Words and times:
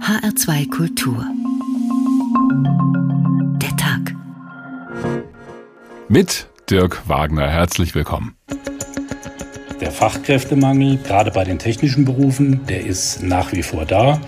HR2 0.00 0.70
Kultur. 0.70 1.24
Der 3.60 3.76
Tag. 3.76 4.14
Mit 6.08 6.48
Dirk 6.70 7.02
Wagner. 7.08 7.48
Herzlich 7.48 7.94
willkommen. 7.94 8.34
Der 9.80 9.92
Fachkräftemangel, 9.92 10.96
gerade 10.96 11.30
bei 11.30 11.44
den 11.44 11.58
technischen 11.58 12.04
Berufen, 12.04 12.66
der 12.66 12.84
ist 12.84 13.22
nach 13.22 13.52
wie 13.52 13.62
vor 13.62 13.84
da. 13.84 14.20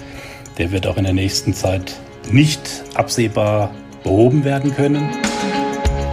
Der 0.58 0.70
wird 0.70 0.86
auch 0.86 0.96
in 0.96 1.04
der 1.04 1.14
nächsten 1.14 1.54
Zeit 1.54 1.98
nicht 2.30 2.84
absehbar 2.94 3.74
behoben 4.02 4.44
werden 4.44 4.74
können. 4.74 5.08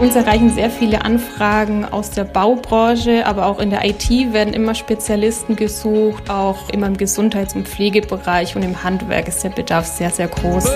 Uns 0.00 0.16
erreichen 0.16 0.50
sehr 0.50 0.70
viele 0.70 1.04
Anfragen 1.04 1.84
aus 1.84 2.10
der 2.10 2.24
Baubranche, 2.24 3.24
aber 3.26 3.46
auch 3.46 3.60
in 3.60 3.70
der 3.70 3.84
IT 3.84 4.08
werden 4.32 4.52
immer 4.52 4.74
Spezialisten 4.74 5.56
gesucht. 5.56 6.28
Auch 6.28 6.68
immer 6.70 6.88
im 6.88 6.96
Gesundheits- 6.96 7.54
und 7.54 7.68
Pflegebereich 7.68 8.56
und 8.56 8.62
im 8.62 8.82
Handwerk 8.82 9.28
ist 9.28 9.44
der 9.44 9.50
Bedarf 9.50 9.86
sehr, 9.86 10.10
sehr 10.10 10.28
groß. 10.28 10.68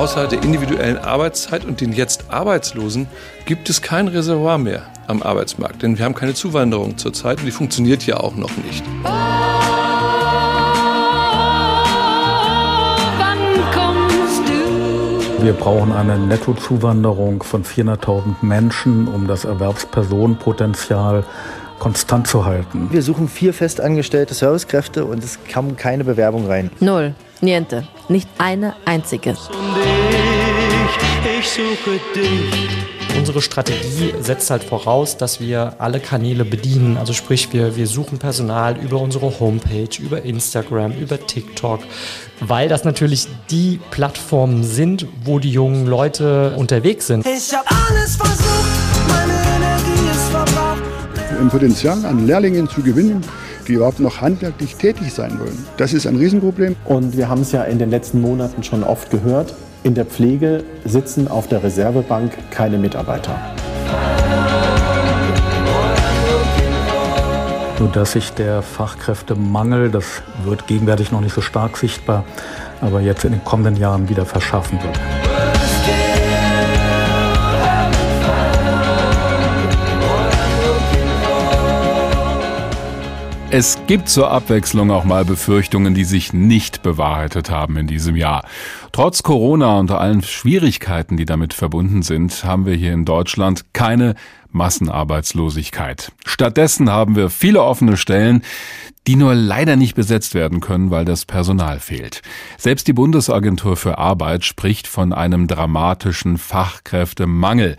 Außer 0.00 0.28
der 0.28 0.42
individuellen 0.42 0.96
Arbeitszeit 0.96 1.64
und 1.66 1.82
den 1.82 1.92
jetzt 1.92 2.30
Arbeitslosen 2.30 3.06
gibt 3.44 3.68
es 3.68 3.82
kein 3.82 4.08
Reservoir 4.08 4.56
mehr 4.56 4.86
am 5.06 5.22
Arbeitsmarkt. 5.22 5.82
Denn 5.82 5.98
wir 5.98 6.06
haben 6.06 6.14
keine 6.14 6.32
Zuwanderung 6.32 6.96
zurzeit 6.96 7.40
und 7.40 7.44
die 7.44 7.50
funktioniert 7.50 8.06
ja 8.06 8.16
auch 8.16 8.34
noch 8.34 8.56
nicht. 8.56 8.82
Wir 15.42 15.54
brauchen 15.54 15.90
eine 15.92 16.18
Nettozuwanderung 16.18 17.42
von 17.42 17.64
400.000 17.64 18.36
Menschen, 18.42 19.08
um 19.08 19.26
das 19.26 19.46
Erwerbspersonenpotenzial 19.46 21.24
konstant 21.78 22.26
zu 22.26 22.44
halten. 22.44 22.88
Wir 22.90 23.00
suchen 23.00 23.26
vier 23.26 23.54
festangestellte 23.54 24.34
Servicekräfte 24.34 25.06
und 25.06 25.24
es 25.24 25.38
kam 25.48 25.76
keine 25.76 26.04
Bewerbung 26.04 26.46
rein. 26.46 26.70
Null. 26.80 27.14
Niente. 27.40 27.88
Nicht 28.08 28.28
eine 28.36 28.74
einzige. 28.84 29.34
Ich 31.38 31.48
suche 31.48 31.98
dich. 32.14 32.99
Unsere 33.18 33.42
Strategie 33.42 34.14
setzt 34.20 34.50
halt 34.50 34.64
voraus, 34.64 35.16
dass 35.16 35.40
wir 35.40 35.74
alle 35.78 36.00
Kanäle 36.00 36.44
bedienen. 36.44 36.96
Also 36.96 37.12
sprich, 37.12 37.52
wir, 37.52 37.76
wir 37.76 37.86
suchen 37.86 38.18
Personal 38.18 38.76
über 38.78 39.00
unsere 39.00 39.40
Homepage, 39.40 39.88
über 39.98 40.22
Instagram, 40.22 40.92
über 40.92 41.18
TikTok, 41.26 41.80
weil 42.40 42.68
das 42.68 42.84
natürlich 42.84 43.28
die 43.50 43.80
Plattformen 43.90 44.64
sind, 44.64 45.06
wo 45.24 45.38
die 45.38 45.50
jungen 45.50 45.86
Leute 45.86 46.54
unterwegs 46.56 47.06
sind. 47.08 47.26
Ich 47.26 47.52
hab 47.54 47.66
alles 47.70 48.16
versucht, 48.16 49.08
meine 49.08 49.32
Energie 49.56 50.10
ist 50.10 50.28
verbraucht. 50.30 50.82
Ein 51.38 51.48
Potenzial 51.48 52.04
an 52.04 52.26
Lehrlingen 52.26 52.68
zu 52.68 52.82
gewinnen, 52.82 53.22
die 53.66 53.74
überhaupt 53.74 54.00
noch 54.00 54.20
handwerklich 54.20 54.76
tätig 54.76 55.12
sein 55.12 55.38
wollen. 55.38 55.64
Das 55.76 55.92
ist 55.92 56.06
ein 56.06 56.16
Riesenproblem. 56.16 56.76
Und 56.84 57.16
wir 57.16 57.28
haben 57.28 57.42
es 57.42 57.52
ja 57.52 57.62
in 57.64 57.78
den 57.78 57.90
letzten 57.90 58.20
Monaten 58.20 58.62
schon 58.62 58.82
oft 58.82 59.10
gehört. 59.10 59.54
In 59.82 59.94
der 59.94 60.04
Pflege 60.04 60.62
sitzen 60.84 61.26
auf 61.26 61.48
der 61.48 61.62
Reservebank 61.62 62.32
keine 62.50 62.76
Mitarbeiter. 62.76 63.34
Sodass 67.78 68.12
sich 68.12 68.34
der 68.34 68.60
Fachkräftemangel, 68.60 69.90
das 69.90 70.22
wird 70.44 70.66
gegenwärtig 70.66 71.12
noch 71.12 71.22
nicht 71.22 71.32
so 71.32 71.40
stark 71.40 71.78
sichtbar, 71.78 72.24
aber 72.82 73.00
jetzt 73.00 73.24
in 73.24 73.32
den 73.32 73.42
kommenden 73.42 73.76
Jahren 73.76 74.10
wieder 74.10 74.26
verschaffen 74.26 74.78
wird. 74.82 75.29
Es 83.52 83.80
gibt 83.88 84.08
zur 84.08 84.30
Abwechslung 84.30 84.92
auch 84.92 85.02
mal 85.02 85.24
Befürchtungen, 85.24 85.92
die 85.92 86.04
sich 86.04 86.32
nicht 86.32 86.84
bewahrheitet 86.84 87.50
haben 87.50 87.76
in 87.76 87.88
diesem 87.88 88.14
Jahr. 88.14 88.44
Trotz 88.92 89.24
Corona 89.24 89.80
und 89.80 89.90
allen 89.90 90.22
Schwierigkeiten, 90.22 91.16
die 91.16 91.24
damit 91.24 91.52
verbunden 91.52 92.02
sind, 92.02 92.44
haben 92.44 92.64
wir 92.64 92.74
hier 92.74 92.92
in 92.92 93.04
Deutschland 93.04 93.74
keine 93.74 94.14
Massenarbeitslosigkeit. 94.52 96.12
Stattdessen 96.24 96.90
haben 96.90 97.16
wir 97.16 97.28
viele 97.28 97.64
offene 97.64 97.96
Stellen, 97.96 98.42
die 99.08 99.16
nur 99.16 99.34
leider 99.34 99.74
nicht 99.74 99.96
besetzt 99.96 100.34
werden 100.34 100.60
können, 100.60 100.92
weil 100.92 101.04
das 101.04 101.24
Personal 101.24 101.80
fehlt. 101.80 102.22
Selbst 102.56 102.86
die 102.86 102.92
Bundesagentur 102.92 103.76
für 103.76 103.98
Arbeit 103.98 104.44
spricht 104.44 104.86
von 104.86 105.12
einem 105.12 105.48
dramatischen 105.48 106.38
Fachkräftemangel. 106.38 107.76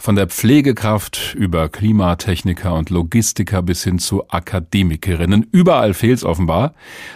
Von 0.00 0.14
der 0.14 0.28
Pflegekraft 0.28 1.34
über 1.34 1.68
Klimatechniker 1.68 2.72
und 2.74 2.90
Logistiker 2.90 3.62
bis 3.62 3.82
hin 3.82 3.98
zu 3.98 4.28
Akademikerinnen. 4.28 5.46
Überall 5.50 5.92
fehlt's 5.92 6.24
offenbar. 6.24 6.74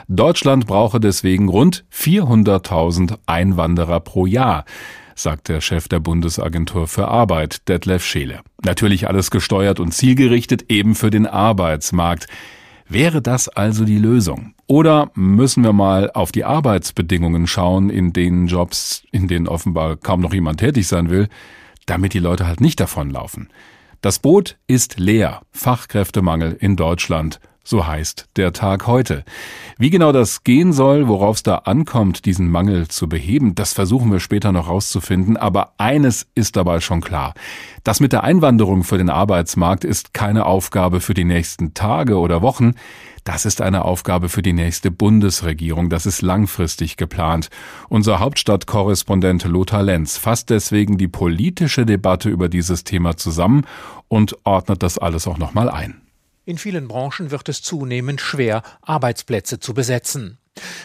Deutschland 0.09 0.67
brauche 0.67 0.99
deswegen 0.99 1.49
rund 1.49 1.85
400.000 1.93 3.19
Einwanderer 3.27 4.01
pro 4.01 4.27
Jahr 4.27 4.65
sagt 5.15 5.49
der 5.49 5.61
Chef 5.61 5.89
der 5.89 6.01
Bundesagentur 6.01 6.89
für 6.89 7.09
Arbeit, 7.09 7.69
Detlef 7.69 8.05
Scheele. 8.05 8.41
Natürlich 8.65 9.09
alles 9.09 9.31
gesteuert 9.31 9.79
und 9.79 9.93
zielgerichtet 9.93 10.71
eben 10.71 10.95
für 10.95 11.11
den 11.11 11.27
Arbeitsmarkt. 11.27 12.27
Wäre 12.89 13.23
das 13.23 13.49
also 13.49 13.85
die 13.85 13.99
Lösung? 13.99 14.55
Oder 14.67 15.11
müssen 15.15 15.65
wir 15.65 15.73
mal 15.73 16.11
auf 16.11 16.33
die 16.33 16.45
Arbeitsbedingungen 16.45 17.47
schauen, 17.47 17.91
in 17.91 18.13
denen 18.13 18.47
Jobs, 18.47 19.05
in 19.13 19.29
denen 19.29 19.49
offenbar 19.49 19.97
kaum 19.97 20.21
noch 20.21 20.35
jemand 20.35 20.61
tätig 20.61 20.89
sein 20.89 21.11
will? 21.11 21.29
Damit 21.93 22.15
die 22.15 22.21
Leute 22.21 22.47
halt 22.47 22.63
nicht 22.63 22.81
davonlaufen. 22.81 23.51
Das 24.01 24.19
Boot 24.19 24.57
ist 24.67 24.99
leer. 24.99 25.43
Fachkräftemangel 25.51 26.57
in 26.59 26.75
Deutschland. 26.75 27.39
So 27.65 27.87
heißt 27.87 28.31
der 28.37 28.55
Tag 28.55 28.87
heute. 28.87 29.25
Wie 29.77 29.91
genau 29.91 30.11
das 30.11 30.43
gehen 30.43 30.73
soll, 30.73 31.07
worauf 31.07 31.37
es 31.37 31.43
da 31.43 31.57
ankommt, 31.57 32.25
diesen 32.25 32.51
Mangel 32.51 32.89
zu 32.89 33.11
beheben, 33.11 33.55
das 33.55 33.75
versuchen 33.75 34.11
wir 34.11 34.21
später 34.21 34.53
noch 34.53 34.69
rauszufinden. 34.69 35.37
Aber 35.37 35.75
eines 35.77 36.27
ist 36.35 36.57
dabei 36.57 36.81
schon 36.81 37.03
klar. 37.03 37.35
Das 37.85 38.01
mit 38.01 38.15
der 38.15 38.25
Einwanderung 38.25 38.85
für 38.85 38.97
den 38.97 39.11
Arbeitsmarkt 39.11 39.85
ist 39.85 40.15
keine 40.15 40.47
Aufgabe 40.47 41.01
für 41.01 41.15
die 41.15 41.25
nächsten 41.25 41.75
Tage 41.75 42.19
oder 42.19 42.41
Wochen. 42.41 42.73
Das 43.25 43.45
ist 43.45 43.61
eine 43.61 43.85
Aufgabe 43.85 44.29
für 44.29 44.43
die 44.43 44.53
nächste 44.53 44.91
Bundesregierung. 44.91 45.89
Das 45.89 46.07
ist 46.07 46.23
langfristig 46.23 46.97
geplant. 46.97 47.51
Unser 47.89 48.19
Hauptstadtkorrespondent 48.19 49.45
Lothar 49.45 49.83
Lenz 49.83 50.17
fasst 50.17 50.51
deswegen 50.51 50.99
die 50.99 51.09
politische 51.09 51.87
Debatte 51.87 52.29
über 52.29 52.49
dieses 52.49 52.85
Thema 52.85 53.17
zusammen 53.17 53.65
und 54.09 54.37
ordnet 54.45 54.83
das 54.83 54.99
alles 54.99 55.29
auch 55.29 55.39
nochmal 55.39 55.71
ein. 55.71 56.03
In 56.45 56.59
vielen 56.59 56.89
Branchen 56.89 57.31
wird 57.31 57.49
es 57.49 57.63
zunehmend 57.63 58.21
schwer, 58.21 58.63
Arbeitsplätze 58.83 59.61
zu 59.61 59.75
besetzen. 59.75 60.39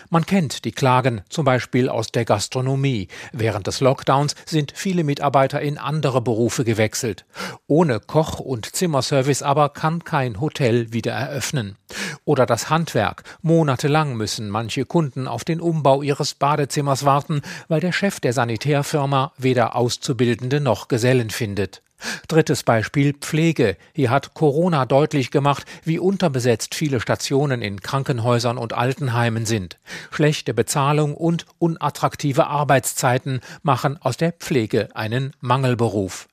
Man 0.10 0.26
kennt 0.26 0.66
die 0.66 0.72
Klagen, 0.72 1.22
zum 1.30 1.46
Beispiel 1.46 1.90
aus 1.90 2.12
der 2.12 2.26
Gastronomie. 2.26 3.08
Während 3.34 3.68
des 3.68 3.82
Lockdowns 3.82 4.36
sind 4.46 4.72
viele 4.76 5.04
Mitarbeiter 5.04 5.60
in 5.60 5.78
andere 5.78 6.22
Berufe 6.22 6.64
gewechselt. 6.64 7.26
Ohne 7.66 8.00
Koch- 8.00 8.40
und 8.40 8.76
Zimmerservice 8.76 9.42
aber 9.42 9.70
kann 9.70 10.04
kein 10.04 10.40
Hotel 10.40 10.94
wieder 10.94 11.12
eröffnen. 11.12 11.76
Oder 12.24 12.46
das 12.46 12.70
Handwerk. 12.70 13.24
Monatelang 13.42 14.16
müssen 14.16 14.50
manche 14.50 14.86
Kunden 14.86 15.28
auf 15.28 15.44
den 15.44 15.60
Umbau 15.60 16.02
ihres 16.02 16.36
Badezimmers 16.36 17.04
warten, 17.04 17.42
weil 17.68 17.82
der 17.82 17.92
Chef 17.92 18.20
der 18.20 18.34
Sanitärfirma 18.34 19.34
weder 19.38 19.76
Auszubildende 19.76 20.62
noch 20.62 20.88
Gesellen 20.88 21.30
findet. 21.32 21.82
Drittes 22.28 22.64
Beispiel 22.64 23.14
Pflege. 23.14 23.78
Hier 23.94 24.10
hat 24.10 24.34
Corona 24.34 24.86
deutlich 24.86 25.32
gemacht, 25.32 25.66
wie 25.84 26.00
unterbesetzt 26.00 26.76
viele 26.76 27.00
Stationen 27.00 27.62
in 27.62 27.82
Krankenhäusern 27.82 28.58
und 28.58 28.74
Altenheimen 28.74 29.46
sind. 29.46 29.80
Schlechte 30.12 30.54
Bezahlung 30.54 31.16
und 31.16 31.46
unattraktive 31.60 32.48
Arbeitszeiten 32.48 33.42
machen 33.64 33.98
aus 34.02 34.18
der 34.18 34.32
Pflege 34.34 34.90
einen 34.96 35.34
Mangelberuf. 35.40 36.28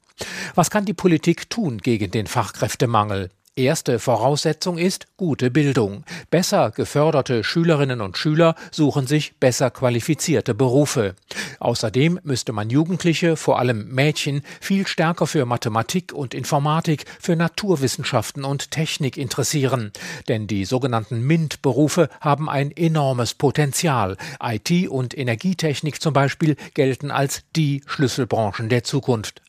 Was 0.55 0.71
kann 0.71 0.85
die 0.85 0.95
Politik 0.95 1.51
tun 1.51 1.79
gegen 1.79 2.11
den 2.11 2.27
Fachkräftemangel? 2.27 3.31
Erste 3.57 4.01
Voraussetzung 4.01 4.79
ist 4.79 5.07
gute 5.17 5.49
Bildung. 5.49 6.03
Besser 6.29 6.73
geförderte 6.73 7.45
Schülerinnen 7.45 8.01
und 8.01 8.19
Schüler 8.19 8.57
suchen 8.73 9.07
sich 9.07 9.37
besser 9.39 9.71
qualifizierte 9.71 10.55
Berufe. 10.55 11.15
Außerdem 11.61 12.19
müsste 12.25 12.53
man 12.53 12.69
Jugendliche, 12.69 13.37
vor 13.37 13.61
allem 13.61 13.95
Mädchen, 13.95 14.43
viel 14.61 14.89
stärker 14.89 15.29
für 15.29 15.47
Mathematik 15.47 16.13
und 16.13 16.35
Informatik, 16.35 17.05
für 17.21 17.37
Naturwissenschaften 17.37 18.43
und 18.43 18.73
Technik 18.73 19.17
interessieren. 19.17 19.93
Denn 20.27 20.49
die 20.49 20.65
sogenannten 20.65 21.25
MINT-Berufe 21.25 22.09
haben 22.21 22.51
ein 22.51 22.73
enormes 22.73 23.35
Potenzial. 23.35 24.17
IT 24.43 24.89
und 24.89 25.17
Energietechnik 25.17 26.03
zum 26.03 26.13
Beispiel 26.13 26.57
gelten 26.75 27.13
als 27.13 27.43
die 27.55 27.85
Schlüsselbranchen 27.87 28.69
der 28.69 28.83
Zukunft. 28.83 29.44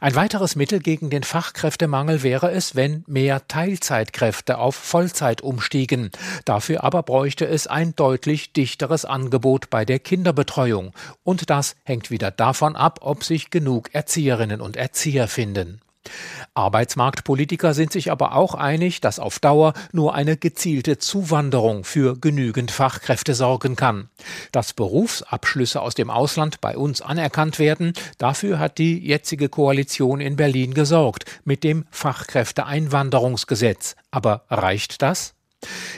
Ein 0.00 0.14
weiteres 0.14 0.56
Mittel 0.56 0.80
gegen 0.80 1.10
den 1.10 1.22
Fachkräftemangel 1.22 2.22
wäre 2.22 2.50
es, 2.50 2.74
wenn 2.74 3.04
mehr 3.06 3.46
Teilzeitkräfte 3.48 4.58
auf 4.58 4.74
Vollzeit 4.74 5.40
umstiegen. 5.40 6.10
Dafür 6.44 6.84
aber 6.84 7.02
bräuchte 7.02 7.46
es 7.46 7.66
ein 7.66 7.94
deutlich 7.94 8.52
dichteres 8.52 9.04
Angebot 9.04 9.70
bei 9.70 9.84
der 9.84 10.00
Kinderbetreuung. 10.00 10.92
Und 11.22 11.50
das 11.50 11.76
hängt 11.84 12.10
wieder 12.10 12.30
davon 12.30 12.76
ab, 12.76 12.98
ob 13.02 13.24
sich 13.24 13.50
genug 13.50 13.94
Erzieherinnen 13.94 14.60
und 14.60 14.76
Erzieher 14.76 15.28
finden. 15.28 15.80
Arbeitsmarktpolitiker 16.54 17.74
sind 17.74 17.92
sich 17.92 18.10
aber 18.10 18.34
auch 18.34 18.54
einig, 18.54 19.00
dass 19.00 19.18
auf 19.18 19.38
Dauer 19.38 19.74
nur 19.92 20.14
eine 20.14 20.36
gezielte 20.36 20.98
Zuwanderung 20.98 21.84
für 21.84 22.18
genügend 22.18 22.70
Fachkräfte 22.70 23.34
sorgen 23.34 23.76
kann. 23.76 24.08
Dass 24.52 24.72
Berufsabschlüsse 24.72 25.80
aus 25.80 25.94
dem 25.94 26.10
Ausland 26.10 26.60
bei 26.60 26.76
uns 26.76 27.00
anerkannt 27.00 27.58
werden, 27.58 27.92
dafür 28.18 28.58
hat 28.58 28.78
die 28.78 28.98
jetzige 28.98 29.48
Koalition 29.48 30.20
in 30.20 30.36
Berlin 30.36 30.74
gesorgt 30.74 31.24
mit 31.44 31.64
dem 31.64 31.86
Fachkräfteeinwanderungsgesetz. 31.90 33.96
Aber 34.10 34.44
reicht 34.48 35.02
das? 35.02 35.34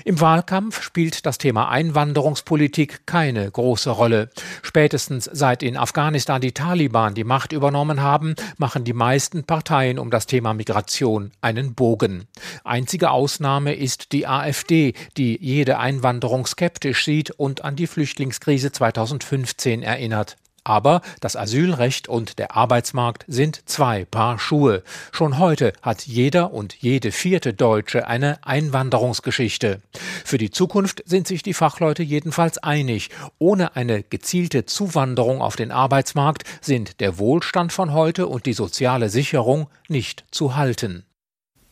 Im 0.04 0.20
Wahlkampf 0.20 0.82
spielt 0.82 1.26
das 1.26 1.38
Thema 1.38 1.68
Einwanderungspolitik 1.68 3.06
keine 3.06 3.50
große 3.50 3.90
Rolle. 3.90 4.30
Spätestens 4.62 5.28
seit 5.32 5.62
in 5.62 5.76
Afghanistan 5.76 6.40
die 6.40 6.52
Taliban 6.52 7.14
die 7.14 7.24
Macht 7.24 7.52
übernommen 7.52 8.00
haben, 8.00 8.34
machen 8.58 8.84
die 8.84 8.92
meisten 8.92 9.44
Parteien 9.44 9.98
um 9.98 10.10
das 10.10 10.26
Thema 10.26 10.54
Migration 10.54 11.32
einen 11.40 11.74
Bogen. 11.74 12.26
Einzige 12.64 13.10
Ausnahme 13.10 13.74
ist 13.74 14.12
die 14.12 14.26
AfD, 14.26 14.94
die 15.16 15.38
jede 15.40 15.78
Einwanderung 15.78 16.46
skeptisch 16.46 17.04
sieht 17.04 17.30
und 17.30 17.64
an 17.64 17.76
die 17.76 17.86
Flüchtlingskrise 17.86 18.72
2015 18.72 19.82
erinnert. 19.82 20.36
Aber 20.66 21.00
das 21.20 21.36
Asylrecht 21.36 22.08
und 22.08 22.40
der 22.40 22.56
Arbeitsmarkt 22.56 23.24
sind 23.28 23.68
zwei 23.68 24.04
Paar 24.04 24.40
Schuhe. 24.40 24.82
Schon 25.12 25.38
heute 25.38 25.72
hat 25.80 26.08
jeder 26.08 26.52
und 26.52 26.74
jede 26.74 27.12
vierte 27.12 27.54
Deutsche 27.54 28.08
eine 28.08 28.44
Einwanderungsgeschichte. 28.44 29.80
Für 30.24 30.38
die 30.38 30.50
Zukunft 30.50 31.04
sind 31.06 31.28
sich 31.28 31.44
die 31.44 31.54
Fachleute 31.54 32.02
jedenfalls 32.02 32.58
einig. 32.58 33.10
Ohne 33.38 33.76
eine 33.76 34.02
gezielte 34.02 34.66
Zuwanderung 34.66 35.40
auf 35.40 35.54
den 35.54 35.70
Arbeitsmarkt 35.70 36.42
sind 36.60 37.00
der 37.00 37.16
Wohlstand 37.16 37.72
von 37.72 37.92
heute 37.92 38.26
und 38.26 38.44
die 38.44 38.52
soziale 38.52 39.08
Sicherung 39.08 39.68
nicht 39.86 40.24
zu 40.32 40.56
halten. 40.56 41.04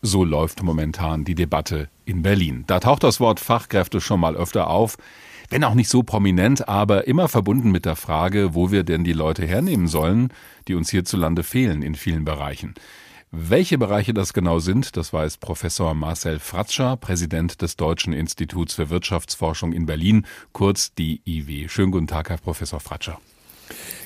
So 0.02 0.22
läuft 0.22 0.62
momentan 0.62 1.24
die 1.24 1.34
Debatte 1.34 1.88
in 2.04 2.22
Berlin. 2.22 2.62
Da 2.68 2.78
taucht 2.78 3.02
das 3.02 3.18
Wort 3.18 3.40
Fachkräfte 3.40 4.00
schon 4.00 4.20
mal 4.20 4.36
öfter 4.36 4.68
auf 4.68 4.98
wenn 5.54 5.62
auch 5.62 5.74
nicht 5.74 5.88
so 5.88 6.02
prominent, 6.02 6.68
aber 6.68 7.06
immer 7.06 7.28
verbunden 7.28 7.70
mit 7.70 7.84
der 7.84 7.94
Frage, 7.94 8.56
wo 8.56 8.72
wir 8.72 8.82
denn 8.82 9.04
die 9.04 9.12
Leute 9.12 9.46
hernehmen 9.46 9.86
sollen, 9.86 10.30
die 10.66 10.74
uns 10.74 10.90
hierzulande 10.90 11.44
fehlen 11.44 11.80
in 11.80 11.94
vielen 11.94 12.24
Bereichen. 12.24 12.74
Welche 13.30 13.78
Bereiche 13.78 14.12
das 14.12 14.32
genau 14.32 14.58
sind, 14.58 14.96
das 14.96 15.12
weiß 15.12 15.36
Professor 15.36 15.94
Marcel 15.94 16.40
Fratscher, 16.40 16.96
Präsident 16.96 17.62
des 17.62 17.76
Deutschen 17.76 18.12
Instituts 18.12 18.74
für 18.74 18.90
Wirtschaftsforschung 18.90 19.72
in 19.72 19.86
Berlin, 19.86 20.26
kurz 20.50 20.92
DIW. 20.94 21.68
Schönen 21.68 21.92
guten 21.92 22.08
Tag, 22.08 22.30
Herr 22.30 22.38
Professor 22.38 22.80
Fratscher. 22.80 23.20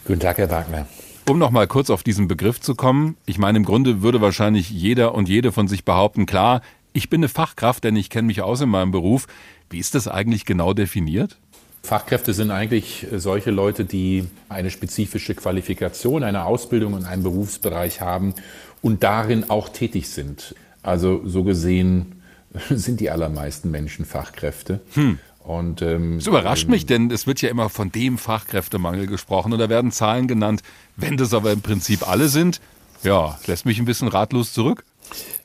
Guten 0.04 0.20
Tag, 0.20 0.36
Herr 0.36 0.50
Wagner. 0.50 0.86
Um 1.26 1.38
noch 1.38 1.50
mal 1.50 1.66
kurz 1.66 1.88
auf 1.88 2.02
diesen 2.02 2.28
Begriff 2.28 2.60
zu 2.60 2.74
kommen, 2.74 3.16
ich 3.24 3.38
meine, 3.38 3.56
im 3.56 3.64
Grunde 3.64 4.02
würde 4.02 4.20
wahrscheinlich 4.20 4.68
jeder 4.68 5.14
und 5.14 5.30
jede 5.30 5.52
von 5.52 5.66
sich 5.66 5.86
behaupten, 5.86 6.26
klar, 6.26 6.60
ich 6.98 7.08
bin 7.08 7.20
eine 7.20 7.28
Fachkraft, 7.28 7.84
denn 7.84 7.96
ich 7.96 8.10
kenne 8.10 8.26
mich 8.26 8.42
aus 8.42 8.60
in 8.60 8.68
meinem 8.68 8.90
Beruf. 8.90 9.26
Wie 9.70 9.78
ist 9.78 9.94
das 9.94 10.08
eigentlich 10.08 10.44
genau 10.44 10.74
definiert? 10.74 11.38
Fachkräfte 11.82 12.34
sind 12.34 12.50
eigentlich 12.50 13.06
solche 13.12 13.52
Leute, 13.52 13.84
die 13.84 14.26
eine 14.48 14.70
spezifische 14.70 15.34
Qualifikation, 15.34 16.24
eine 16.24 16.44
Ausbildung 16.44 16.96
in 16.96 17.04
einem 17.04 17.22
Berufsbereich 17.22 18.00
haben 18.00 18.34
und 18.82 19.04
darin 19.04 19.48
auch 19.48 19.68
tätig 19.68 20.08
sind. 20.08 20.54
Also 20.82 21.22
so 21.24 21.44
gesehen 21.44 22.20
sind 22.68 23.00
die 23.00 23.10
allermeisten 23.10 23.70
Menschen 23.70 24.04
Fachkräfte. 24.04 24.80
Hm. 24.94 25.18
Und, 25.38 25.80
ähm, 25.80 26.16
das 26.18 26.26
überrascht 26.26 26.64
ähm, 26.64 26.72
mich, 26.72 26.84
denn 26.84 27.10
es 27.10 27.26
wird 27.26 27.40
ja 27.40 27.48
immer 27.48 27.70
von 27.70 27.90
dem 27.90 28.18
Fachkräftemangel 28.18 29.06
gesprochen 29.06 29.52
und 29.52 29.60
da 29.60 29.68
werden 29.70 29.92
Zahlen 29.92 30.26
genannt. 30.26 30.62
Wenn 30.96 31.16
das 31.16 31.32
aber 31.32 31.52
im 31.52 31.62
Prinzip 31.62 32.06
alle 32.06 32.28
sind, 32.28 32.60
ja, 33.02 33.38
lässt 33.46 33.64
mich 33.64 33.78
ein 33.78 33.86
bisschen 33.86 34.08
ratlos 34.08 34.52
zurück. 34.52 34.84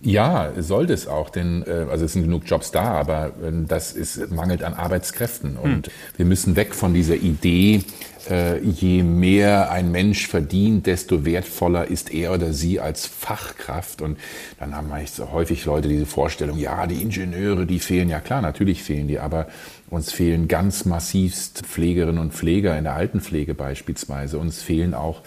Ja, 0.01 0.51
sollte 0.57 0.94
es 0.94 1.07
auch, 1.07 1.30
denn 1.30 1.63
äh, 1.65 1.86
also 1.89 2.06
es 2.06 2.13
sind 2.13 2.24
genug 2.24 2.44
Jobs 2.45 2.71
da, 2.71 2.83
aber 2.83 3.27
äh, 3.27 3.51
das 3.68 3.94
ist 3.94 4.31
mangelt 4.31 4.63
an 4.63 4.74
Arbeitskräften 4.74 5.56
und 5.56 5.88
hm. 5.88 5.94
wir 6.18 6.25
müssen 6.25 6.56
weg 6.57 6.75
von 6.75 6.94
dieser 6.94 7.15
Idee, 7.15 7.83
äh, 8.30 8.60
je 8.60 9.04
mehr 9.04 9.71
ein 9.71 9.92
Mensch 9.92 10.27
verdient, 10.27 10.88
desto 10.88 11.25
wertvoller 11.25 11.88
ist 11.88 12.13
er 12.13 12.33
oder 12.33 12.54
sie 12.54 12.80
als 12.80 13.06
Fachkraft. 13.06 14.01
Und 14.01 14.18
dann 14.60 14.75
haben 14.75 14.89
wir 14.89 15.06
so 15.07 15.31
häufig 15.31 15.66
Leute 15.66 15.88
diese 15.88 16.06
Vorstellung, 16.06 16.57
ja, 16.57 16.88
die 16.88 17.01
Ingenieure, 17.01 17.66
die 17.66 17.80
fehlen. 17.80 18.09
Ja 18.09 18.19
klar, 18.19 18.42
natürlich 18.42 18.83
fehlen 18.83 19.07
die, 19.07 19.19
aber 19.19 19.48
uns 19.89 20.12
fehlen 20.12 20.48
ganz 20.48 20.86
massivst 20.86 21.63
Pflegerinnen 21.66 22.19
und 22.19 22.33
Pfleger 22.33 22.77
in 22.77 22.86
der 22.86 22.94
Altenpflege 22.94 23.54
beispielsweise. 23.54 24.38
Uns 24.38 24.62
fehlen 24.62 24.94
auch 24.94 25.21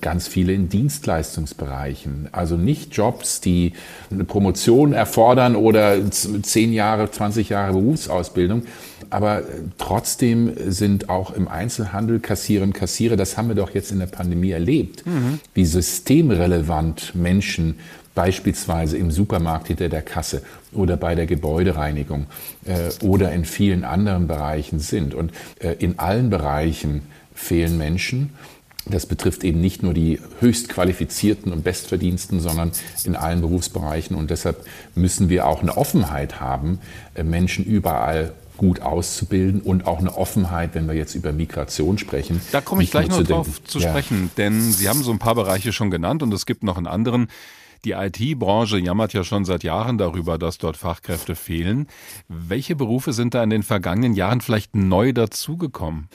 ganz 0.00 0.28
viele 0.28 0.52
in 0.52 0.68
Dienstleistungsbereichen. 0.68 2.28
Also 2.32 2.56
nicht 2.56 2.94
Jobs, 2.94 3.40
die 3.40 3.72
eine 4.10 4.24
Promotion 4.24 4.92
erfordern 4.92 5.56
oder 5.56 5.98
zehn 6.10 6.72
Jahre, 6.72 7.10
20 7.10 7.48
Jahre 7.48 7.72
Berufsausbildung. 7.72 8.62
Aber 9.10 9.42
trotzdem 9.78 10.52
sind 10.70 11.08
auch 11.08 11.32
im 11.32 11.48
Einzelhandel 11.48 12.20
Kassiererinnen 12.20 12.74
und 12.74 12.78
Kassierer, 12.78 13.16
das 13.16 13.36
haben 13.36 13.48
wir 13.48 13.54
doch 13.54 13.70
jetzt 13.70 13.90
in 13.90 13.98
der 13.98 14.06
Pandemie 14.06 14.50
erlebt, 14.50 15.06
mhm. 15.06 15.40
wie 15.54 15.64
systemrelevant 15.64 17.14
Menschen 17.14 17.76
beispielsweise 18.14 18.98
im 18.98 19.12
Supermarkt 19.12 19.68
hinter 19.68 19.88
der 19.88 20.02
Kasse 20.02 20.42
oder 20.72 20.96
bei 20.96 21.14
der 21.14 21.26
Gebäudereinigung 21.26 22.26
äh, 22.64 22.90
oder 23.06 23.32
in 23.32 23.44
vielen 23.44 23.84
anderen 23.84 24.26
Bereichen 24.26 24.80
sind. 24.80 25.14
Und 25.14 25.32
äh, 25.60 25.74
in 25.78 26.00
allen 26.00 26.28
Bereichen 26.28 27.02
fehlen 27.32 27.78
Menschen. 27.78 28.30
Das 28.90 29.06
betrifft 29.06 29.44
eben 29.44 29.60
nicht 29.60 29.82
nur 29.82 29.94
die 29.94 30.20
höchst 30.40 30.68
qualifizierten 30.68 31.52
und 31.52 31.64
bestverdiensten, 31.64 32.40
sondern 32.40 32.72
in 33.04 33.16
allen 33.16 33.40
Berufsbereichen. 33.40 34.16
Und 34.16 34.30
deshalb 34.30 34.64
müssen 34.94 35.28
wir 35.28 35.46
auch 35.46 35.62
eine 35.62 35.76
Offenheit 35.76 36.40
haben, 36.40 36.80
äh, 37.14 37.22
Menschen 37.22 37.64
überall 37.64 38.32
gut 38.56 38.82
auszubilden 38.82 39.62
und 39.62 39.86
auch 39.86 40.00
eine 40.00 40.16
Offenheit, 40.16 40.74
wenn 40.74 40.86
wir 40.88 40.94
jetzt 40.94 41.14
über 41.14 41.32
Migration 41.32 41.96
sprechen. 41.96 42.40
Da 42.50 42.60
komme 42.60 42.82
ich 42.82 42.90
gleich 42.90 43.08
noch 43.08 43.22
drauf 43.22 43.62
zu 43.64 43.80
sprechen, 43.80 44.24
ja. 44.24 44.30
denn 44.36 44.60
Sie 44.72 44.88
haben 44.88 45.02
so 45.02 45.12
ein 45.12 45.18
paar 45.18 45.36
Bereiche 45.36 45.72
schon 45.72 45.90
genannt 45.90 46.22
und 46.22 46.34
es 46.34 46.44
gibt 46.44 46.64
noch 46.64 46.76
einen 46.76 46.88
anderen. 46.88 47.28
Die 47.84 47.92
IT-Branche 47.92 48.78
jammert 48.78 49.12
ja 49.12 49.22
schon 49.22 49.44
seit 49.44 49.62
Jahren 49.62 49.98
darüber, 49.98 50.36
dass 50.36 50.58
dort 50.58 50.76
Fachkräfte 50.76 51.36
fehlen. 51.36 51.86
Welche 52.26 52.74
Berufe 52.74 53.12
sind 53.12 53.34
da 53.34 53.42
in 53.44 53.50
den 53.50 53.62
vergangenen 53.62 54.14
Jahren 54.14 54.40
vielleicht 54.40 54.74
neu 54.74 55.12
dazugekommen? 55.12 56.08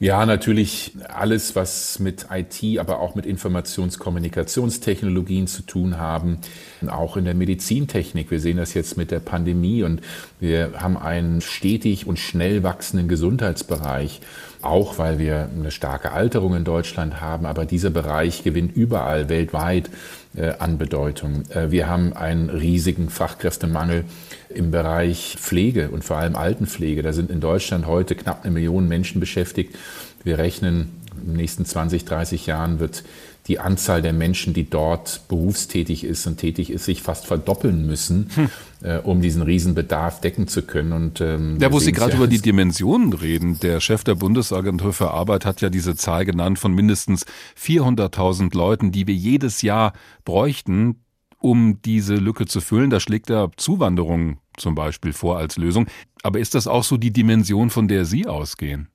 Ja, 0.00 0.24
natürlich 0.26 0.92
alles, 1.08 1.56
was 1.56 1.98
mit 1.98 2.26
IT, 2.30 2.78
aber 2.78 3.00
auch 3.00 3.16
mit 3.16 3.26
Informationskommunikationstechnologien 3.26 5.48
zu 5.48 5.62
tun 5.62 5.98
haben, 5.98 6.38
auch 6.86 7.16
in 7.16 7.24
der 7.24 7.34
Medizintechnik. 7.34 8.30
Wir 8.30 8.38
sehen 8.38 8.58
das 8.58 8.74
jetzt 8.74 8.96
mit 8.96 9.10
der 9.10 9.18
Pandemie 9.18 9.82
und 9.82 10.00
wir 10.38 10.74
haben 10.76 10.96
einen 10.96 11.40
stetig 11.40 12.06
und 12.06 12.20
schnell 12.20 12.62
wachsenden 12.62 13.08
Gesundheitsbereich, 13.08 14.20
auch 14.62 14.98
weil 14.98 15.18
wir 15.18 15.48
eine 15.54 15.70
starke 15.70 16.12
Alterung 16.12 16.54
in 16.54 16.64
Deutschland 16.64 17.20
haben, 17.20 17.46
aber 17.46 17.64
dieser 17.64 17.90
Bereich 17.90 18.42
gewinnt 18.42 18.76
überall 18.76 19.28
weltweit 19.28 19.90
äh, 20.36 20.52
an 20.58 20.78
Bedeutung. 20.78 21.44
Äh, 21.50 21.70
wir 21.70 21.88
haben 21.88 22.12
einen 22.12 22.50
riesigen 22.50 23.10
Fachkräftemangel 23.10 24.04
im 24.48 24.70
Bereich 24.70 25.36
Pflege 25.38 25.90
und 25.90 26.04
vor 26.04 26.16
allem 26.16 26.36
Altenpflege. 26.36 27.02
Da 27.02 27.12
sind 27.12 27.30
in 27.30 27.40
Deutschland 27.40 27.86
heute 27.86 28.14
knapp 28.14 28.44
eine 28.44 28.52
Million 28.52 28.88
Menschen 28.88 29.20
beschäftigt. 29.20 29.76
Wir 30.24 30.38
rechnen, 30.38 30.90
in 31.20 31.32
den 31.32 31.36
nächsten 31.36 31.64
20, 31.64 32.04
30 32.04 32.46
Jahren 32.46 32.80
wird 32.80 33.04
die 33.48 33.58
Anzahl 33.58 34.02
der 34.02 34.12
Menschen, 34.12 34.52
die 34.52 34.68
dort 34.68 35.22
berufstätig 35.28 36.04
ist 36.04 36.26
und 36.26 36.36
tätig 36.36 36.70
ist, 36.70 36.84
sich 36.84 37.02
fast 37.02 37.26
verdoppeln 37.26 37.86
müssen, 37.86 38.30
hm. 38.34 38.48
äh, 38.82 38.98
um 38.98 39.22
diesen 39.22 39.40
Riesenbedarf 39.40 40.20
decken 40.20 40.46
zu 40.48 40.62
können. 40.62 40.92
Und, 40.92 41.22
ähm, 41.22 41.58
ja, 41.58 41.72
wo 41.72 41.78
Sie 41.78 41.92
gerade 41.92 42.12
ja 42.12 42.18
über 42.18 42.26
die 42.26 42.40
Dimensionen 42.40 43.14
reden, 43.14 43.58
der 43.60 43.80
Chef 43.80 44.04
der 44.04 44.14
Bundesagentur 44.16 44.92
für 44.92 45.12
Arbeit 45.12 45.46
hat 45.46 45.62
ja 45.62 45.70
diese 45.70 45.96
Zahl 45.96 46.26
genannt 46.26 46.58
von 46.58 46.74
mindestens 46.74 47.24
400.000 47.58 48.54
Leuten, 48.54 48.92
die 48.92 49.06
wir 49.06 49.14
jedes 49.14 49.62
Jahr 49.62 49.94
bräuchten, 50.26 50.96
um 51.40 51.80
diese 51.82 52.16
Lücke 52.16 52.46
zu 52.46 52.60
füllen. 52.60 52.90
Da 52.90 53.00
schlägt 53.00 53.30
er 53.30 53.50
Zuwanderung 53.56 54.38
zum 54.58 54.74
Beispiel 54.74 55.14
vor 55.14 55.38
als 55.38 55.56
Lösung. 55.56 55.86
Aber 56.22 56.38
ist 56.38 56.54
das 56.54 56.66
auch 56.66 56.84
so 56.84 56.98
die 56.98 57.12
Dimension, 57.12 57.70
von 57.70 57.88
der 57.88 58.04
Sie 58.04 58.26
ausgehen? 58.26 58.88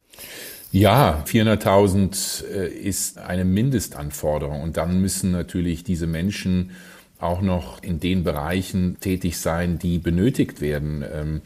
Ja, 0.74 1.24
400.000 1.28 2.46
äh, 2.48 2.68
ist 2.68 3.20
eine 3.20 3.46
Mindestanforderung. 3.46 4.64
Und 4.64 4.76
dann 4.76 5.00
müssen 5.00 5.30
natürlich 5.30 5.84
diese 5.84 6.08
Menschen 6.08 6.72
auch 7.20 7.42
noch 7.42 7.84
in 7.84 8.00
den 8.00 8.24
Bereichen 8.24 8.98
tätig 9.00 9.38
sein, 9.38 9.78
die 9.78 10.00
benötigt 10.00 10.62
werden. 10.62 11.06
Ähm, 11.14 11.42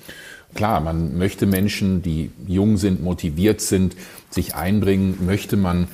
klar, 0.56 0.80
man 0.80 1.18
möchte 1.18 1.46
Menschen, 1.46 2.02
die 2.02 2.32
jung 2.48 2.78
sind, 2.78 3.04
motiviert 3.04 3.60
sind, 3.60 3.98
sich 4.30 4.56
einbringen, 4.56 5.18
möchte 5.26 5.58
man 5.58 5.90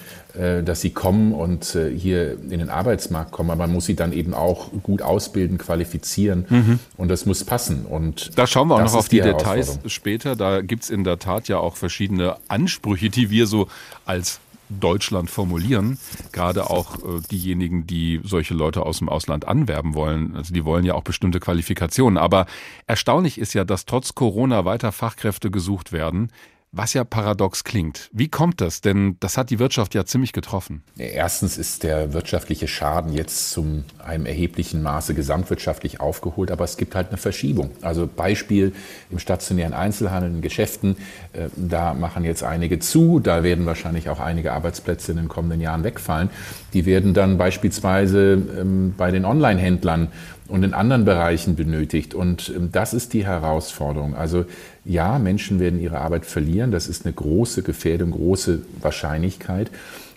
dass 0.63 0.81
sie 0.81 0.89
kommen 0.89 1.31
und 1.31 1.75
äh, 1.75 1.95
hier 1.95 2.33
in 2.33 2.59
den 2.59 2.69
Arbeitsmarkt 2.69 3.31
kommen, 3.31 3.51
aber 3.51 3.63
man 3.67 3.73
muss 3.73 3.85
sie 3.85 3.95
dann 3.95 4.13
eben 4.13 4.33
auch 4.33 4.71
gut 4.81 5.01
ausbilden, 5.01 5.57
qualifizieren 5.57 6.45
mhm. 6.49 6.79
und 6.97 7.09
das 7.09 7.25
muss 7.25 7.43
passen. 7.43 7.85
Und 7.85 8.31
da 8.35 8.47
schauen 8.47 8.67
wir 8.67 8.75
auch 8.75 8.81
noch 8.81 8.95
auf 8.95 9.09
die, 9.09 9.17
die 9.17 9.23
Details 9.23 9.79
später. 9.85 10.35
Da 10.35 10.61
gibt's 10.61 10.89
in 10.89 11.03
der 11.03 11.19
Tat 11.19 11.47
ja 11.47 11.57
auch 11.57 11.75
verschiedene 11.75 12.37
Ansprüche, 12.47 13.09
die 13.09 13.29
wir 13.29 13.45
so 13.45 13.67
als 14.05 14.39
Deutschland 14.79 15.29
formulieren. 15.29 15.99
Gerade 16.31 16.69
auch 16.69 16.97
äh, 16.97 17.21
diejenigen, 17.31 17.85
die 17.85 18.21
solche 18.23 18.53
Leute 18.53 18.85
aus 18.85 18.99
dem 18.99 19.09
Ausland 19.09 19.47
anwerben 19.47 19.93
wollen. 19.93 20.35
Also 20.35 20.53
die 20.53 20.65
wollen 20.65 20.85
ja 20.85 20.95
auch 20.95 21.03
bestimmte 21.03 21.39
Qualifikationen. 21.39 22.17
Aber 22.17 22.45
erstaunlich 22.87 23.37
ist 23.37 23.53
ja, 23.53 23.63
dass 23.65 23.85
trotz 23.85 24.15
Corona 24.15 24.65
weiter 24.65 24.91
Fachkräfte 24.91 25.51
gesucht 25.51 25.91
werden. 25.91 26.31
Was 26.75 26.95
ja 26.95 27.03
paradox 27.03 27.63
klingt. 27.63 28.09
Wie 28.11 28.29
kommt 28.29 28.59
das? 28.59 28.81
Denn 28.81 29.15
das 29.19 29.37
hat 29.37 29.51
die 29.51 29.59
Wirtschaft 29.59 29.93
ja 29.93 30.05
ziemlich 30.05 30.33
getroffen. 30.33 30.81
Erstens 30.97 31.59
ist 31.59 31.83
der 31.83 32.13
wirtschaftliche 32.13 32.67
Schaden 32.67 33.13
jetzt 33.13 33.51
zum 33.51 33.83
einem 34.03 34.25
erheblichen 34.25 34.81
Maße 34.81 35.13
gesamtwirtschaftlich 35.13 35.99
aufgeholt, 35.99 36.49
aber 36.49 36.63
es 36.63 36.75
gibt 36.75 36.95
halt 36.95 37.09
eine 37.09 37.17
Verschiebung. 37.17 37.69
Also 37.83 38.07
Beispiel 38.07 38.73
im 39.11 39.19
stationären 39.19 39.73
Einzelhandel, 39.73 40.31
in 40.31 40.41
Geschäften, 40.41 40.97
äh, 41.33 41.49
da 41.55 41.93
machen 41.93 42.25
jetzt 42.25 42.41
einige 42.41 42.79
zu, 42.79 43.19
da 43.19 43.43
werden 43.43 43.67
wahrscheinlich 43.67 44.09
auch 44.09 44.19
einige 44.19 44.51
Arbeitsplätze 44.53 45.11
in 45.11 45.17
den 45.17 45.27
kommenden 45.27 45.61
Jahren 45.61 45.83
wegfallen. 45.83 46.31
Die 46.73 46.87
werden 46.87 47.13
dann 47.13 47.37
beispielsweise 47.37 48.33
ähm, 48.33 48.95
bei 48.97 49.11
den 49.11 49.25
Online-Händlern 49.25 50.07
und 50.53 50.61
in 50.61 50.75
anderen 50.75 51.03
Bereichen 51.03 51.55
benötigt. 51.55 52.13
Und 52.13 52.53
ähm, 52.55 52.69
das 52.71 52.93
ist 52.93 53.13
die 53.13 53.25
Herausforderung. 53.25 54.13
Also 54.13 54.45
ja, 54.85 55.17
Menschen 55.17 55.59
werden 55.59 55.81
ihre 55.81 55.97
Arbeit 55.97 56.27
verlieren. 56.27 56.69
Das 56.69 56.87
ist 56.87 57.05
eine 57.05 57.13
große 57.13 57.63
Gefährdung, 57.63 58.11
große 58.11 58.61
Wahrscheinlichkeit. 58.79 59.71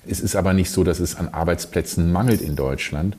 Es 0.06 0.20
ist 0.20 0.36
aber 0.36 0.52
nicht 0.52 0.70
so, 0.70 0.84
dass 0.84 1.00
es 1.00 1.16
an 1.16 1.28
Arbeitsplätzen 1.28 2.12
mangelt 2.12 2.42
in 2.42 2.54
Deutschland. 2.54 3.16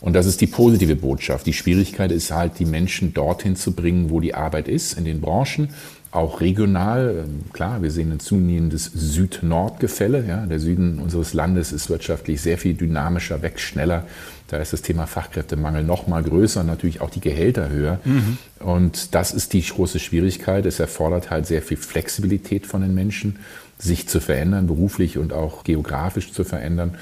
Und 0.00 0.12
das 0.12 0.26
ist 0.26 0.40
die 0.40 0.46
positive 0.46 0.94
Botschaft. 0.94 1.44
Die 1.44 1.54
Schwierigkeit 1.54 2.12
ist 2.12 2.30
halt, 2.30 2.60
die 2.60 2.66
Menschen 2.66 3.14
dorthin 3.14 3.56
zu 3.56 3.72
bringen, 3.72 4.10
wo 4.10 4.20
die 4.20 4.36
Arbeit 4.36 4.68
ist, 4.68 4.96
in 4.96 5.04
den 5.04 5.20
Branchen, 5.20 5.70
auch 6.10 6.40
regional. 6.40 7.24
Ähm, 7.24 7.52
klar, 7.52 7.82
wir 7.82 7.90
sehen 7.90 8.12
ein 8.12 8.20
zunehmendes 8.20 8.90
Süd-Nord-Gefälle. 8.92 10.24
Ja, 10.26 10.46
der 10.46 10.58
Süden 10.58 10.98
unseres 10.98 11.34
Landes 11.34 11.72
ist 11.72 11.88
wirtschaftlich 11.88 12.40
sehr 12.40 12.58
viel 12.58 12.74
dynamischer, 12.74 13.42
wächst 13.42 13.64
schneller. 13.64 14.06
Da 14.48 14.58
ist 14.58 14.72
das 14.72 14.82
Thema 14.82 15.06
Fachkräftemangel 15.06 15.84
noch 15.84 16.08
mal 16.08 16.22
größer 16.22 16.60
und 16.60 16.66
natürlich 16.66 17.00
auch 17.00 17.10
die 17.10 17.20
Gehälter 17.20 17.70
höher. 17.70 18.00
Mhm. 18.04 18.38
Und 18.58 19.14
das 19.14 19.32
ist 19.32 19.52
die 19.52 19.62
große 19.62 20.00
Schwierigkeit. 20.00 20.66
Es 20.66 20.80
erfordert 20.80 21.30
halt 21.30 21.46
sehr 21.46 21.62
viel 21.62 21.76
Flexibilität 21.76 22.66
von 22.66 22.82
den 22.82 22.92
Menschen, 22.92 23.36
sich 23.78 24.08
zu 24.08 24.20
verändern, 24.20 24.66
beruflich 24.66 25.18
und 25.18 25.32
auch 25.32 25.62
geografisch 25.62 26.32
zu 26.32 26.42
verändern. 26.42 26.96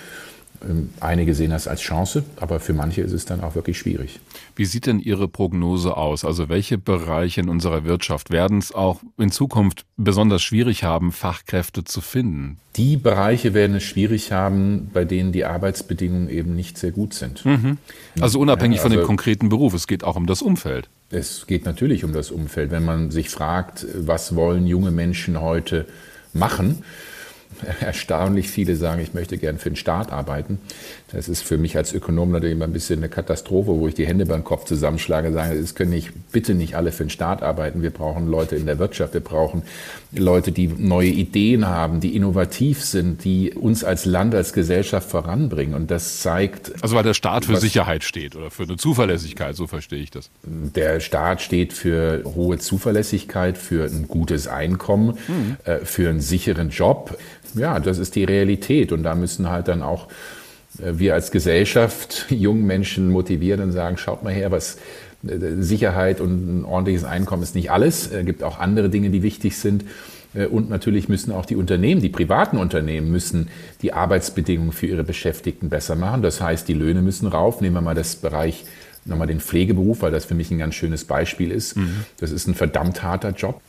Ähm, 0.67 0.91
einige 1.00 1.35
sehen 1.35 1.50
das 1.50 1.69
als 1.69 1.81
Chance, 1.81 2.25
aber 2.37 2.61
für 2.61 2.73
manche 2.73 3.03
ist 3.03 3.12
es 3.12 3.25
dann 3.25 3.41
auch 3.41 3.55
wirklich 3.55 3.79
schwierig. 3.79 4.21
Wie 4.57 4.65
sieht 4.65 4.87
denn 4.87 4.99
Ihre 4.99 5.29
Prognose 5.29 5.97
aus? 5.97 6.25
Also 6.25 6.49
welche 6.49 6.79
Bereiche 6.79 7.41
in 7.41 7.49
unserer 7.49 7.85
Wirtschaft 7.85 8.31
werden 8.31 8.59
es 8.59 8.73
auch 8.73 9.00
in 9.19 9.31
Zukunft 9.31 9.85
besonders 9.97 10.43
schwierig 10.43 10.85
haben, 10.85 11.12
Fachkräfte 11.12 11.85
zu 11.85 12.00
finden? 12.00 12.59
Die 12.77 12.97
Bereiche 12.97 13.55
werden 13.55 13.77
es 13.77 13.85
schwierig 13.85 14.33
haben, 14.33 14.91
bei 14.93 15.05
denen 15.05 15.33
die 15.33 15.45
Arbeitsbedingungen 15.45 16.29
eben 16.29 16.55
nicht 16.55 16.79
sehr 16.79 16.91
gut 16.91 17.15
sind. 17.15 17.45
Mhm. 17.45 17.79
Also 18.21 18.41
unabhängig 18.41 18.79
ja, 18.79 18.85
also 18.85 18.95
von 18.95 19.00
dem 19.00 19.07
konkreten 19.07 19.49
Beruf, 19.49 19.75
es 19.75 19.87
geht 19.87 20.05
auch 20.05 20.17
um 20.17 20.27
das 20.27 20.43
Umfeld. 20.43 20.88
Es 21.11 21.47
geht 21.47 21.65
natürlich 21.65 22.05
um 22.05 22.12
das 22.12 22.31
Umfeld. 22.31 22.71
Wenn 22.71 22.85
man 22.85 23.11
sich 23.11 23.31
fragt, 23.31 23.87
was 23.95 24.35
wollen 24.35 24.67
junge 24.67 24.91
Menschen 24.91 25.41
heute 25.41 25.87
machen, 26.33 26.83
erstaunlich 27.81 28.49
viele 28.49 28.76
sagen, 28.76 29.00
ich 29.00 29.14
möchte 29.14 29.38
gern 29.38 29.59
für 29.59 29.71
den 29.71 29.76
Staat 29.76 30.12
arbeiten. 30.12 30.59
Das 31.11 31.28
ist 31.28 31.43
für 31.43 31.59
mich 31.59 31.76
als 31.76 31.93
Ökonom 31.95 32.31
natürlich 32.31 32.55
immer 32.55 32.67
ein 32.67 32.73
bisschen 32.73 33.00
eine 33.00 33.09
Katastrophe, 33.09 33.69
wo 33.69 33.88
ich 33.88 33.95
die 33.95 34.07
Hände 34.07 34.26
beim 34.26 34.45
Kopf 34.45 34.64
zusammenschlage, 34.67 35.33
sage, 35.33 35.55
es 35.55 35.75
können 35.75 35.90
nicht, 35.90 36.11
bitte 36.33 36.55
nicht 36.55 36.76
alle 36.76 36.93
für 36.93 37.05
den 37.05 37.11
Staat 37.11 37.43
arbeiten. 37.43 37.83
Wir 37.83 37.90
brauchen 37.90 38.28
Leute 38.28 38.57
in 38.57 38.67
der 38.67 38.78
Wirtschaft, 38.78 39.14
wir 39.14 39.21
brauchen 39.21 39.62
Leute, 40.12 40.52
die 40.52 40.69
neue 40.69 41.09
Ideen 41.09 41.67
haben, 41.67 42.00
die 42.00 42.14
innovativ 42.14 42.85
sind, 42.85 43.25
die 43.25 43.52
uns 43.52 43.85
als 43.85 44.05
Land, 44.05 44.35
als 44.35 44.52
Gesellschaft 44.52 45.09
voranbringen. 45.09 45.75
Und 45.75 45.90
das 45.90 46.21
zeigt. 46.21 46.73
Also 46.83 46.95
weil 46.95 47.05
der 47.05 47.14
Staat 47.14 47.47
für 47.47 47.57
Sicherheit 47.57 48.05
steht 48.05 48.37
oder 48.37 48.50
für 48.50 48.64
eine 48.64 48.76
Zuverlässigkeit, 48.76 49.57
so 49.57 49.67
verstehe 49.67 50.02
ich 50.02 50.11
das. 50.11 50.31
Der 50.43 51.00
Staat 51.00 51.40
steht 51.40 51.73
für 51.73 52.23
hohe 52.25 52.59
Zuverlässigkeit, 52.59 53.57
für 53.57 53.85
ein 53.85 54.09
gutes 54.09 54.47
Einkommen, 54.47 55.19
mhm. 55.28 55.57
für 55.85 56.11
einen 56.11 56.21
sicheren 56.21 56.71
Job. 56.71 57.19
Ja, 57.55 57.81
das 57.81 57.99
ist 57.99 58.14
die 58.14 58.25
Realität. 58.25 58.93
Und 58.93 59.02
da 59.02 59.14
müssen 59.14 59.49
halt 59.49 59.69
dann 59.69 59.83
auch 59.83 60.09
äh, 60.78 60.99
wir 60.99 61.14
als 61.14 61.31
Gesellschaft 61.31 62.26
jungen 62.31 62.67
Menschen 62.67 63.11
motivieren 63.11 63.61
und 63.61 63.73
sagen, 63.73 63.97
schaut 63.97 64.23
mal 64.23 64.33
her, 64.33 64.50
was 64.50 64.78
äh, 65.26 65.38
Sicherheit 65.61 66.21
und 66.21 66.61
ein 66.61 66.64
ordentliches 66.64 67.05
Einkommen 67.05 67.43
ist 67.43 67.55
nicht 67.55 67.71
alles. 67.71 68.11
Es 68.11 68.25
gibt 68.26 68.43
auch 68.43 68.59
andere 68.59 68.88
Dinge, 68.88 69.11
die 69.11 69.23
wichtig 69.23 69.57
sind. 69.57 69.85
Äh, 70.35 70.47
und 70.47 70.71
natürlich 70.71 71.09
müssen 71.09 71.33
auch 71.33 71.47
die 71.47 71.57
Unternehmen, 71.57 72.00
die 72.00 72.09
privaten 72.09 72.59
Unternehmen 72.59 73.11
müssen 73.11 73.49
die 73.83 73.93
Arbeitsbedingungen 73.93 74.73
für 74.73 74.87
ihre 74.87 75.05
Beschäftigten 75.05 75.69
besser 75.69 75.97
machen. 75.97 76.23
Das 76.23 76.40
heißt, 76.40 76.69
die 76.69 76.75
Löhne 76.75 77.02
müssen 77.02 77.26
rauf. 77.26 77.61
Nehmen 77.61 77.76
wir 77.76 77.81
mal 77.81 77.95
das 77.95 78.17
Bereich, 78.17 78.64
nochmal 79.05 79.26
den 79.26 79.40
Pflegeberuf, 79.40 80.02
weil 80.02 80.12
das 80.12 80.26
für 80.26 80.35
mich 80.35 80.50
ein 80.50 80.59
ganz 80.59 80.75
schönes 80.75 81.05
Beispiel 81.05 81.50
ist. 81.50 81.76
Mhm. 81.76 82.05
Das 82.19 82.31
ist 82.31 82.47
ein 82.47 82.55
verdammt 82.55 83.02
harter 83.02 83.31
Job 83.31 83.61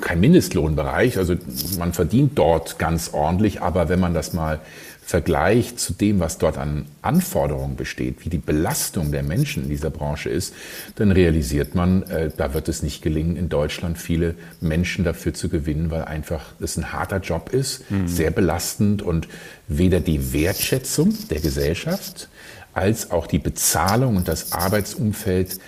kein 0.00 0.20
Mindestlohnbereich, 0.20 1.18
also 1.18 1.34
man 1.78 1.92
verdient 1.92 2.38
dort 2.38 2.78
ganz 2.78 3.10
ordentlich, 3.12 3.62
aber 3.62 3.88
wenn 3.88 4.00
man 4.00 4.14
das 4.14 4.32
mal 4.32 4.60
vergleicht 5.06 5.78
zu 5.78 5.92
dem, 5.92 6.18
was 6.18 6.38
dort 6.38 6.58
an 6.58 6.86
Anforderungen 7.00 7.76
besteht, 7.76 8.24
wie 8.24 8.28
die 8.28 8.38
Belastung 8.38 9.12
der 9.12 9.22
Menschen 9.22 9.62
in 9.62 9.68
dieser 9.68 9.90
Branche 9.90 10.30
ist, 10.30 10.52
dann 10.96 11.12
realisiert 11.12 11.76
man, 11.76 12.02
äh, 12.04 12.30
da 12.36 12.54
wird 12.54 12.68
es 12.68 12.82
nicht 12.82 13.02
gelingen, 13.02 13.36
in 13.36 13.48
Deutschland 13.48 13.98
viele 13.98 14.34
Menschen 14.60 15.04
dafür 15.04 15.32
zu 15.32 15.48
gewinnen, 15.48 15.92
weil 15.92 16.02
einfach 16.02 16.54
es 16.58 16.76
ein 16.76 16.92
harter 16.92 17.18
Job 17.18 17.50
ist, 17.52 17.88
mhm. 17.88 18.08
sehr 18.08 18.32
belastend 18.32 19.00
und 19.00 19.28
weder 19.68 20.00
die 20.00 20.32
Wertschätzung 20.32 21.14
der 21.30 21.40
Gesellschaft 21.40 22.28
als 22.74 23.12
auch 23.12 23.28
die 23.28 23.38
Bezahlung 23.38 24.16
und 24.16 24.26
das 24.26 24.52
Arbeitsumfeld 24.52 25.60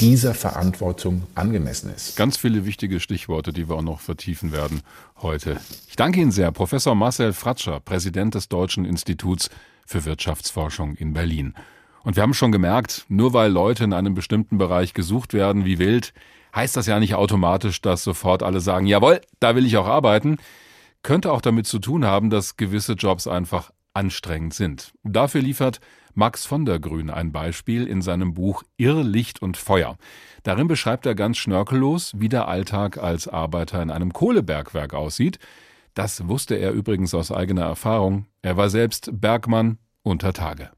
dieser 0.00 0.34
Verantwortung 0.34 1.22
angemessen 1.34 1.92
ist. 1.94 2.16
Ganz 2.16 2.36
viele 2.36 2.66
wichtige 2.66 3.00
Stichworte, 3.00 3.52
die 3.52 3.68
wir 3.68 3.76
auch 3.76 3.82
noch 3.82 4.00
vertiefen 4.00 4.52
werden 4.52 4.82
heute. 5.22 5.60
Ich 5.88 5.96
danke 5.96 6.20
Ihnen 6.20 6.32
sehr, 6.32 6.52
Professor 6.52 6.94
Marcel 6.94 7.32
Fratscher, 7.32 7.80
Präsident 7.80 8.34
des 8.34 8.48
Deutschen 8.48 8.84
Instituts 8.84 9.50
für 9.86 10.04
Wirtschaftsforschung 10.04 10.94
in 10.96 11.12
Berlin. 11.12 11.54
Und 12.02 12.16
wir 12.16 12.22
haben 12.22 12.34
schon 12.34 12.52
gemerkt, 12.52 13.04
nur 13.08 13.32
weil 13.32 13.50
Leute 13.50 13.84
in 13.84 13.92
einem 13.92 14.14
bestimmten 14.14 14.58
Bereich 14.58 14.94
gesucht 14.94 15.32
werden 15.32 15.64
wie 15.64 15.78
wild, 15.78 16.12
heißt 16.54 16.76
das 16.76 16.86
ja 16.86 17.00
nicht 17.00 17.14
automatisch, 17.14 17.80
dass 17.80 18.02
sofort 18.02 18.42
alle 18.42 18.60
sagen, 18.60 18.86
jawohl, 18.86 19.20
da 19.40 19.54
will 19.56 19.66
ich 19.66 19.76
auch 19.76 19.86
arbeiten. 19.86 20.38
Könnte 21.02 21.32
auch 21.32 21.40
damit 21.40 21.66
zu 21.66 21.78
tun 21.78 22.04
haben, 22.04 22.30
dass 22.30 22.56
gewisse 22.56 22.94
Jobs 22.94 23.26
einfach 23.26 23.70
anstrengend 23.92 24.54
sind. 24.54 24.92
Dafür 25.04 25.42
liefert 25.42 25.80
Max 26.18 26.46
von 26.46 26.64
der 26.64 26.78
Grün 26.78 27.10
ein 27.10 27.30
Beispiel 27.30 27.86
in 27.86 28.00
seinem 28.00 28.32
Buch 28.32 28.62
Irrlicht 28.78 29.42
und 29.42 29.58
Feuer. 29.58 29.98
Darin 30.44 30.66
beschreibt 30.66 31.04
er 31.04 31.14
ganz 31.14 31.36
schnörkellos, 31.36 32.14
wie 32.16 32.30
der 32.30 32.48
Alltag 32.48 32.96
als 32.96 33.28
Arbeiter 33.28 33.82
in 33.82 33.90
einem 33.90 34.14
Kohlebergwerk 34.14 34.94
aussieht. 34.94 35.38
Das 35.92 36.26
wusste 36.26 36.54
er 36.54 36.72
übrigens 36.72 37.12
aus 37.12 37.30
eigener 37.30 37.66
Erfahrung. 37.66 38.24
Er 38.40 38.56
war 38.56 38.70
selbst 38.70 39.10
Bergmann 39.12 39.76
unter 40.02 40.32
Tage. 40.32 40.70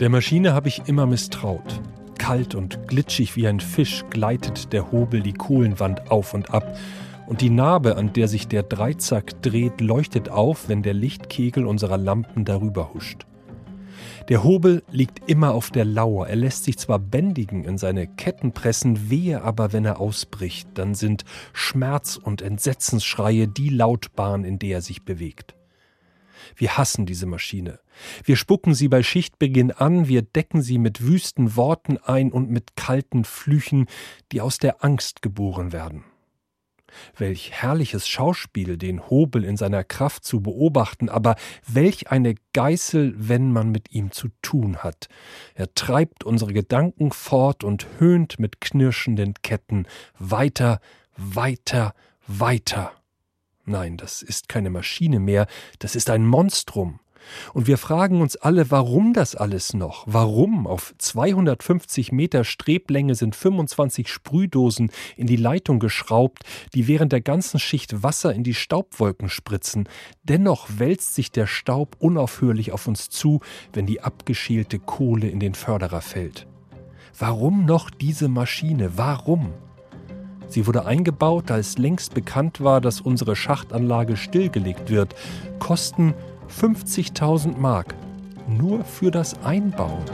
Der 0.00 0.08
Maschine 0.08 0.54
habe 0.54 0.68
ich 0.68 0.88
immer 0.88 1.04
misstraut. 1.04 1.82
Kalt 2.16 2.54
und 2.54 2.88
glitschig 2.88 3.36
wie 3.36 3.46
ein 3.46 3.60
Fisch 3.60 4.06
gleitet 4.08 4.72
der 4.72 4.90
Hobel 4.90 5.20
die 5.20 5.34
Kohlenwand 5.34 6.10
auf 6.10 6.32
und 6.32 6.54
ab 6.54 6.78
und 7.26 7.40
die 7.40 7.50
Narbe, 7.50 7.96
an 7.96 8.12
der 8.12 8.28
sich 8.28 8.48
der 8.48 8.62
Dreizack 8.62 9.40
dreht, 9.42 9.80
leuchtet 9.80 10.28
auf, 10.28 10.68
wenn 10.68 10.82
der 10.82 10.94
Lichtkegel 10.94 11.66
unserer 11.66 11.98
Lampen 11.98 12.44
darüber 12.44 12.92
huscht. 12.94 13.26
Der 14.28 14.42
Hobel 14.42 14.82
liegt 14.90 15.28
immer 15.28 15.52
auf 15.52 15.70
der 15.70 15.84
Lauer. 15.84 16.28
Er 16.28 16.36
lässt 16.36 16.64
sich 16.64 16.78
zwar 16.78 16.98
bändigen, 16.98 17.64
in 17.64 17.76
seine 17.76 18.06
Ketten 18.06 18.52
pressen, 18.52 19.10
wehe 19.10 19.42
aber, 19.42 19.72
wenn 19.72 19.84
er 19.84 20.00
ausbricht, 20.00 20.68
dann 20.74 20.94
sind 20.94 21.24
Schmerz 21.52 22.16
und 22.16 22.40
Entsetzensschreie 22.40 23.48
die 23.48 23.68
Lautbahn, 23.68 24.44
in 24.44 24.58
der 24.58 24.78
er 24.78 24.82
sich 24.82 25.04
bewegt. 25.04 25.54
Wir 26.56 26.76
hassen 26.76 27.06
diese 27.06 27.26
Maschine. 27.26 27.80
Wir 28.24 28.36
spucken 28.36 28.74
sie 28.74 28.88
bei 28.88 29.02
Schichtbeginn 29.02 29.72
an, 29.72 30.08
wir 30.08 30.22
decken 30.22 30.62
sie 30.62 30.78
mit 30.78 31.02
wüsten 31.02 31.56
Worten 31.56 31.98
ein 31.98 32.32
und 32.32 32.50
mit 32.50 32.76
kalten 32.76 33.24
Flüchen, 33.24 33.86
die 34.32 34.40
aus 34.40 34.58
der 34.58 34.84
Angst 34.84 35.22
geboren 35.22 35.72
werden. 35.72 36.04
Welch 37.16 37.52
herrliches 37.52 38.08
Schauspiel, 38.08 38.76
den 38.76 39.08
Hobel 39.08 39.44
in 39.44 39.56
seiner 39.56 39.84
Kraft 39.84 40.24
zu 40.24 40.40
beobachten, 40.40 41.08
aber 41.08 41.36
welch 41.66 42.10
eine 42.10 42.34
Geißel, 42.52 43.14
wenn 43.16 43.52
man 43.52 43.70
mit 43.70 43.92
ihm 43.92 44.10
zu 44.12 44.28
tun 44.42 44.78
hat. 44.78 45.08
Er 45.54 45.72
treibt 45.74 46.24
unsere 46.24 46.52
Gedanken 46.52 47.12
fort 47.12 47.64
und 47.64 47.86
höhnt 47.98 48.38
mit 48.38 48.60
knirschenden 48.60 49.34
Ketten 49.42 49.86
weiter, 50.18 50.80
weiter, 51.16 51.94
weiter. 52.26 52.92
Nein, 53.64 53.96
das 53.96 54.22
ist 54.22 54.48
keine 54.48 54.70
Maschine 54.70 55.20
mehr, 55.20 55.46
das 55.78 55.96
ist 55.96 56.10
ein 56.10 56.26
Monstrum. 56.26 57.00
Und 57.52 57.66
wir 57.66 57.78
fragen 57.78 58.20
uns 58.20 58.36
alle, 58.36 58.70
warum 58.70 59.12
das 59.12 59.34
alles 59.34 59.74
noch? 59.74 60.04
Warum? 60.06 60.66
Auf 60.66 60.94
250 60.98 62.12
Meter 62.12 62.44
Streblänge 62.44 63.14
sind 63.14 63.36
25 63.36 64.08
Sprühdosen 64.08 64.90
in 65.16 65.26
die 65.26 65.36
Leitung 65.36 65.78
geschraubt, 65.78 66.44
die 66.74 66.88
während 66.88 67.12
der 67.12 67.20
ganzen 67.20 67.58
Schicht 67.58 68.02
Wasser 68.02 68.34
in 68.34 68.44
die 68.44 68.54
Staubwolken 68.54 69.28
spritzen. 69.28 69.88
Dennoch 70.22 70.68
wälzt 70.76 71.14
sich 71.14 71.30
der 71.30 71.46
Staub 71.46 71.96
unaufhörlich 71.98 72.72
auf 72.72 72.86
uns 72.86 73.10
zu, 73.10 73.40
wenn 73.72 73.86
die 73.86 74.00
abgeschälte 74.00 74.78
Kohle 74.78 75.28
in 75.28 75.40
den 75.40 75.54
Förderer 75.54 76.00
fällt. 76.00 76.46
Warum 77.18 77.64
noch 77.64 77.90
diese 77.90 78.28
Maschine? 78.28 78.96
Warum? 78.96 79.52
Sie 80.48 80.66
wurde 80.66 80.84
eingebaut, 80.86 81.50
als 81.50 81.78
längst 81.78 82.14
bekannt 82.14 82.60
war, 82.60 82.80
dass 82.80 83.00
unsere 83.00 83.34
Schachtanlage 83.34 84.16
stillgelegt 84.16 84.90
wird. 84.90 85.14
Kosten 85.58 86.14
50.000 86.60 87.56
Mark. 87.58 87.94
Nur 88.48 88.84
für 88.84 89.10
das 89.10 89.42
Einbauen. 89.42 90.04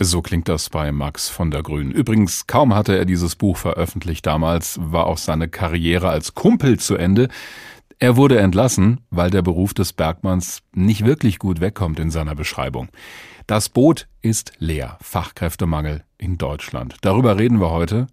So 0.00 0.22
klingt 0.22 0.48
das 0.48 0.70
bei 0.70 0.92
Max 0.92 1.28
von 1.28 1.50
der 1.50 1.62
Grün. 1.62 1.90
Übrigens, 1.90 2.46
kaum 2.46 2.74
hatte 2.74 2.96
er 2.96 3.04
dieses 3.04 3.34
Buch 3.34 3.56
veröffentlicht 3.56 4.26
damals, 4.26 4.78
war 4.80 5.06
auch 5.06 5.18
seine 5.18 5.48
Karriere 5.48 6.08
als 6.08 6.34
Kumpel 6.34 6.78
zu 6.78 6.94
Ende. 6.94 7.28
Er 7.98 8.16
wurde 8.16 8.38
entlassen, 8.38 9.00
weil 9.10 9.30
der 9.30 9.42
Beruf 9.42 9.74
des 9.74 9.92
Bergmanns 9.92 10.62
nicht 10.72 11.04
wirklich 11.04 11.40
gut 11.40 11.60
wegkommt 11.60 11.98
in 11.98 12.12
seiner 12.12 12.36
Beschreibung. 12.36 12.88
Das 13.48 13.68
Boot 13.70 14.06
ist 14.22 14.52
leer. 14.58 14.98
Fachkräftemangel 15.00 16.04
in 16.18 16.38
Deutschland. 16.38 16.96
Darüber 17.00 17.38
reden 17.38 17.60
wir 17.60 17.70
heute. 17.70 18.06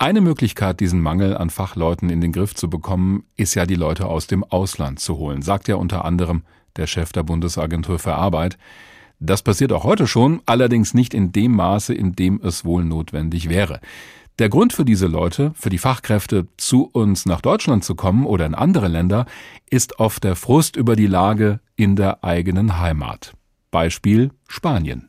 Eine 0.00 0.20
Möglichkeit, 0.20 0.78
diesen 0.78 1.00
Mangel 1.00 1.36
an 1.36 1.50
Fachleuten 1.50 2.08
in 2.08 2.20
den 2.20 2.30
Griff 2.30 2.54
zu 2.54 2.70
bekommen, 2.70 3.24
ist 3.36 3.56
ja 3.56 3.66
die 3.66 3.74
Leute 3.74 4.06
aus 4.06 4.28
dem 4.28 4.44
Ausland 4.44 5.00
zu 5.00 5.16
holen, 5.16 5.42
sagt 5.42 5.66
ja 5.66 5.74
unter 5.74 6.04
anderem 6.04 6.44
der 6.76 6.86
Chef 6.86 7.10
der 7.10 7.24
Bundesagentur 7.24 7.98
für 7.98 8.14
Arbeit. 8.14 8.58
Das 9.18 9.42
passiert 9.42 9.72
auch 9.72 9.82
heute 9.82 10.06
schon, 10.06 10.40
allerdings 10.46 10.94
nicht 10.94 11.14
in 11.14 11.32
dem 11.32 11.50
Maße, 11.50 11.94
in 11.94 12.12
dem 12.12 12.40
es 12.44 12.64
wohl 12.64 12.84
notwendig 12.84 13.48
wäre. 13.48 13.80
Der 14.38 14.48
Grund 14.48 14.72
für 14.72 14.84
diese 14.84 15.08
Leute, 15.08 15.50
für 15.56 15.68
die 15.68 15.78
Fachkräfte 15.78 16.46
zu 16.56 16.84
uns 16.84 17.26
nach 17.26 17.40
Deutschland 17.40 17.82
zu 17.82 17.96
kommen 17.96 18.24
oder 18.24 18.46
in 18.46 18.54
andere 18.54 18.86
Länder, 18.86 19.26
ist 19.68 19.98
oft 19.98 20.22
der 20.22 20.36
Frust 20.36 20.76
über 20.76 20.94
die 20.94 21.08
Lage 21.08 21.58
in 21.74 21.96
der 21.96 22.22
eigenen 22.22 22.78
Heimat. 22.78 23.32
Beispiel 23.72 24.30
Spanien. 24.46 25.08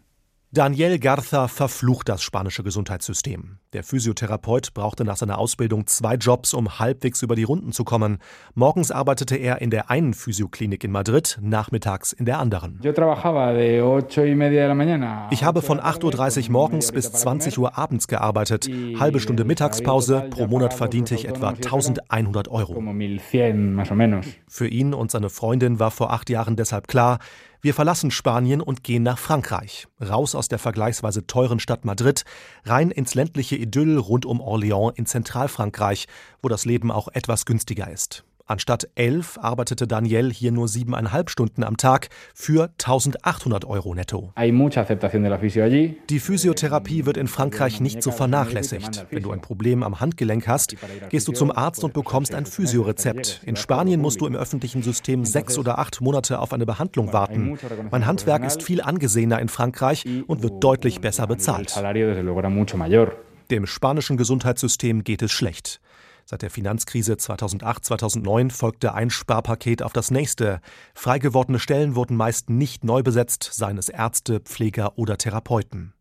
Daniel 0.52 0.98
Garza 0.98 1.48
verflucht 1.48 2.10
das 2.10 2.24
spanische 2.24 2.64
Gesundheitssystem. 2.64 3.60
Der 3.72 3.84
Physiotherapeut 3.84 4.74
brauchte 4.74 5.06
nach 5.06 5.18
seiner 5.18 5.38
Ausbildung 5.38 5.86
zwei 5.86 6.16
Jobs, 6.16 6.56
um 6.56 6.80
halbwegs 6.80 7.22
über 7.22 7.36
die 7.36 7.44
Runden 7.44 7.72
zu 7.72 7.84
kommen. 7.84 8.18
Morgens 8.56 8.90
arbeitete 8.90 9.36
er 9.36 9.62
in 9.62 9.70
der 9.70 9.92
einen 9.92 10.16
Physioklinik 10.16 10.84
in 10.84 10.92
Madrid, 10.92 11.38
nachmittags 11.40 12.14
in 12.14 12.26
der 12.26 12.40
anderen. 12.40 12.80
Ich 15.30 15.44
habe 15.44 15.62
von 15.62 15.80
8.30 15.80 16.46
Uhr 16.46 16.52
morgens 16.52 16.92
bis 16.94 17.12
20 17.12 17.60
Uhr 17.60 17.78
abends 17.78 18.08
gearbeitet. 18.08 18.68
Halbe 19.00 19.20
Stunde 19.20 19.44
Mittagspause, 19.44 20.30
pro 20.32 20.48
Monat 20.48 20.74
verdiente 20.74 21.14
ich 21.14 21.28
etwa 21.28 21.50
1100 21.50 22.48
Euro. 22.48 22.82
Für 24.48 24.68
ihn 24.68 24.96
und 24.96 25.12
seine 25.12 25.30
Freundin 25.30 25.80
war 25.80 25.92
vor 25.92 26.12
acht 26.12 26.32
Jahren 26.32 26.56
deshalb 26.56 26.88
klar, 26.88 27.20
wir 27.62 27.74
verlassen 27.74 28.10
Spanien 28.10 28.62
und 28.62 28.84
gehen 28.84 29.04
nach 29.04 29.18
Frankreich, 29.18 29.88
raus 30.02 30.34
aus 30.34 30.48
der 30.48 30.60
vergleichsweise 30.60 31.28
teuren 31.28 31.60
Stadt 31.60 31.84
Madrid, 31.84 32.24
rein 32.64 32.90
ins 32.90 33.16
ländliche 33.16 33.58
Idyll 33.58 33.98
rund 33.98 34.26
um 34.26 34.42
Orléans 34.42 34.96
in 34.96 35.06
Zentralfrankreich, 35.06 36.08
wo 36.42 36.48
das 36.48 36.66
Leben 36.66 36.92
auch 36.92 37.10
etwas 37.10 37.46
günstiger 37.46 37.90
ist. 37.92 38.24
Anstatt 38.50 38.90
elf 38.96 39.38
arbeitete 39.40 39.86
Daniel 39.86 40.34
hier 40.34 40.52
nur 40.52 40.68
siebeneinhalb 40.68 41.30
Stunden 41.30 41.64
am 41.64 41.78
Tag 41.78 42.10
für 42.34 42.72
1800 42.84 43.64
Euro 43.64 43.94
netto. 43.94 44.34
Die 46.10 46.20
Physiotherapie 46.20 47.06
wird 47.06 47.18
in 47.18 47.28
Frankreich 47.28 47.80
nicht 47.80 48.02
so 48.02 48.10
vernachlässigt. 48.10 49.06
Wenn 49.12 49.22
du 49.22 49.30
ein 49.30 49.42
Problem 49.42 49.84
am 49.84 50.00
Handgelenk 50.00 50.48
hast, 50.48 50.76
gehst 51.10 51.28
du 51.28 51.32
zum 51.32 51.52
Arzt 51.52 51.84
und 51.84 51.94
bekommst 51.94 52.34
ein 52.34 52.48
Physiorezept. 52.48 53.42
In 53.46 53.56
Spanien 53.56 54.02
musst 54.02 54.20
du 54.20 54.26
im 54.26 54.36
öffentlichen 54.36 54.82
System 54.82 55.26
sechs 55.26 55.60
oder 55.60 55.78
acht 55.78 56.02
Monate 56.02 56.40
auf 56.40 56.52
eine 56.52 56.66
Behandlung 56.66 57.14
warten. 57.14 57.60
Mein 57.92 58.08
Handwerk 58.08 58.44
ist 58.44 58.64
viel 58.64 58.82
angesehener 58.82 59.38
in 59.38 59.50
Frankreich 59.50 60.06
und 60.26 60.42
wird 60.42 60.64
deutlich 60.64 61.02
besser 61.02 61.28
bezahlt. 61.28 61.76
Dem 63.52 63.66
spanischen 63.68 64.18
Gesundheitssystem 64.18 65.04
geht 65.04 65.22
es 65.22 65.32
schlecht. 65.32 65.82
Seit 66.30 66.44
der 66.44 66.52
Finanzkrise 66.52 67.14
2008-2009 67.14 68.52
folgte 68.52 68.94
ein 68.94 69.10
Sparpaket 69.10 69.82
auf 69.82 69.94
das 69.94 70.12
nächste. 70.12 70.62
Frei 70.94 71.18
gewordene 71.18 71.58
Stellen 71.58 71.96
wurden 71.96 72.16
meist 72.16 72.52
nicht 72.52 72.84
neu 72.84 73.02
besetzt, 73.02 73.50
seien 73.52 73.80
es 73.80 73.90
Ärzte, 73.90 74.40
Pfleger 74.40 75.00
oder 75.00 75.18
Therapeuten. 75.18 75.96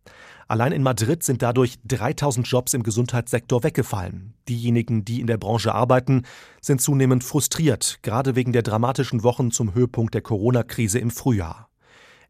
Allein 0.47 0.73
in 0.73 0.83
Madrid 0.83 1.23
sind 1.23 1.41
dadurch 1.41 1.79
3000 1.87 2.47
Jobs 2.47 2.75
im 2.75 2.83
Gesundheitssektor 2.83 3.62
weggefallen. 3.62 4.35
Diejenigen, 4.51 5.03
die 5.03 5.23
in 5.23 5.29
der 5.29 5.38
Branche 5.38 5.75
arbeiten, 5.75 6.27
sind 6.61 6.83
zunehmend 6.83 7.25
frustriert, 7.25 8.01
gerade 8.03 8.37
wegen 8.37 8.53
der 8.53 8.62
dramatischen 8.62 9.23
Wochen 9.23 9.51
zum 9.51 9.73
Höhepunkt 9.73 10.12
der 10.12 10.21
Corona-Krise 10.21 10.99
im 10.99 11.11
Frühjahr. 11.11 11.67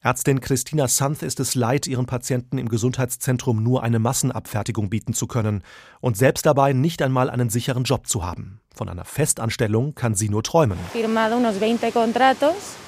Ärztin 0.00 0.40
Christina 0.40 0.86
Santh 0.86 1.24
ist 1.24 1.40
es 1.40 1.56
leid, 1.56 1.88
ihren 1.88 2.06
Patienten 2.06 2.56
im 2.58 2.68
Gesundheitszentrum 2.68 3.60
nur 3.64 3.82
eine 3.82 3.98
Massenabfertigung 3.98 4.90
bieten 4.90 5.12
zu 5.12 5.26
können 5.26 5.64
und 6.00 6.16
selbst 6.16 6.46
dabei 6.46 6.72
nicht 6.72 7.02
einmal 7.02 7.28
einen 7.28 7.50
sicheren 7.50 7.82
Job 7.82 8.06
zu 8.06 8.24
haben. 8.24 8.60
Von 8.72 8.88
einer 8.88 9.04
Festanstellung 9.04 9.96
kann 9.96 10.14
sie 10.14 10.28
nur 10.28 10.44
träumen. 10.44 10.78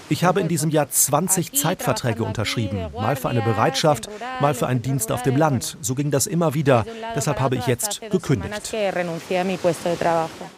Ich 0.09 0.25
habe 0.25 0.41
in 0.41 0.47
diesem 0.47 0.71
Jahr 0.71 0.89
20 0.89 1.53
Zeitverträge 1.53 2.23
unterschrieben, 2.23 2.93
mal 2.93 3.17
für 3.17 3.29
eine 3.29 3.43
Bereitschaft, 3.43 4.09
mal 4.41 4.55
für 4.55 4.69
einen 4.69 4.83
Dienst 4.83 5.11
auf 5.11 5.23
dem 5.23 5.37
Land. 5.37 5.79
So 5.81 5.97
ging 5.97 6.13
das 6.13 6.29
immer 6.29 6.55
wieder. 6.55 6.87
Deshalb 7.17 7.41
habe 7.41 7.57
ich 7.57 7.67
jetzt 7.67 8.03
gekündigt. 8.13 8.73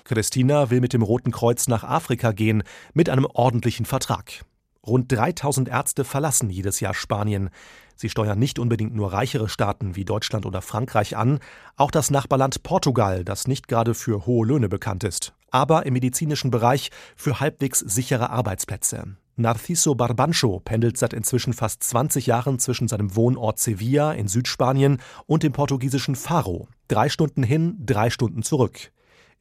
Christina 0.05 0.71
will 0.71 0.81
mit 0.83 0.93
dem 0.93 1.03
Roten 1.03 1.31
Kreuz 1.31 1.67
nach 1.67 1.85
Afrika 1.85 2.33
gehen, 2.33 2.63
mit 2.93 3.09
einem 3.09 3.25
ordentlichen 3.25 3.87
Vertrag. 3.87 4.45
Rund 4.85 5.13
3000 5.13 5.69
Ärzte 5.69 6.03
verlassen 6.03 6.51
jedes 6.51 6.81
Jahr 6.81 6.93
Spanien. 6.93 7.51
Sie 7.95 8.09
steuern 8.09 8.39
nicht 8.39 8.59
unbedingt 8.59 8.95
nur 8.95 9.13
reichere 9.13 9.49
Staaten 9.49 9.95
wie 9.95 10.05
Deutschland 10.05 10.45
oder 10.45 10.61
Frankreich 10.61 11.17
an, 11.17 11.39
auch 11.77 11.93
das 11.93 12.11
Nachbarland 12.11 12.65
Portugal, 12.65 13.25
das 13.25 13.47
nicht 13.47 13.69
gerade 13.69 13.95
für 13.95 14.27
hohe 14.27 14.45
Löhne 14.45 14.69
bekannt 14.69 15.05
ist, 15.05 15.35
aber 15.53 15.87
im 15.87 15.93
medizinischen 15.93 16.51
Bereich 16.51 16.91
für 17.15 17.39
halbwegs 17.39 17.79
sichere 17.79 18.31
Arbeitsplätze. 18.31 19.17
Narciso 19.37 19.95
Barbancho 19.95 20.61
pendelt 20.61 20.99
seit 20.99 21.13
inzwischen 21.13 21.53
fast 21.53 21.85
20 21.85 22.27
Jahren 22.27 22.59
zwischen 22.59 22.89
seinem 22.89 23.15
Wohnort 23.15 23.61
Sevilla 23.61 24.13
in 24.13 24.27
Südspanien 24.27 24.99
und 25.27 25.45
dem 25.45 25.53
portugiesischen 25.53 26.17
Faro. 26.17 26.67
Drei 26.89 27.09
Stunden 27.09 27.45
hin, 27.45 27.77
drei 27.79 28.11
Stunden 28.11 28.43
zurück. 28.43 28.91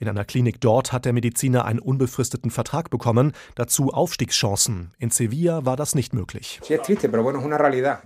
In 0.01 0.09
einer 0.09 0.25
Klinik 0.25 0.59
dort 0.59 0.91
hat 0.91 1.05
der 1.05 1.13
Mediziner 1.13 1.63
einen 1.65 1.77
unbefristeten 1.77 2.49
Vertrag 2.49 2.89
bekommen, 2.89 3.33
dazu 3.53 3.93
Aufstiegschancen. 3.93 4.95
In 4.97 5.11
Sevilla 5.11 5.63
war 5.63 5.77
das 5.77 5.93
nicht 5.93 6.11
möglich. 6.15 6.59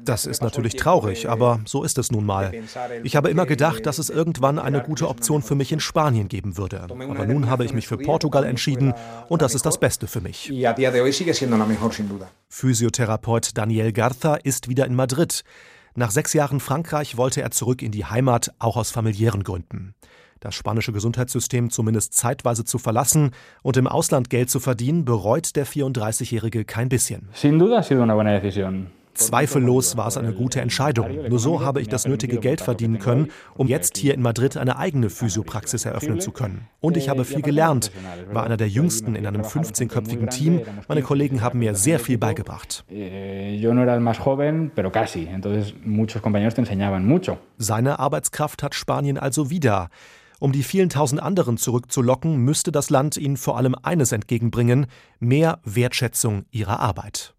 Das 0.04 0.26
ist 0.26 0.42
natürlich 0.42 0.76
traurig, 0.76 1.30
aber 1.30 1.62
so 1.64 1.84
ist 1.84 1.98
es 1.98 2.12
nun 2.12 2.26
mal. 2.26 2.52
Ich 3.04 3.16
habe 3.16 3.30
immer 3.30 3.46
gedacht, 3.46 3.86
dass 3.86 3.98
es 3.98 4.10
irgendwann 4.10 4.60
eine 4.60 4.84
gute 4.84 5.08
Option 5.08 5.42
für 5.42 5.56
mich 5.56 5.72
in 5.72 5.80
Spanien 5.80 6.28
geben 6.28 6.58
würde. 6.58 6.82
Aber 6.82 7.26
nun 7.26 7.50
habe 7.50 7.64
ich 7.64 7.74
mich 7.74 7.88
für 7.88 7.98
Portugal 7.98 8.44
entschieden 8.44 8.94
und 9.30 9.42
das 9.42 9.56
ist 9.56 9.66
das 9.66 9.80
Beste 9.80 10.08
für 10.08 10.20
mich. 10.20 10.52
Physiotherapeut 12.50 13.58
Daniel 13.58 13.94
Garza 13.94 14.36
ist 14.36 14.68
wieder 14.68 14.86
in 14.86 14.96
Madrid. 14.96 15.46
Nach 15.98 16.12
sechs 16.12 16.34
Jahren 16.34 16.60
Frankreich 16.60 17.16
wollte 17.16 17.42
er 17.42 17.52
zurück 17.52 17.82
in 17.82 17.94
die 17.94 18.04
Heimat, 18.04 18.52
auch 18.60 18.76
aus 18.76 18.92
familiären 18.92 19.46
Gründen 19.46 19.96
das 20.40 20.56
spanische 20.56 20.92
Gesundheitssystem 20.92 21.70
zumindest 21.70 22.14
zeitweise 22.14 22.66
zu 22.66 22.78
verlassen 22.78 23.32
und 23.64 23.78
im 23.78 23.88
Ausland 23.88 24.30
Geld 24.30 24.50
zu 24.50 24.60
verdienen, 24.60 25.06
bereut 25.06 25.56
der 25.56 25.66
34-Jährige 25.66 26.66
kein 26.66 26.90
bisschen. 26.90 27.30
Zweifellos 29.16 29.96
war 29.96 30.08
es 30.08 30.18
eine 30.18 30.34
gute 30.34 30.60
Entscheidung. 30.62 31.30
Nur 31.30 31.40
so 31.40 31.62
habe 31.62 31.82
ich 31.82 31.88
das 31.88 32.06
nötige 32.06 32.38
Geld 32.40 32.62
verdienen 32.62 33.00
können, 33.00 33.32
um 33.56 33.68
jetzt 33.68 33.98
hier 33.98 34.14
in 34.14 34.22
Madrid 34.22 34.58
eine 34.58 34.78
eigene 34.78 35.10
Physiopraxis 35.10 35.86
eröffnen 35.86 36.20
zu 36.20 36.32
können. 36.32 36.68
Und 36.82 36.98
ich 36.98 37.08
habe 37.10 37.24
viel 37.24 37.42
gelernt, 37.42 37.92
war 38.32 38.44
einer 38.44 38.58
der 38.58 38.68
jüngsten 38.68 39.16
in 39.16 39.26
einem 39.26 39.42
15-köpfigen 39.42 40.30
Team. 40.30 40.62
Meine 40.88 41.02
Kollegen 41.02 41.42
haben 41.42 41.60
mir 41.60 41.76
sehr 41.76 42.00
viel 42.00 42.18
beigebracht. 42.18 42.84
Seine 47.58 48.00
Arbeitskraft 48.00 48.64
hat 48.64 48.76
Spanien 48.76 49.18
also 49.18 49.50
wieder. 49.50 49.90
Um 50.46 50.52
die 50.52 50.62
vielen 50.62 50.90
tausend 50.90 51.24
anderen 51.24 51.58
zurückzulocken, 51.58 52.38
müsste 52.38 52.72
das 52.72 52.92
Land 52.92 53.18
ihnen 53.18 53.36
vor 53.36 53.58
allem 53.58 53.74
eines 53.82 54.12
entgegenbringen 54.12 54.86
mehr 55.20 55.58
Wertschätzung 55.64 56.46
ihrer 56.52 56.80
Arbeit. 56.82 57.34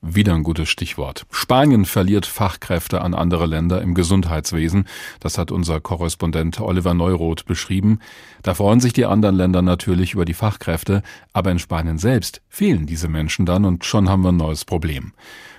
Wieder 0.00 0.32
ein 0.32 0.42
gutes 0.42 0.70
Stichwort. 0.70 1.26
Spanien 1.30 1.84
verliert 1.84 2.24
Fachkräfte 2.24 3.02
an 3.02 3.12
andere 3.12 3.44
Länder 3.44 3.82
im 3.82 3.92
Gesundheitswesen. 3.92 4.86
Das 5.20 5.36
hat 5.36 5.52
unser 5.52 5.82
Korrespondent 5.82 6.58
Oliver 6.62 6.94
Neuroth 6.94 7.44
beschrieben. 7.44 7.98
Da 8.42 8.54
freuen 8.54 8.80
sich 8.80 8.94
die 8.94 9.04
anderen 9.04 9.36
Länder 9.36 9.60
natürlich 9.60 10.14
über 10.14 10.24
die 10.24 10.32
Fachkräfte, 10.32 11.02
aber 11.34 11.50
in 11.50 11.58
Spanien 11.58 11.98
selbst 11.98 12.40
fehlen 12.48 12.86
diese 12.86 13.08
Menschen 13.08 13.44
dann 13.44 13.66
und 13.66 13.84
schon 13.84 14.08
haben 14.08 14.22
wir 14.22 14.32
ein 14.32 14.38
neues 14.38 14.64
Problem. 14.64 15.12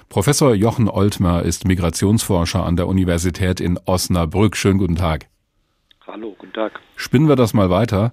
Professor 0.09 0.55
Jochen 0.55 0.89
Oltmer 0.89 1.43
ist 1.43 1.67
Migrationsforscher 1.67 2.65
an 2.65 2.75
der 2.75 2.87
Universität 2.87 3.59
in 3.59 3.77
Osnabrück. 3.85 4.57
Schönen 4.57 4.79
guten 4.79 4.95
Tag. 4.95 5.27
Hallo, 6.11 6.35
guten 6.37 6.51
Tag. 6.51 6.81
Spinnen 6.97 7.29
wir 7.29 7.37
das 7.37 7.53
mal 7.53 7.69
weiter. 7.69 8.11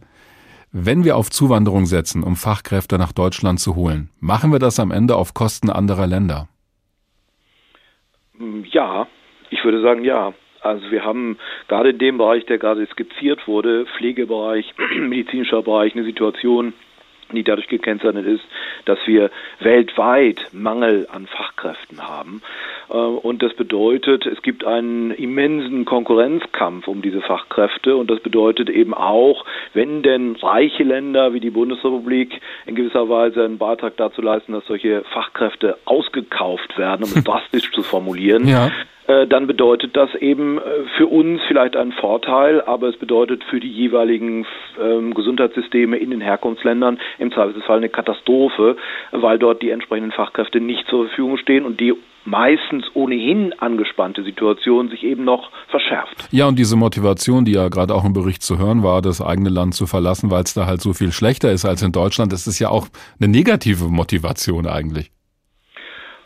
Wenn 0.71 1.03
wir 1.03 1.17
auf 1.17 1.31
Zuwanderung 1.31 1.85
setzen, 1.85 2.23
um 2.23 2.37
Fachkräfte 2.37 2.97
nach 2.97 3.11
Deutschland 3.11 3.59
zu 3.59 3.75
holen, 3.75 4.11
machen 4.21 4.53
wir 4.53 4.61
das 4.61 4.79
am 4.79 4.93
Ende 4.93 5.17
auf 5.17 5.35
Kosten 5.35 5.69
anderer 5.69 6.07
Länder? 6.07 6.47
Ja, 8.71 9.09
ich 9.51 9.65
würde 9.65 9.83
sagen 9.83 10.05
ja. 10.05 10.33
Also 10.61 10.89
wir 10.93 11.05
haben 11.05 11.39
gerade 11.67 11.91
in 11.91 11.99
dem 11.99 12.19
Bereich, 12.19 12.47
der 12.47 12.59
gerade 12.59 12.87
skizziert 12.87 13.49
wurde, 13.49 13.87
Pflegebereich, 13.97 14.75
medizinischer 15.01 15.63
Bereich, 15.63 15.95
eine 15.95 16.05
Situation, 16.05 16.75
die 17.37 17.45
dadurch 17.45 17.69
gekennzeichnet 17.69 18.27
ist, 18.27 18.45
dass 18.85 18.99
wir 19.07 19.31
weltweit 19.61 20.49
Mangel 20.53 21.07
an 21.11 21.27
Fachkräften 21.27 22.09
haben. 22.09 22.43
Äh, 22.91 22.95
und 22.95 23.43
das 23.43 23.55
bedeutet, 23.55 24.27
es 24.27 24.43
gibt 24.43 24.65
einen 24.65 25.11
immensen 25.11 25.85
Konkurrenzkampf 25.85 26.89
um 26.89 27.03
diese 27.03 27.21
Fachkräfte. 27.21 27.97
Und 27.97 28.11
das 28.11 28.21
bedeutet 28.21 28.71
eben 28.71 28.95
auch, 28.95 29.45
wenn 29.75 30.03
denn 30.03 30.37
reiche 30.37 30.85
Länder 30.85 31.35
wie 31.35 31.41
die 31.41 31.51
Bundesrepublik 31.51 32.41
in 32.67 32.75
gewisser 32.75 33.09
Weise 33.09 33.45
einen 33.45 33.59
Beitrag 33.59 33.97
dazu 33.97 34.23
leisten, 34.23 34.53
dass 34.53 34.67
solche 34.67 35.03
Fachkräfte 35.13 35.79
ausgekauft 35.85 36.79
werden, 36.79 37.05
um 37.05 37.11
es 37.11 37.25
drastisch 37.25 37.71
zu 37.73 37.83
formulieren, 37.83 38.49
ja 38.49 38.71
dann 39.27 39.47
bedeutet 39.47 39.97
das 39.97 40.15
eben 40.17 40.59
äh, 40.59 40.61
für 40.97 41.07
uns 41.07 41.41
vielleicht 41.49 41.77
einen 41.77 41.93
Vorteil, 41.93 42.61
aber 42.61 42.89
es 42.89 42.97
bedeutet 42.97 43.43
für 43.45 43.59
die 43.59 43.73
jeweiligen 43.73 44.47
ähm, 44.81 45.15
Gesundheitssysteme 45.15 45.97
in 45.97 46.11
den 46.11 46.21
Herkunftsländern 46.21 46.99
im 47.19 47.33
Zweifelsfall 47.33 47.79
eine 47.79 47.89
Katastrophe, 47.89 48.77
weil 49.13 49.39
dort 49.39 49.63
die 49.63 49.71
entsprechenden 49.71 50.13
Fachkräfte 50.13 50.61
nicht 50.61 50.87
zur 50.89 51.07
Verfügung 51.07 51.39
stehen 51.39 51.65
und 51.65 51.81
die 51.81 51.95
meistens 52.27 52.85
ohnehin 52.93 53.55
angespannte 53.59 54.23
Situation 54.23 54.91
sich 54.91 55.03
eben 55.03 55.25
noch 55.25 55.51
verschärft. 55.69 56.29
Ja, 56.31 56.47
und 56.47 56.59
diese 56.59 56.77
Motivation, 56.77 57.47
die 57.47 57.53
ja 57.53 57.69
gerade 57.69 57.95
auch 57.95 58.05
im 58.05 58.13
Bericht 58.13 58.43
zu 58.43 58.59
hören 58.59 58.83
war, 58.83 59.01
das 59.01 59.23
eigene 59.23 59.49
Land 59.49 59.75
zu 59.75 59.87
verlassen, 59.87 60.31
weil 60.31 60.43
es 60.43 60.53
da 60.53 60.67
halt 60.67 60.83
so 60.83 60.93
viel 60.93 61.13
schlechter 61.13 61.51
ist 61.51 61.65
als 61.65 61.83
in 61.83 61.93
Deutschland, 61.93 62.33
das 62.33 62.47
ist 62.47 62.59
ja 62.59 62.69
auch 62.69 62.89
eine 63.19 63.31
negative 63.31 63.87
Motivation 63.87 64.67
eigentlich. 64.67 65.11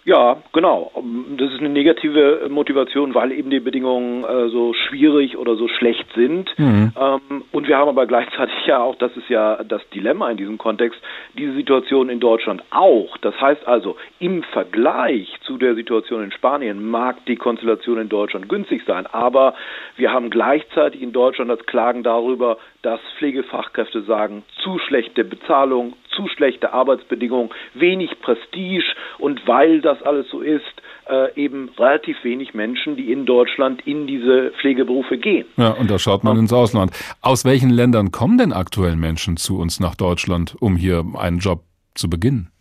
Ja, 0.05 0.39
genau. 0.53 0.91
Das 1.37 1.53
ist 1.53 1.61
eine 1.61 1.69
negative 1.69 2.49
Motivation, 2.51 3.15
weil 3.15 3.31
eben 3.31 3.51
die 3.51 3.61
Bedingungen 3.61 4.25
äh, 4.25 4.49
so 4.49 4.75
schwierig 4.75 5.37
oder 5.39 5.55
so 5.55 5.69
schlecht 5.69 6.07
sind. 6.17 6.51
Mhm. 6.59 6.93
Ähm, 7.01 7.45
und 7.53 7.69
wir 7.69 7.79
haben 7.79 7.89
aber 7.89 8.07
gleichzeitig 8.07 8.55
ja 8.67 8.83
auch, 8.83 8.97
das 8.97 9.17
ist 9.17 9.29
ja 9.29 9.63
das 9.63 9.81
Dilemma 9.91 10.29
in 10.31 10.37
diesem 10.37 10.59
Kontext, 10.59 11.01
diese 11.39 11.53
Situation 11.53 12.09
in 12.09 12.19
Deutschland 12.19 12.65
auch. 12.71 13.17
Das 13.19 13.41
heißt 13.41 13.67
also, 13.69 13.97
im 14.19 14.43
Vergleich 14.43 15.39
zu 15.43 15.57
der 15.57 15.77
Situation 15.77 16.25
in 16.25 16.33
Spanien 16.33 16.85
mag 16.85 17.25
die 17.27 17.37
Konstellation 17.37 17.99
in 17.99 18.09
Deutschland 18.09 18.49
günstig 18.49 18.83
sein, 18.87 19.07
aber 19.07 19.55
wir 19.97 20.13
haben 20.13 20.31
gleichzeitig 20.31 21.01
in 21.01 21.13
Deutschland 21.13 21.51
das 21.51 21.65
Klagen 21.67 22.03
darüber, 22.03 22.59
dass 22.83 23.01
Pflegefachkräfte 23.19 24.03
sagen, 24.03 24.43
zu 24.63 24.79
schlechte 24.79 25.25
Bezahlung, 25.25 25.95
zu 26.15 26.29
schlechte 26.29 26.73
Arbeitsbedingungen, 26.73 27.51
wenig 27.75 28.11
Prestige 28.21 28.85
und 29.19 29.47
weil 29.47 29.81
das 29.81 30.03
alles 30.03 30.29
so 30.31 30.41
ist, 30.41 30.65
äh, 31.09 31.35
eben 31.41 31.71
relativ 31.79 32.23
wenig 32.23 32.55
Menschen, 32.55 32.97
die 32.97 33.13
in 33.13 33.27
Deutschland 33.27 33.87
in 33.87 34.07
diese 34.07 34.53
Pflegeberufe 34.61 35.19
gehen. 35.19 35.47
Ja, 35.57 35.71
und 35.71 35.91
da 35.91 35.99
schaut 35.99 36.25
man 36.25 36.37
ins 36.39 36.53
Ausland. 36.53 36.93
Aus 37.21 37.45
welchen 37.45 37.71
Ländern 37.71 38.11
kommen 38.11 38.39
denn 38.39 38.53
aktuell 38.53 38.97
Menschen 38.97 39.37
zu 39.37 39.59
uns 39.59 39.81
nach 39.81 39.95
Deutschland, 39.95 40.57
um 40.61 40.77
hier 40.77 41.05
einen 41.19 41.39
Job 41.39 41.63
zu 41.95 42.11
beginnen? 42.11 42.52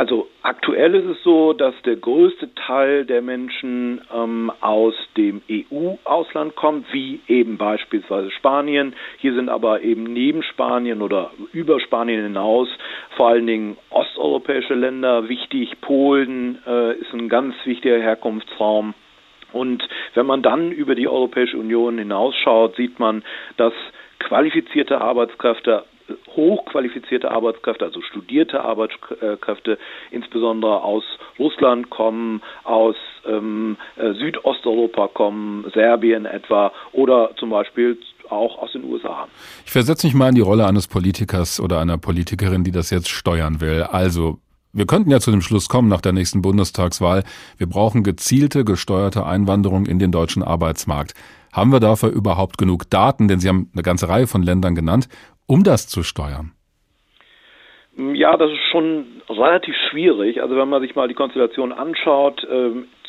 Also 0.00 0.28
aktuell 0.40 0.94
ist 0.94 1.04
es 1.04 1.22
so, 1.24 1.52
dass 1.52 1.74
der 1.84 1.96
größte 1.96 2.54
Teil 2.54 3.04
der 3.04 3.20
Menschen 3.20 4.00
ähm, 4.10 4.50
aus 4.62 4.94
dem 5.18 5.42
EU-Ausland 5.50 6.56
kommt, 6.56 6.90
wie 6.90 7.20
eben 7.28 7.58
beispielsweise 7.58 8.30
Spanien. 8.30 8.94
Hier 9.18 9.34
sind 9.34 9.50
aber 9.50 9.82
eben 9.82 10.04
neben 10.04 10.42
Spanien 10.42 11.02
oder 11.02 11.32
über 11.52 11.80
Spanien 11.80 12.22
hinaus 12.22 12.66
vor 13.14 13.28
allen 13.28 13.46
Dingen 13.46 13.76
osteuropäische 13.90 14.72
Länder 14.72 15.28
wichtig. 15.28 15.78
Polen 15.82 16.62
äh, 16.66 16.94
ist 16.94 17.12
ein 17.12 17.28
ganz 17.28 17.54
wichtiger 17.66 18.00
Herkunftsraum. 18.00 18.94
Und 19.52 19.86
wenn 20.14 20.24
man 20.24 20.40
dann 20.40 20.72
über 20.72 20.94
die 20.94 21.08
Europäische 21.08 21.58
Union 21.58 21.98
hinausschaut, 21.98 22.74
sieht 22.76 22.98
man, 23.00 23.22
dass 23.58 23.74
qualifizierte 24.18 24.98
Arbeitskräfte 24.98 25.84
hochqualifizierte 26.36 27.30
Arbeitskräfte, 27.30 27.84
also 27.84 28.00
studierte 28.02 28.62
Arbeitskräfte, 28.62 29.78
insbesondere 30.10 30.82
aus 30.82 31.04
Russland 31.38 31.90
kommen, 31.90 32.42
aus 32.64 32.96
ähm, 33.26 33.76
äh, 33.96 34.12
Südosteuropa 34.14 35.08
kommen, 35.08 35.70
Serbien 35.74 36.26
etwa 36.26 36.72
oder 36.92 37.30
zum 37.36 37.50
Beispiel 37.50 37.98
auch 38.28 38.58
aus 38.58 38.72
den 38.72 38.84
USA. 38.84 39.26
Ich 39.64 39.72
versetze 39.72 40.06
mich 40.06 40.14
mal 40.14 40.28
in 40.28 40.34
die 40.36 40.40
Rolle 40.40 40.66
eines 40.66 40.86
Politikers 40.86 41.60
oder 41.60 41.80
einer 41.80 41.98
Politikerin, 41.98 42.64
die 42.64 42.70
das 42.70 42.90
jetzt 42.90 43.08
steuern 43.08 43.60
will. 43.60 43.82
Also 43.82 44.38
wir 44.72 44.86
könnten 44.86 45.10
ja 45.10 45.18
zu 45.18 45.32
dem 45.32 45.42
Schluss 45.42 45.68
kommen 45.68 45.88
nach 45.88 46.00
der 46.00 46.12
nächsten 46.12 46.42
Bundestagswahl, 46.42 47.24
wir 47.58 47.68
brauchen 47.68 48.04
gezielte, 48.04 48.64
gesteuerte 48.64 49.26
Einwanderung 49.26 49.86
in 49.86 49.98
den 49.98 50.12
deutschen 50.12 50.44
Arbeitsmarkt. 50.44 51.14
Haben 51.52 51.72
wir 51.72 51.80
dafür 51.80 52.10
überhaupt 52.10 52.58
genug 52.58 52.88
Daten? 52.88 53.26
Denn 53.26 53.40
Sie 53.40 53.48
haben 53.48 53.68
eine 53.72 53.82
ganze 53.82 54.08
Reihe 54.08 54.28
von 54.28 54.42
Ländern 54.44 54.76
genannt 54.76 55.08
um 55.50 55.64
das 55.64 55.88
zu 55.88 56.04
steuern? 56.04 56.52
Ja, 57.96 58.36
das 58.36 58.52
ist 58.52 58.70
schon 58.70 59.20
relativ 59.28 59.74
schwierig. 59.90 60.40
Also 60.40 60.56
wenn 60.56 60.68
man 60.68 60.80
sich 60.80 60.94
mal 60.94 61.08
die 61.08 61.14
Konstellation 61.14 61.72
anschaut, 61.72 62.46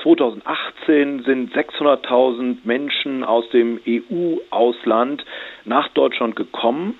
2018 0.01 0.43
ähm, 0.89 1.23
sind 1.23 1.54
600.000 1.54 2.58
Menschen 2.63 3.23
aus 3.23 3.47
dem 3.49 3.80
EU-Ausland 3.88 5.23
nach 5.65 5.88
Deutschland 5.89 6.36
gekommen 6.36 6.95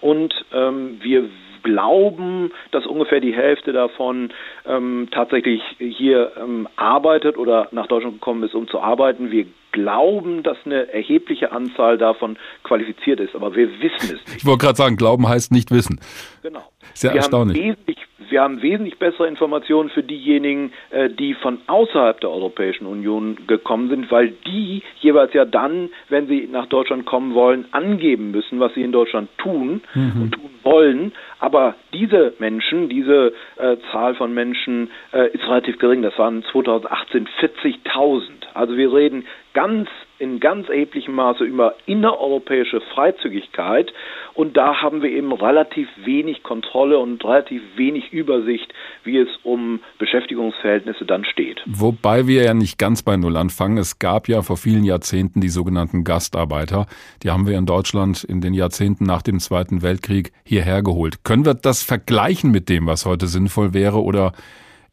und 0.00 0.32
ähm, 0.52 1.00
wir 1.02 1.28
glauben, 1.62 2.52
dass 2.70 2.86
ungefähr 2.86 3.20
die 3.20 3.34
Hälfte 3.34 3.72
davon 3.72 4.32
ähm, 4.66 5.08
tatsächlich 5.10 5.62
hier 5.78 6.32
ähm, 6.40 6.68
arbeitet 6.76 7.36
oder 7.36 7.68
nach 7.72 7.86
Deutschland 7.86 8.16
gekommen 8.16 8.42
ist, 8.42 8.54
um 8.54 8.68
zu 8.68 8.80
arbeiten. 8.80 9.30
Wir 9.30 9.46
glauben, 9.72 10.42
dass 10.42 10.56
eine 10.64 10.92
erhebliche 10.92 11.52
Anzahl 11.52 11.98
davon 11.98 12.36
qualifiziert 12.64 13.20
ist, 13.20 13.34
aber 13.34 13.54
wir 13.54 13.68
wissen 13.80 14.16
es 14.16 14.26
nicht. 14.26 14.36
Ich 14.38 14.46
wollte 14.46 14.64
gerade 14.66 14.76
sagen, 14.76 14.96
glauben 14.96 15.28
heißt 15.28 15.52
nicht 15.52 15.70
wissen. 15.70 16.00
Genau. 16.42 16.62
Sehr 16.94 17.12
wir 17.12 17.18
erstaunlich. 17.18 17.56
Haben 17.56 17.68
wesentlich 17.68 17.98
wir 18.28 18.42
haben 18.42 18.62
wesentlich 18.62 18.98
bessere 18.98 19.26
Informationen 19.26 19.90
für 19.90 20.02
diejenigen, 20.02 20.72
äh, 20.90 21.08
die 21.08 21.34
von 21.34 21.58
außerhalb 21.66 22.20
der 22.20 22.30
Europäischen 22.30 22.86
Union 22.86 23.36
gekommen 23.46 23.88
sind, 23.88 24.10
weil 24.10 24.32
die 24.46 24.82
jeweils 25.00 25.32
ja 25.32 25.44
dann, 25.44 25.90
wenn 26.08 26.26
sie 26.26 26.48
nach 26.50 26.66
Deutschland 26.66 27.06
kommen 27.06 27.34
wollen, 27.34 27.66
angeben 27.72 28.30
müssen, 28.30 28.60
was 28.60 28.74
sie 28.74 28.82
in 28.82 28.92
Deutschland 28.92 29.28
tun 29.38 29.80
mhm. 29.94 30.22
und 30.22 30.30
tun 30.32 30.50
wollen. 30.62 31.12
Aber 31.38 31.74
diese 31.94 32.34
Menschen, 32.38 32.88
diese 32.88 33.32
äh, 33.56 33.76
Zahl 33.90 34.14
von 34.14 34.34
Menschen 34.34 34.90
äh, 35.12 35.30
ist 35.30 35.44
relativ 35.44 35.78
gering. 35.78 36.02
Das 36.02 36.18
waren 36.18 36.44
2018 36.52 37.26
40.000. 37.40 38.22
Also 38.54 38.76
wir 38.76 38.92
reden 38.92 39.24
ganz 39.54 39.88
in 40.20 40.38
ganz 40.38 40.68
erheblichem 40.68 41.14
Maße 41.14 41.44
über 41.44 41.74
innereuropäische 41.86 42.80
Freizügigkeit 42.94 43.92
und 44.34 44.56
da 44.56 44.80
haben 44.80 45.02
wir 45.02 45.10
eben 45.10 45.32
relativ 45.32 45.88
wenig 46.04 46.42
Kontrolle 46.42 46.98
und 46.98 47.24
relativ 47.24 47.62
wenig 47.76 48.12
Übersicht, 48.12 48.72
wie 49.02 49.18
es 49.18 49.28
um 49.42 49.80
Beschäftigungsverhältnisse 49.98 51.04
dann 51.04 51.24
steht. 51.24 51.60
Wobei 51.66 52.26
wir 52.26 52.44
ja 52.44 52.54
nicht 52.54 52.78
ganz 52.78 53.02
bei 53.02 53.16
Null 53.16 53.36
anfangen. 53.36 53.78
Es 53.78 53.98
gab 53.98 54.28
ja 54.28 54.42
vor 54.42 54.56
vielen 54.56 54.84
Jahrzehnten 54.84 55.40
die 55.40 55.48
sogenannten 55.48 56.04
Gastarbeiter. 56.04 56.86
Die 57.22 57.30
haben 57.30 57.46
wir 57.46 57.56
in 57.56 57.66
Deutschland 57.66 58.22
in 58.24 58.40
den 58.40 58.54
Jahrzehnten 58.54 59.04
nach 59.04 59.22
dem 59.22 59.40
Zweiten 59.40 59.82
Weltkrieg 59.82 60.32
hierher 60.44 60.82
geholt. 60.82 61.24
Können 61.24 61.46
wir 61.46 61.54
das 61.54 61.82
vergleichen 61.82 62.50
mit 62.50 62.68
dem, 62.68 62.86
was 62.86 63.06
heute 63.06 63.26
sinnvoll 63.26 63.72
wäre 63.72 64.02
oder 64.02 64.32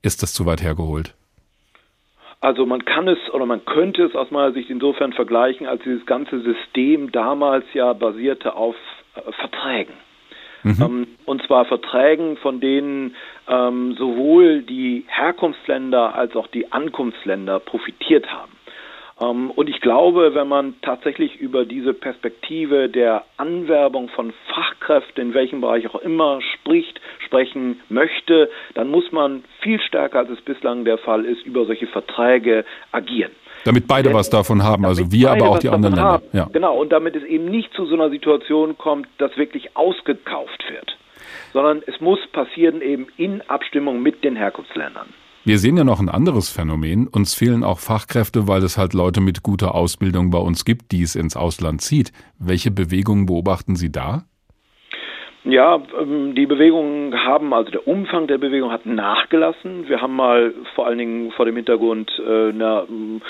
ist 0.01 0.23
das 0.23 0.33
zu 0.33 0.45
weit 0.45 0.61
hergeholt? 0.61 1.16
Also 2.39 2.65
man 2.65 2.85
kann 2.85 3.07
es 3.07 3.17
oder 3.33 3.45
man 3.45 3.65
könnte 3.65 4.03
es 4.03 4.15
aus 4.15 4.29
meiner 4.29 4.51
Sicht 4.51 4.69
insofern 4.69 5.13
vergleichen, 5.13 5.65
als 5.65 5.81
dieses 5.83 6.05
ganze 6.05 6.39
System 6.41 7.11
damals 7.11 7.65
ja 7.73 7.93
basierte 7.93 8.55
auf 8.55 8.75
äh, 9.15 9.31
Verträgen. 9.31 9.93
Mhm. 10.63 10.81
Ähm, 10.81 11.07
und 11.25 11.41
zwar 11.43 11.65
Verträgen, 11.65 12.37
von 12.37 12.59
denen 12.59 13.15
ähm, 13.47 13.93
sowohl 13.93 14.61
die 14.61 15.05
Herkunftsländer 15.07 16.15
als 16.15 16.35
auch 16.35 16.47
die 16.47 16.71
Ankunftsländer 16.71 17.59
profitiert 17.59 18.31
haben. 18.31 18.51
Ähm, 19.19 19.51
und 19.51 19.69
ich 19.69 19.81
glaube, 19.81 20.35
wenn 20.35 20.47
man 20.47 20.75
tatsächlich 20.81 21.35
über 21.37 21.65
diese 21.65 21.93
Perspektive 21.93 22.89
der 22.89 23.23
Anwerbung 23.37 24.09
von 24.09 24.33
Fachkräften, 24.53 25.29
in 25.29 25.33
welchem 25.33 25.61
Bereich 25.61 25.87
auch 25.87 25.99
immer, 26.01 26.39
spricht, 26.41 27.01
sprechen 27.25 27.81
möchte, 27.89 28.49
dann 28.73 28.89
muss 28.89 29.11
man 29.11 29.43
viel 29.61 29.79
stärker, 29.81 30.19
als 30.19 30.29
es 30.29 30.41
bislang 30.41 30.85
der 30.85 30.97
Fall 30.97 31.25
ist, 31.25 31.45
über 31.45 31.65
solche 31.65 31.87
Verträge 31.87 32.65
agieren. 32.91 33.31
Damit 33.65 33.87
beide 33.87 34.13
was 34.13 34.29
davon 34.29 34.63
haben, 34.63 34.85
also 34.85 35.11
wir, 35.11 35.31
aber 35.31 35.49
auch 35.49 35.59
die 35.59 35.69
anderen 35.69 35.95
Länder. 35.95 36.21
Ja. 36.31 36.47
Genau, 36.53 36.79
und 36.79 36.91
damit 36.91 37.15
es 37.15 37.23
eben 37.23 37.45
nicht 37.45 37.73
zu 37.73 37.85
so 37.85 37.95
einer 37.95 38.09
Situation 38.09 38.77
kommt, 38.77 39.07
dass 39.17 39.35
wirklich 39.35 39.75
ausgekauft 39.75 40.63
wird, 40.69 40.95
sondern 41.53 41.81
es 41.85 41.99
muss 41.99 42.19
passieren 42.27 42.81
eben 42.81 43.07
in 43.17 43.41
Abstimmung 43.49 44.01
mit 44.01 44.23
den 44.23 44.35
Herkunftsländern. 44.35 45.07
Wir 45.47 45.59
sehen 45.59 45.77
ja 45.77 45.85
noch 45.85 46.01
ein 46.01 46.09
anderes 46.09 46.49
Phänomen. 46.49 47.07
Uns 47.07 47.33
fehlen 47.33 47.63
auch 47.63 47.79
Fachkräfte, 47.79 48.49
weil 48.49 48.61
es 48.63 48.77
halt 48.77 48.91
Leute 48.93 49.21
mit 49.21 49.43
guter 49.43 49.75
Ausbildung 49.75 50.29
bei 50.29 50.39
uns 50.39 50.65
gibt, 50.65 50.91
die 50.91 51.01
es 51.01 51.15
ins 51.15 51.37
Ausland 51.37 51.79
zieht. 51.79 52.11
Welche 52.37 52.69
Bewegungen 52.69 53.27
beobachten 53.27 53.77
Sie 53.77 53.89
da? 53.89 54.25
Ja, 55.49 55.81
ähm, 56.01 56.35
die 56.35 56.45
Bewegungen 56.45 57.23
haben, 57.23 57.53
also 57.53 57.71
der 57.71 57.87
Umfang 57.87 58.27
der 58.27 58.37
Bewegung 58.37 58.69
hat 58.69 58.85
nachgelassen. 58.85 59.87
Wir 59.87 60.01
haben 60.01 60.13
mal 60.13 60.53
vor 60.75 60.87
allen 60.87 60.97
Dingen 60.97 61.31
vor 61.31 61.45
dem 61.45 61.55
Hintergrund 61.55 62.11
äh, 62.19 62.49
einer 62.49 62.85
ähm, 62.89 63.21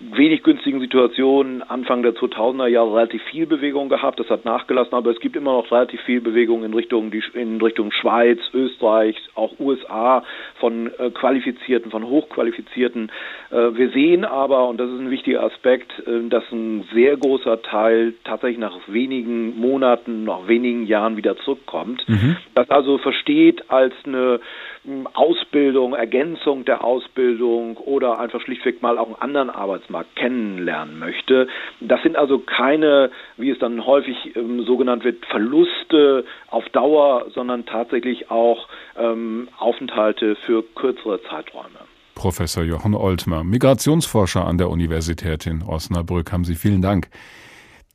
wenig 0.00 0.42
günstigen 0.42 0.80
Situation 0.80 1.62
Anfang 1.68 2.02
der 2.02 2.14
2000er 2.14 2.68
Jahre 2.68 2.96
relativ 2.96 3.22
viel 3.24 3.44
Bewegung 3.44 3.90
gehabt. 3.90 4.18
Das 4.18 4.30
hat 4.30 4.46
nachgelassen, 4.46 4.94
aber 4.94 5.10
es 5.10 5.20
gibt 5.20 5.36
immer 5.36 5.52
noch 5.52 5.70
relativ 5.70 6.00
viel 6.02 6.22
Bewegung 6.22 6.64
in 6.64 6.72
Richtung, 6.72 7.12
in 7.34 7.60
Richtung 7.60 7.92
Schweiz, 7.92 8.38
Österreich, 8.54 9.16
auch 9.34 9.52
USA 9.60 10.24
von 10.58 10.90
äh, 10.98 11.10
qualifizierten, 11.10 11.90
von 11.90 12.06
hochqualifizierten. 12.06 13.12
Äh, 13.50 13.74
wir 13.74 13.90
sehen 13.90 14.24
aber, 14.24 14.66
und 14.70 14.80
das 14.80 14.88
ist 14.88 14.98
ein 14.98 15.10
wichtiger 15.10 15.42
Aspekt, 15.42 15.92
dass 16.06 16.44
ein 16.52 16.84
sehr 16.94 17.16
großer 17.16 17.60
Teil 17.62 18.14
tatsächlich 18.24 18.58
nach 18.58 18.78
wenigen 18.86 19.58
Monaten, 19.58 20.24
nach 20.24 20.48
wenigen 20.48 20.86
Jahren 20.86 21.16
wieder 21.16 21.36
zurück 21.38 21.65
kommt. 21.66 22.08
Mhm. 22.08 22.36
Das 22.54 22.70
also 22.70 22.98
versteht 22.98 23.70
als 23.70 23.92
eine 24.04 24.40
hm, 24.84 25.06
Ausbildung, 25.12 25.94
Ergänzung 25.94 26.64
der 26.64 26.84
Ausbildung 26.84 27.76
oder 27.76 28.18
einfach 28.18 28.40
schlichtweg 28.40 28.82
mal 28.82 28.98
auch 28.98 29.06
einen 29.06 29.16
anderen 29.16 29.50
Arbeitsmarkt 29.50 30.14
kennenlernen 30.16 30.98
möchte. 30.98 31.48
Das 31.80 32.02
sind 32.02 32.16
also 32.16 32.38
keine, 32.38 33.10
wie 33.36 33.50
es 33.50 33.58
dann 33.58 33.84
häufig 33.84 34.34
ähm, 34.36 34.62
so 34.64 34.76
genannt 34.76 35.04
wird, 35.04 35.26
Verluste 35.26 36.24
auf 36.48 36.68
Dauer, 36.70 37.26
sondern 37.34 37.66
tatsächlich 37.66 38.30
auch 38.30 38.68
ähm, 38.96 39.48
Aufenthalte 39.58 40.36
für 40.46 40.62
kürzere 40.62 41.20
Zeiträume. 41.24 41.78
Professor 42.16 42.64
Jochen 42.64 42.94
Oltmer, 42.94 43.44
Migrationsforscher 43.44 44.46
an 44.46 44.56
der 44.56 44.70
Universität 44.70 45.46
in 45.46 45.62
Osnabrück, 45.62 46.32
haben 46.32 46.44
Sie 46.44 46.54
vielen 46.54 46.80
Dank. 46.80 47.08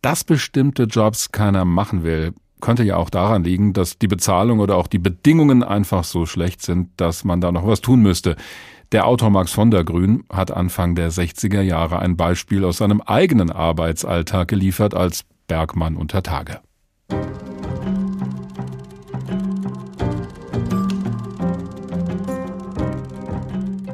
Dass 0.02 0.24
bestimmte 0.24 0.84
Jobs 0.84 1.32
keiner 1.32 1.66
machen 1.66 2.04
will, 2.04 2.34
könnte 2.62 2.84
ja 2.84 2.98
auch 2.98 3.10
daran 3.10 3.44
liegen, 3.44 3.74
dass 3.74 3.98
die 3.98 4.08
Bezahlung 4.08 4.60
oder 4.60 4.78
auch 4.78 4.88
die 4.88 5.00
Bedingungen 5.00 5.64
einfach 5.64 6.04
so 6.04 6.26
schlecht 6.26 6.62
sind, 6.62 6.90
dass 6.98 7.24
man 7.24 7.42
da 7.42 7.52
noch 7.52 7.68
was 7.68 7.82
tun 7.82 8.02
müsste. 8.02 8.36
Der 8.92 9.08
Autor 9.08 9.30
Max 9.30 9.52
von 9.52 9.72
der 9.72 9.84
Grün 9.84 10.24
hat 10.32 10.52
Anfang 10.52 10.96
der 10.96 11.12
60er 11.12 11.62
Jahre 11.62 12.00
ein 12.00 12.18
Beispiel 12.18 12.66
aus 12.66 12.78
seinem 12.78 13.02
eigenen 13.02 13.50
Arbeitsalltag 13.50 14.50
geliefert 14.50 14.94
als 14.94 15.24
Bergmann 15.48 15.96
unter 15.96 16.24
Tage. 16.24 16.60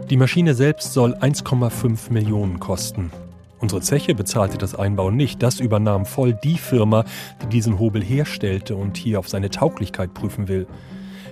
Die 0.10 0.18
Maschine 0.18 0.54
selbst 0.54 0.94
soll 0.94 1.14
1,5 1.16 2.12
Millionen 2.14 2.60
kosten. 2.60 3.12
Unsere 3.60 3.82
Zeche 3.82 4.14
bezahlte 4.14 4.58
das 4.58 4.76
Einbauen 4.76 5.16
nicht, 5.16 5.42
das 5.42 5.60
übernahm 5.60 6.06
voll 6.06 6.34
die 6.34 6.58
Firma, 6.58 7.06
die 7.42 7.48
diesen 7.48 7.80
Hobel 7.80 8.04
herstellte 8.04 8.76
und 8.76 8.98
hier 8.98 9.20
auf 9.20 9.30
seine 9.30 9.50
Tauglichkeit 9.50 10.14
prüfen 10.14 10.48
will. 10.48 10.68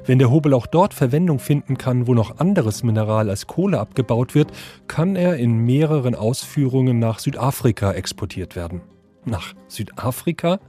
Wenn 0.06 0.20
der 0.20 0.30
Hobel 0.30 0.54
auch 0.54 0.68
dort 0.68 0.94
Verwendung 0.94 1.40
finden 1.40 1.78
kann, 1.78 2.08
wo 2.08 2.14
noch 2.14 2.38
anderes 2.40 2.84
Mineral 2.84 3.30
als 3.30 3.48
Kohle 3.48 3.80
abgebaut 3.80 4.36
wird, 4.36 4.52
kann 4.88 5.16
er 5.16 5.38
in 5.38 5.58
mehreren 5.66 6.14
Ausführungen 6.14 7.00
nach 7.00 7.20
Südafrika 7.20 7.92
exportiert 7.92 8.56
werden. 8.56 8.82
Nach 9.26 9.54
Südafrika? 9.68 10.60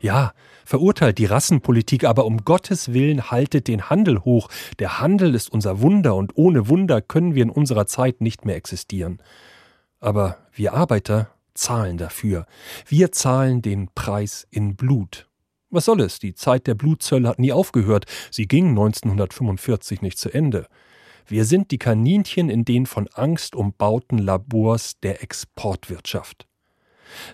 Ja, 0.00 0.32
verurteilt 0.64 1.18
die 1.18 1.24
Rassenpolitik, 1.24 2.04
aber 2.04 2.24
um 2.24 2.44
Gottes 2.44 2.92
Willen 2.92 3.32
haltet 3.32 3.66
den 3.66 3.90
Handel 3.90 4.20
hoch. 4.20 4.48
Der 4.78 5.00
Handel 5.00 5.34
ist 5.34 5.52
unser 5.52 5.80
Wunder 5.80 6.14
und 6.14 6.36
ohne 6.36 6.68
Wunder 6.68 7.00
können 7.00 7.34
wir 7.34 7.42
in 7.42 7.50
unserer 7.50 7.86
Zeit 7.86 8.20
nicht 8.20 8.44
mehr 8.44 8.54
existieren. 8.54 9.18
Aber 9.98 10.36
wir 10.58 10.74
Arbeiter 10.74 11.32
zahlen 11.54 11.98
dafür. 11.98 12.46
Wir 12.86 13.12
zahlen 13.12 13.62
den 13.62 13.88
Preis 13.94 14.46
in 14.50 14.76
Blut. 14.76 15.28
Was 15.70 15.84
soll 15.84 16.00
es? 16.00 16.18
Die 16.18 16.34
Zeit 16.34 16.66
der 16.66 16.74
Blutzölle 16.74 17.28
hat 17.28 17.38
nie 17.38 17.52
aufgehört. 17.52 18.06
Sie 18.30 18.46
ging 18.46 18.68
1945 18.70 20.02
nicht 20.02 20.18
zu 20.18 20.30
Ende. 20.30 20.66
Wir 21.26 21.44
sind 21.44 21.70
die 21.70 21.78
Kaninchen 21.78 22.48
in 22.48 22.64
den 22.64 22.86
von 22.86 23.06
Angst 23.08 23.54
umbauten 23.54 24.18
Labors 24.18 24.98
der 25.00 25.22
Exportwirtschaft. 25.22 26.46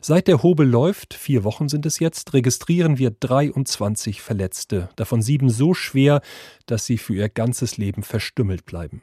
Seit 0.01 0.29
der 0.29 0.43
Hobel 0.43 0.69
läuft, 0.69 1.15
vier 1.15 1.45
Wochen 1.45 1.69
sind 1.69 1.87
es 1.87 1.99
jetzt, 1.99 2.33
registrieren 2.33 2.99
wir 2.99 3.11
23 3.11 4.21
Verletzte, 4.21 4.89
davon 4.97 5.23
sieben 5.23 5.51
so 5.51 5.75
schwer, 5.75 6.21
dass 6.67 6.87
sie 6.87 6.99
für 6.99 7.15
ihr 7.15 7.29
ganzes 7.29 7.77
Leben 7.77 8.03
verstümmelt 8.03 8.67
bleiben. 8.67 9.03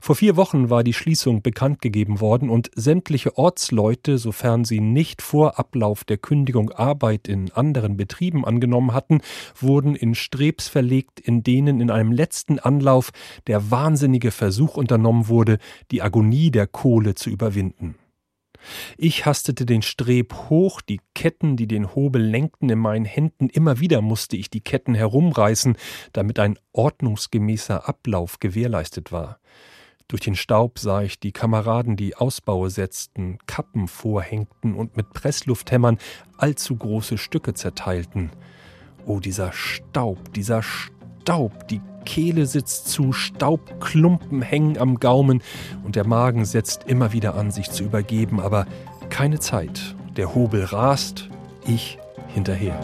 Vor 0.00 0.16
vier 0.16 0.36
Wochen 0.36 0.70
war 0.70 0.84
die 0.84 0.92
Schließung 0.92 1.42
bekannt 1.42 1.80
gegeben 1.80 2.20
worden 2.20 2.50
und 2.50 2.70
sämtliche 2.74 3.36
Ortsleute, 3.36 4.18
sofern 4.18 4.64
sie 4.64 4.80
nicht 4.80 5.22
vor 5.22 5.58
Ablauf 5.58 6.04
der 6.04 6.18
Kündigung 6.18 6.70
Arbeit 6.70 7.28
in 7.28 7.50
anderen 7.52 7.96
Betrieben 7.96 8.44
angenommen 8.44 8.92
hatten, 8.92 9.20
wurden 9.58 9.94
in 9.94 10.14
Strebs 10.14 10.68
verlegt, 10.68 11.20
in 11.20 11.42
denen 11.42 11.80
in 11.80 11.90
einem 11.90 12.12
letzten 12.12 12.58
Anlauf 12.58 13.10
der 13.46 13.70
wahnsinnige 13.70 14.30
Versuch 14.30 14.76
unternommen 14.76 15.28
wurde, 15.28 15.58
die 15.90 16.02
Agonie 16.02 16.50
der 16.50 16.66
Kohle 16.66 17.14
zu 17.14 17.30
überwinden. 17.30 17.96
Ich 18.96 19.26
hastete 19.26 19.66
den 19.66 19.82
Streb 19.82 20.34
hoch, 20.48 20.80
die 20.80 21.00
Ketten, 21.14 21.56
die 21.56 21.66
den 21.66 21.94
Hobel 21.94 22.22
lenkten, 22.22 22.68
in 22.70 22.78
meinen 22.78 23.04
Händen, 23.04 23.48
immer 23.48 23.80
wieder 23.80 24.00
musste 24.00 24.36
ich 24.36 24.50
die 24.50 24.60
Ketten 24.60 24.94
herumreißen, 24.94 25.76
damit 26.12 26.38
ein 26.38 26.58
ordnungsgemäßer 26.72 27.88
Ablauf 27.88 28.38
gewährleistet 28.40 29.12
war. 29.12 29.38
Durch 30.08 30.20
den 30.20 30.36
Staub 30.36 30.78
sah 30.78 31.02
ich 31.02 31.20
die 31.20 31.32
Kameraden, 31.32 31.96
die 31.96 32.16
Ausbaue 32.16 32.68
setzten, 32.68 33.38
Kappen 33.46 33.88
vorhängten 33.88 34.74
und 34.74 34.96
mit 34.96 35.10
Presslufthämmern 35.14 35.98
allzu 36.36 36.76
große 36.76 37.16
Stücke 37.16 37.54
zerteilten. 37.54 38.30
Oh, 39.06 39.20
dieser 39.20 39.52
Staub, 39.52 40.32
dieser 40.34 40.62
Staub, 40.62 41.01
die 41.70 41.80
Kehle 42.04 42.46
sitzt 42.46 42.88
zu, 42.88 43.12
Staubklumpen 43.12 44.42
hängen 44.42 44.78
am 44.78 44.98
Gaumen 44.98 45.42
und 45.84 45.96
der 45.96 46.06
Magen 46.06 46.44
setzt 46.44 46.84
immer 46.84 47.12
wieder 47.12 47.34
an, 47.34 47.50
sich 47.50 47.70
zu 47.70 47.84
übergeben, 47.84 48.40
aber 48.40 48.66
keine 49.08 49.38
Zeit. 49.38 49.94
Der 50.16 50.34
Hobel 50.34 50.64
rast, 50.64 51.28
ich 51.66 51.98
hinterher. 52.28 52.78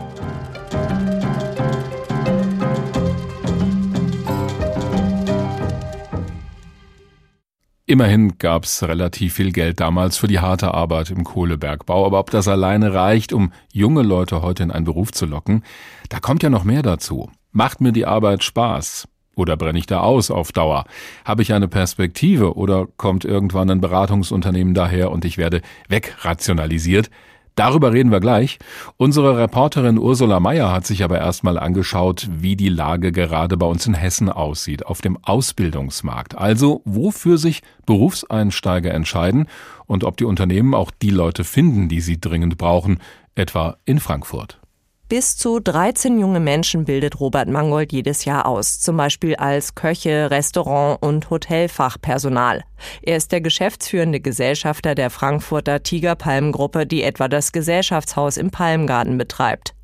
Immerhin 7.90 8.36
gab's 8.36 8.82
relativ 8.82 9.32
viel 9.32 9.50
Geld 9.50 9.80
damals 9.80 10.18
für 10.18 10.26
die 10.26 10.40
harte 10.40 10.74
Arbeit 10.74 11.08
im 11.08 11.24
Kohlebergbau, 11.24 12.04
aber 12.04 12.18
ob 12.18 12.30
das 12.30 12.46
alleine 12.46 12.92
reicht, 12.92 13.32
um 13.32 13.50
junge 13.72 14.02
Leute 14.02 14.42
heute 14.42 14.62
in 14.62 14.70
einen 14.70 14.84
Beruf 14.84 15.10
zu 15.10 15.24
locken, 15.24 15.64
da 16.10 16.20
kommt 16.20 16.42
ja 16.42 16.50
noch 16.50 16.64
mehr 16.64 16.82
dazu. 16.82 17.30
Macht 17.58 17.80
mir 17.80 17.90
die 17.90 18.06
Arbeit 18.06 18.44
Spaß? 18.44 19.08
Oder 19.34 19.56
brenne 19.56 19.80
ich 19.80 19.86
da 19.86 19.98
aus 19.98 20.30
auf 20.30 20.52
Dauer? 20.52 20.84
Habe 21.24 21.42
ich 21.42 21.52
eine 21.52 21.66
Perspektive 21.66 22.56
oder 22.56 22.86
kommt 22.98 23.24
irgendwann 23.24 23.68
ein 23.68 23.80
Beratungsunternehmen 23.80 24.74
daher 24.74 25.10
und 25.10 25.24
ich 25.24 25.38
werde 25.38 25.62
wegrationalisiert? 25.88 27.10
Darüber 27.56 27.92
reden 27.92 28.12
wir 28.12 28.20
gleich. 28.20 28.60
Unsere 28.96 29.36
Reporterin 29.38 29.98
Ursula 29.98 30.38
Meyer 30.38 30.70
hat 30.70 30.86
sich 30.86 31.02
aber 31.02 31.18
erstmal 31.18 31.58
angeschaut, 31.58 32.28
wie 32.30 32.54
die 32.54 32.68
Lage 32.68 33.10
gerade 33.10 33.56
bei 33.56 33.66
uns 33.66 33.88
in 33.88 33.94
Hessen 33.94 34.28
aussieht, 34.28 34.86
auf 34.86 35.00
dem 35.00 35.18
Ausbildungsmarkt. 35.20 36.38
Also, 36.38 36.82
wofür 36.84 37.38
sich 37.38 37.62
Berufseinsteiger 37.86 38.94
entscheiden 38.94 39.48
und 39.86 40.04
ob 40.04 40.16
die 40.16 40.26
Unternehmen 40.26 40.74
auch 40.74 40.92
die 40.92 41.10
Leute 41.10 41.42
finden, 41.42 41.88
die 41.88 42.02
sie 42.02 42.20
dringend 42.20 42.56
brauchen, 42.56 43.00
etwa 43.34 43.78
in 43.84 43.98
Frankfurt. 43.98 44.60
Bis 45.08 45.38
zu 45.38 45.58
13 45.58 46.18
junge 46.18 46.38
Menschen 46.38 46.84
bildet 46.84 47.18
Robert 47.18 47.48
Mangold 47.48 47.92
jedes 47.92 48.26
Jahr 48.26 48.44
aus, 48.44 48.78
zum 48.78 48.98
Beispiel 48.98 49.36
als 49.36 49.74
Köche, 49.74 50.30
Restaurant- 50.30 51.02
und 51.02 51.30
Hotelfachpersonal. 51.30 52.62
Er 53.00 53.16
ist 53.16 53.32
der 53.32 53.40
geschäftsführende 53.40 54.20
Gesellschafter 54.20 54.94
der 54.94 55.08
Frankfurter 55.08 55.82
Tigerpalmgruppe, 55.82 56.86
die 56.86 57.02
etwa 57.02 57.28
das 57.28 57.52
Gesellschaftshaus 57.52 58.36
im 58.36 58.50
Palmgarten 58.50 59.16
betreibt. 59.16 59.74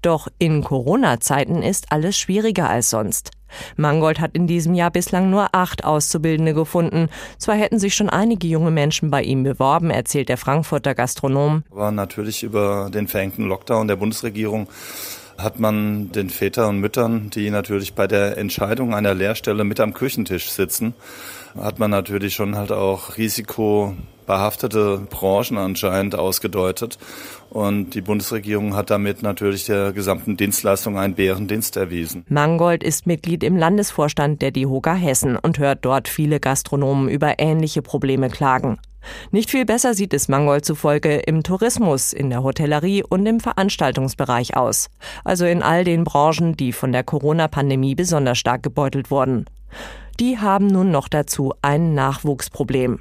Doch 0.00 0.28
in 0.38 0.62
Corona-Zeiten 0.62 1.60
ist 1.64 1.90
alles 1.90 2.16
schwieriger 2.16 2.70
als 2.70 2.88
sonst. 2.90 3.32
Mangold 3.76 4.20
hat 4.20 4.34
in 4.34 4.46
diesem 4.46 4.74
Jahr 4.74 4.90
bislang 4.90 5.30
nur 5.30 5.54
acht 5.54 5.84
Auszubildende 5.84 6.54
gefunden. 6.54 7.08
Zwar 7.38 7.56
hätten 7.56 7.78
sich 7.78 7.94
schon 7.94 8.08
einige 8.08 8.46
junge 8.46 8.70
Menschen 8.70 9.10
bei 9.10 9.22
ihm 9.22 9.42
beworben, 9.42 9.90
erzählt 9.90 10.28
der 10.28 10.36
Frankfurter 10.36 10.94
Gastronom. 10.94 11.64
Aber 11.70 11.90
natürlich 11.90 12.42
über 12.42 12.90
den 12.92 13.08
verhängten 13.08 13.46
Lockdown 13.46 13.88
der 13.88 13.96
Bundesregierung 13.96 14.68
hat 15.38 15.60
man 15.60 16.10
den 16.10 16.30
Vätern 16.30 16.70
und 16.70 16.80
Müttern, 16.80 17.30
die 17.30 17.48
natürlich 17.50 17.94
bei 17.94 18.08
der 18.08 18.36
Entscheidung 18.36 18.92
einer 18.92 19.14
Lehrstelle 19.14 19.62
mit 19.62 19.78
am 19.78 19.94
Küchentisch 19.94 20.50
sitzen, 20.50 20.94
hat 21.56 21.78
man 21.78 21.90
natürlich 21.90 22.34
schon 22.34 22.56
halt 22.56 22.72
auch 22.72 23.16
risikobehaftete 23.16 25.06
Branchen 25.10 25.58
anscheinend 25.58 26.14
ausgedeutet. 26.14 26.98
Und 27.50 27.94
die 27.94 28.00
Bundesregierung 28.00 28.74
hat 28.76 28.90
damit 28.90 29.22
natürlich 29.22 29.66
der 29.66 29.92
gesamten 29.92 30.36
Dienstleistung 30.36 30.98
einen 30.98 31.14
Bärendienst 31.14 31.76
erwiesen. 31.76 32.24
Mangold 32.28 32.82
ist 32.82 33.06
Mitglied 33.06 33.42
im 33.42 33.56
Landesvorstand 33.56 34.42
der 34.42 34.50
DIHOGA 34.50 34.94
Hessen 34.94 35.36
und 35.36 35.58
hört 35.58 35.84
dort 35.84 36.08
viele 36.08 36.40
Gastronomen 36.40 37.08
über 37.08 37.38
ähnliche 37.38 37.82
Probleme 37.82 38.28
klagen. 38.28 38.78
Nicht 39.30 39.50
viel 39.50 39.64
besser 39.64 39.94
sieht 39.94 40.12
es 40.12 40.28
Mangold 40.28 40.64
zufolge 40.64 41.16
im 41.16 41.42
Tourismus, 41.42 42.12
in 42.12 42.30
der 42.30 42.42
Hotellerie 42.42 43.02
und 43.02 43.24
im 43.26 43.40
Veranstaltungsbereich 43.40 44.56
aus. 44.56 44.88
Also 45.24 45.46
in 45.46 45.62
all 45.62 45.84
den 45.84 46.04
Branchen, 46.04 46.56
die 46.56 46.72
von 46.72 46.92
der 46.92 47.04
Corona-Pandemie 47.04 47.94
besonders 47.94 48.38
stark 48.38 48.62
gebeutelt 48.62 49.10
wurden. 49.10 49.46
Die 50.20 50.38
haben 50.38 50.66
nun 50.66 50.90
noch 50.90 51.08
dazu 51.08 51.54
ein 51.62 51.94
Nachwuchsproblem. 51.94 53.00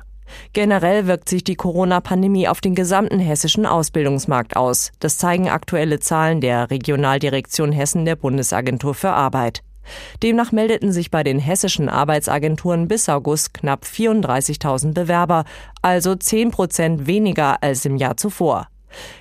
Generell 0.54 1.08
wirkt 1.08 1.30
sich 1.30 1.44
die 1.44 1.56
Corona-Pandemie 1.56 2.48
auf 2.48 2.62
den 2.62 2.76
gesamten 2.76 3.20
hessischen 3.20 3.66
Ausbildungsmarkt 3.66 4.56
aus. 4.56 4.92
Das 5.00 5.18
zeigen 5.18 5.50
aktuelle 5.50 6.00
Zahlen 6.00 6.42
der 6.42 6.70
Regionaldirektion 6.70 7.72
Hessen 7.72 8.06
der 8.06 8.18
Bundesagentur 8.18 8.94
für 8.94 9.12
Arbeit. 9.12 9.64
Demnach 10.22 10.52
meldeten 10.52 10.92
sich 10.92 11.10
bei 11.10 11.24
den 11.24 11.40
hessischen 11.40 11.90
Arbeitsagenturen 11.90 12.88
bis 12.88 13.08
August 13.10 13.54
knapp 13.54 13.86
34.000 13.86 14.94
Bewerber, 14.94 15.46
also 15.82 16.14
10 16.14 16.52
Prozent 16.52 17.08
weniger 17.08 17.64
als 17.64 17.86
im 17.86 17.96
Jahr 17.96 18.18
zuvor. 18.18 18.68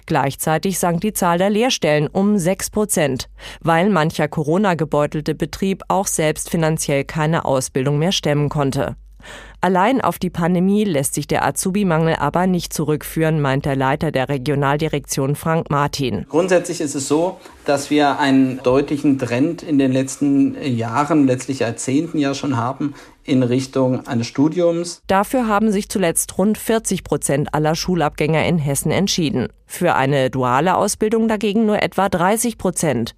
Gleichzeitig 0.07 0.79
sank 0.79 1.01
die 1.01 1.13
Zahl 1.13 1.39
der 1.39 1.51
Lehrstellen 1.51 2.09
um 2.09 2.39
6 2.39 2.71
Prozent, 2.71 3.29
weil 3.61 3.91
mancher 3.91 4.29
Corona-gebeutelte 4.29 5.35
Betrieb 5.35 5.83
auch 5.89 6.07
selbst 6.07 6.51
finanziell 6.51 7.05
keine 7.05 7.45
Ausbildung 7.45 7.99
mehr 7.99 8.13
stemmen 8.13 8.49
konnte. 8.49 8.97
Allein 9.61 10.01
auf 10.01 10.19
die 10.19 10.31
Pandemie 10.31 10.85
lässt 10.85 11.15
sich 11.15 11.27
der 11.27 11.45
Azubi-Mangel 11.45 12.17
aber 12.17 12.47
nicht 12.47 12.73
zurückführen, 12.73 13.41
meint 13.41 13.65
der 13.65 13.75
Leiter 13.75 14.13
der 14.13 14.29
Regionaldirektion 14.29 15.35
Frank 15.35 15.71
Martin. 15.71 16.27
Grundsätzlich 16.29 16.81
ist 16.81 16.95
es 16.95 17.09
so, 17.09 17.39
dass 17.65 17.91
wir 17.91 18.21
einen 18.21 18.63
deutlichen 18.63 19.19
Trend 19.19 19.63
in 19.63 19.79
den 19.79 19.93
letzten 19.93 20.57
Jahren, 20.63 21.27
letztlich 21.27 21.61
Jahrzehnten 21.61 22.19
ja 22.19 22.35
schon 22.35 22.57
haben, 22.57 22.95
in 23.29 23.43
Richtung 23.43 24.07
eines 24.07 24.27
Studiums. 24.27 25.03
Dafür 25.07 25.49
haben 25.49 25.71
sich 25.73 25.89
zuletzt 25.89 26.37
rund 26.39 26.59
40 26.59 27.05
Prozent 27.05 27.55
aller 27.55 27.75
Schulabgänger 27.75 28.45
in 28.47 28.59
Hessen 28.59 28.91
entschieden. 28.91 29.49
Für 29.67 29.95
eine 29.95 30.31
duale 30.31 30.77
Ausbildung 30.77 31.29
dagegen 31.29 31.67
nur 31.67 31.83
etwa 31.83 32.09
30 32.09 32.59
Prozent. 32.59 33.15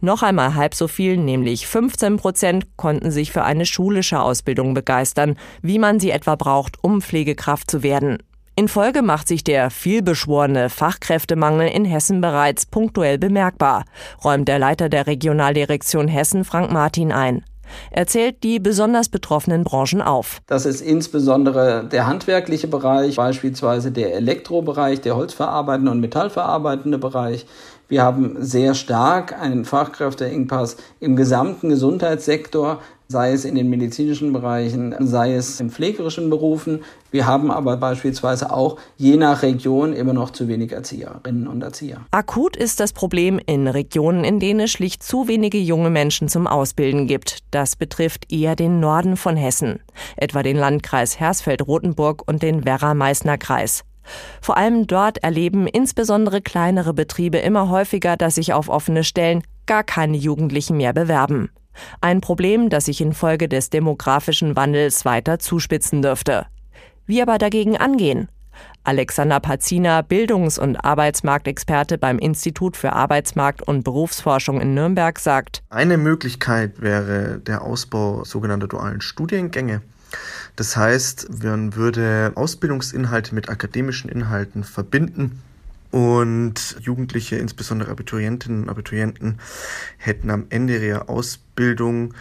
Noch 0.00 0.22
einmal 0.22 0.54
halb 0.54 0.74
so 0.74 0.86
viel, 0.86 1.16
nämlich 1.16 1.66
15 1.66 2.18
Prozent, 2.18 2.76
konnten 2.76 3.10
sich 3.10 3.32
für 3.32 3.44
eine 3.44 3.64
schulische 3.64 4.20
Ausbildung 4.20 4.74
begeistern, 4.74 5.36
wie 5.62 5.78
man 5.78 5.98
sie 5.98 6.10
etwa 6.10 6.36
braucht, 6.36 6.76
um 6.82 7.00
Pflegekraft 7.00 7.70
zu 7.70 7.82
werden. 7.82 8.18
In 8.56 8.68
Folge 8.68 9.02
macht 9.02 9.26
sich 9.26 9.42
der 9.42 9.70
vielbeschworene 9.70 10.70
Fachkräftemangel 10.70 11.68
in 11.68 11.84
Hessen 11.84 12.20
bereits 12.20 12.66
punktuell 12.66 13.18
bemerkbar, 13.18 13.84
räumt 14.22 14.46
der 14.46 14.60
Leiter 14.60 14.88
der 14.88 15.06
Regionaldirektion 15.06 16.06
Hessen 16.06 16.44
Frank 16.44 16.70
Martin 16.70 17.10
ein. 17.10 17.42
Er 17.90 18.06
zählt 18.06 18.42
die 18.42 18.58
besonders 18.58 19.08
betroffenen 19.08 19.64
Branchen 19.64 20.02
auf. 20.02 20.40
Das 20.46 20.66
ist 20.66 20.80
insbesondere 20.80 21.84
der 21.84 22.06
handwerkliche 22.06 22.68
Bereich, 22.68 23.16
beispielsweise 23.16 23.90
der 23.90 24.14
Elektrobereich, 24.14 25.00
der 25.00 25.16
holzverarbeitende 25.16 25.90
und 25.90 26.00
metallverarbeitende 26.00 26.98
Bereich, 26.98 27.46
wir 27.86 28.02
haben 28.02 28.36
sehr 28.38 28.74
stark 28.74 29.38
einen 29.38 29.66
Fachkräfteengpass 29.66 30.78
im 31.00 31.16
gesamten 31.16 31.68
Gesundheitssektor, 31.68 32.80
sei 33.08 33.32
es 33.32 33.44
in 33.44 33.54
den 33.54 33.68
medizinischen 33.68 34.32
Bereichen, 34.32 34.94
sei 35.00 35.34
es 35.34 35.60
in 35.60 35.70
pflegerischen 35.70 36.30
Berufen. 36.30 36.82
Wir 37.10 37.26
haben 37.26 37.50
aber 37.50 37.76
beispielsweise 37.76 38.52
auch 38.52 38.78
je 38.96 39.16
nach 39.16 39.42
Region 39.42 39.92
immer 39.92 40.12
noch 40.12 40.30
zu 40.30 40.48
wenig 40.48 40.72
Erzieherinnen 40.72 41.46
und 41.46 41.62
Erzieher. 41.62 42.00
Akut 42.10 42.56
ist 42.56 42.80
das 42.80 42.92
Problem 42.92 43.40
in 43.44 43.68
Regionen, 43.68 44.24
in 44.24 44.40
denen 44.40 44.60
es 44.60 44.72
schlicht 44.72 45.02
zu 45.02 45.28
wenige 45.28 45.58
junge 45.58 45.90
Menschen 45.90 46.28
zum 46.28 46.46
Ausbilden 46.46 47.06
gibt. 47.06 47.38
Das 47.50 47.76
betrifft 47.76 48.32
eher 48.32 48.56
den 48.56 48.80
Norden 48.80 49.16
von 49.16 49.36
Hessen, 49.36 49.80
etwa 50.16 50.42
den 50.42 50.56
Landkreis 50.56 51.20
Hersfeld-Rotenburg 51.20 52.22
und 52.26 52.42
den 52.42 52.64
Werra-Meißner-Kreis. 52.64 53.84
Vor 54.40 54.56
allem 54.56 54.86
dort 54.86 55.22
erleben 55.22 55.66
insbesondere 55.66 56.42
kleinere 56.42 56.94
Betriebe 56.94 57.38
immer 57.38 57.70
häufiger, 57.70 58.16
dass 58.16 58.36
sich 58.36 58.52
auf 58.52 58.68
offene 58.68 59.04
Stellen 59.04 59.42
gar 59.66 59.82
keine 59.82 60.16
Jugendlichen 60.16 60.76
mehr 60.76 60.92
bewerben. 60.92 61.50
Ein 62.00 62.20
Problem, 62.20 62.70
das 62.70 62.86
sich 62.86 63.00
infolge 63.00 63.48
des 63.48 63.70
demografischen 63.70 64.56
Wandels 64.56 65.04
weiter 65.04 65.38
zuspitzen 65.38 66.02
dürfte. 66.02 66.46
Wie 67.06 67.20
aber 67.20 67.38
dagegen 67.38 67.76
angehen? 67.76 68.28
Alexander 68.84 69.40
Pazina, 69.40 70.02
Bildungs- 70.02 70.58
und 70.58 70.76
Arbeitsmarktexperte 70.76 71.98
beim 71.98 72.18
Institut 72.18 72.76
für 72.76 72.92
Arbeitsmarkt 72.92 73.62
und 73.62 73.82
Berufsforschung 73.82 74.60
in 74.60 74.74
Nürnberg, 74.74 75.18
sagt, 75.18 75.62
Eine 75.70 75.96
Möglichkeit 75.96 76.80
wäre 76.80 77.38
der 77.38 77.62
Ausbau 77.62 78.24
sogenannter 78.24 78.68
dualen 78.68 79.00
Studiengänge. 79.00 79.80
Das 80.56 80.76
heißt, 80.76 81.42
man 81.42 81.74
würde 81.74 82.32
Ausbildungsinhalte 82.34 83.34
mit 83.34 83.48
akademischen 83.48 84.08
Inhalten 84.08 84.62
verbinden 84.62 85.42
und 85.94 86.76
Jugendliche, 86.80 87.36
insbesondere 87.36 87.92
Abiturientinnen 87.92 88.64
und 88.64 88.68
Abiturienten, 88.68 89.38
hätten 89.96 90.28
am 90.28 90.46
Ende 90.50 90.84
ihrer 90.84 91.08
Ausbildung 91.08 92.14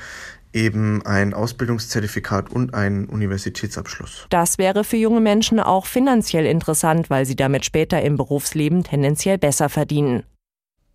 eben 0.53 1.03
ein 1.07 1.33
Ausbildungszertifikat 1.33 2.51
und 2.51 2.75
einen 2.75 3.05
Universitätsabschluss. 3.05 4.27
Das 4.29 4.59
wäre 4.59 4.83
für 4.83 4.97
junge 4.97 5.21
Menschen 5.21 5.59
auch 5.59 5.87
finanziell 5.87 6.45
interessant, 6.45 7.09
weil 7.09 7.25
sie 7.25 7.35
damit 7.35 7.65
später 7.65 7.99
im 8.03 8.15
Berufsleben 8.15 8.83
tendenziell 8.83 9.39
besser 9.39 9.69
verdienen. 9.69 10.21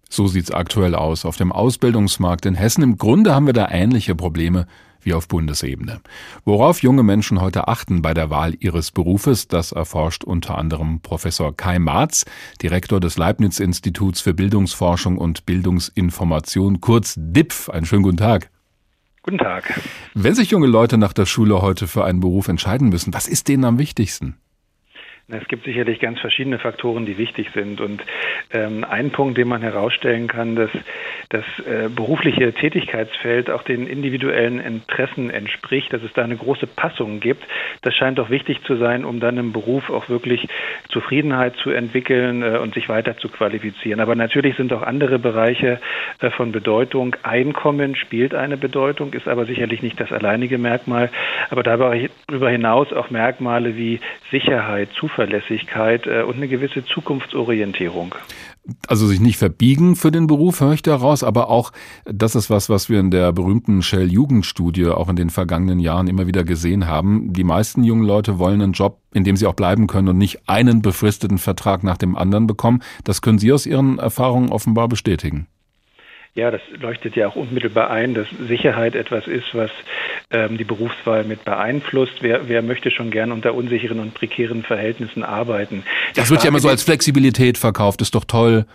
So 0.09 0.29
sieht's 0.29 0.53
aktuell 0.53 0.95
aus 0.95 1.25
auf 1.25 1.37
dem 1.37 1.51
Ausbildungsmarkt 1.51 2.47
in 2.47 2.55
Hessen. 2.55 2.85
Im 2.85 2.97
Grunde 2.97 3.35
haben 3.35 3.47
wir 3.47 3.55
da 3.55 3.69
ähnliche 3.73 4.15
Probleme 4.15 4.69
wie 5.09 5.15
auf 5.15 5.27
Bundesebene. 5.27 6.01
Worauf 6.45 6.83
junge 6.83 7.03
Menschen 7.03 7.41
heute 7.41 7.67
achten 7.67 8.03
bei 8.03 8.13
der 8.13 8.29
Wahl 8.29 8.55
ihres 8.61 8.91
Berufes, 8.91 9.49
das 9.49 9.73
erforscht 9.73 10.23
unter 10.23 10.59
anderem 10.59 11.01
Professor 11.01 11.57
Kai 11.57 11.79
Marz, 11.79 12.27
Direktor 12.61 13.01
des 13.01 13.17
Leibniz-Instituts 13.17 14.21
für 14.21 14.35
Bildungsforschung 14.35 15.17
und 15.17 15.47
Bildungsinformation, 15.47 16.83
kurz 16.83 17.15
DIPF. 17.17 17.71
Einen 17.71 17.87
schönen 17.87 18.03
guten 18.03 18.19
Tag. 18.19 18.51
Guten 19.23 19.39
Tag. 19.39 19.81
Wenn 20.13 20.35
sich 20.35 20.51
junge 20.51 20.67
Leute 20.67 20.99
nach 20.99 21.15
der 21.15 21.27
Schule 21.27 21.63
heute 21.63 21.87
für 21.87 22.05
einen 22.05 22.21
Beruf 22.21 22.49
entscheiden 22.49 22.91
müssen, 22.91 23.15
was 23.15 23.29
ist 23.29 23.49
denen 23.49 23.65
am 23.65 23.79
wichtigsten? 23.79 24.37
Es 25.31 25.47
gibt 25.47 25.65
sicherlich 25.65 26.01
ganz 26.01 26.19
verschiedene 26.21 26.59
Faktoren, 26.59 27.05
die 27.05 27.19
wichtig 27.19 27.51
sind. 27.53 27.83
Und 27.83 28.03
ähm, 28.51 28.83
ein 28.89 29.11
Punkt, 29.11 29.37
den 29.37 29.47
man 29.47 29.61
herausstellen 29.61 30.27
kann, 30.27 30.57
dass 30.57 30.71
das 31.29 31.45
äh, 31.67 31.91
berufliche 31.91 32.55
Tätigkeitsfeld 32.55 33.51
auch 33.51 33.63
den 33.63 33.87
individuellen 33.87 34.59
Interessen 34.59 35.29
entspricht, 35.29 35.93
dass 35.93 36.03
es 36.03 36.15
da 36.15 36.25
eine 36.25 36.37
große 36.37 36.67
Passung 36.67 37.21
gibt. 37.21 37.45
Das 37.83 37.95
scheint 37.95 38.19
doch 38.19 38.31
wichtig 38.31 38.63
zu 38.65 38.77
sein, 38.77 39.05
um 39.05 39.21
dann 39.21 39.37
im 39.37 39.53
Beruf 39.53 39.91
auch 39.91 40.09
wirklich 40.09 40.49
Zufriedenheit 40.89 41.57
zu 41.57 41.73
entwickeln 41.73 42.43
äh, 42.43 42.57
und 42.57 42.73
sich 42.73 42.89
weiter 42.89 43.19
zu 43.19 43.29
qualifizieren. 43.29 44.01
Aber 44.01 44.15
natürlich 44.15 44.57
sind 44.57 44.73
auch 44.73 44.83
andere 44.83 45.19
Bereiche 45.19 45.79
äh, 46.21 46.31
von 46.31 46.53
Bedeutung. 46.53 47.17
Einkommen 47.23 47.97
spielt 47.97 48.35
eine 48.35 48.57
Bedeutung, 48.57 49.13
ist 49.13 49.29
aber 49.29 49.45
sicherlich 49.45 49.83
nicht 49.83 50.01
das 50.01 50.11
alleinige 50.11 50.57
Merkmal. 50.57 51.11
Aber 51.51 51.63
darüber 51.63 52.49
hinaus 52.49 52.95
auch 52.95 53.11
Merkmale 53.11 53.77
wie 53.77 54.01
Sicherheit, 54.31 54.89
Zuversicht, 54.93 55.18
Zuverlässigkeit 55.19 56.07
äh, 56.07 56.23
und 56.23 56.37
eine 56.37 56.47
gewisse 56.47 56.85
Zukunftsorientierung. 56.85 58.15
Also 58.87 59.07
sich 59.07 59.19
nicht 59.19 59.39
verbiegen 59.39 59.97
für 59.97 60.13
den 60.13 60.27
Beruf, 60.27 60.61
höre 60.61 60.75
ich 60.75 60.83
daraus, 60.83 61.25
aber 61.25 61.49
auch, 61.49 61.73
das 62.05 62.35
ist 62.35 62.51
was, 62.51 62.69
was 62.69 62.89
wir 62.89 63.01
in 63.01 63.11
der 63.11 63.33
berühmten 63.33 63.83
Shell-Jugendstudie 63.83 64.87
auch 64.87 65.09
in 65.09 65.17
den 65.17 65.31
vergangenen 65.31 65.81
Jahren 65.81 66.07
immer 66.07 66.27
wieder 66.27 66.45
gesehen 66.45 66.87
haben. 66.87 67.33
Die 67.33 67.45
meisten 67.45 67.83
jungen 67.83 68.05
Leute 68.05 68.39
wollen 68.39 68.61
einen 68.61 68.73
Job, 68.73 69.01
in 69.13 69.25
dem 69.25 69.37
sie 69.37 69.47
auch 69.47 69.55
bleiben 69.55 69.87
können 69.87 70.09
und 70.09 70.19
nicht 70.19 70.49
einen 70.49 70.83
befristeten 70.83 71.39
Vertrag 71.39 71.83
nach 71.83 71.97
dem 71.97 72.15
anderen 72.15 72.47
bekommen. 72.47 72.83
Das 73.05 73.23
können 73.23 73.39
Sie 73.39 73.53
aus 73.53 73.67
Ihren 73.67 73.99
Erfahrungen 73.99 74.51
offenbar 74.51 74.89
bestätigen. 74.89 75.49
Ja, 76.35 76.51
das 76.51 76.61
leuchtet 76.81 77.17
ja 77.17 77.29
auch 77.29 77.37
unmittelbar 77.37 77.91
ein, 77.91 78.15
dass 78.15 78.27
Sicherheit 78.47 78.95
etwas 78.95 79.27
ist, 79.27 79.55
was 79.55 79.71
ähm, 80.31 80.57
die 80.57 80.65
Berufswahl 80.65 81.25
mit 81.25 81.45
beeinflusst. 81.45 82.15
Wer, 82.21 82.49
wer 82.49 82.63
möchte 82.63 82.91
schon 82.91 83.11
gern 83.11 83.33
unter 83.33 83.55
unsicheren 83.55 83.99
und 83.99 84.15
prekären 84.15 84.63
Verhältnissen 84.63 85.25
arbeiten? 85.25 85.83
Das 86.15 86.31
wird 86.31 86.43
ja 86.43 86.49
immer 86.49 86.61
so 86.61 86.69
als 86.69 86.83
Flexibilität 86.83 87.59
verkauft, 87.59 88.03
ist 88.03 88.15
doch 88.15 88.25
toll. 88.25 88.67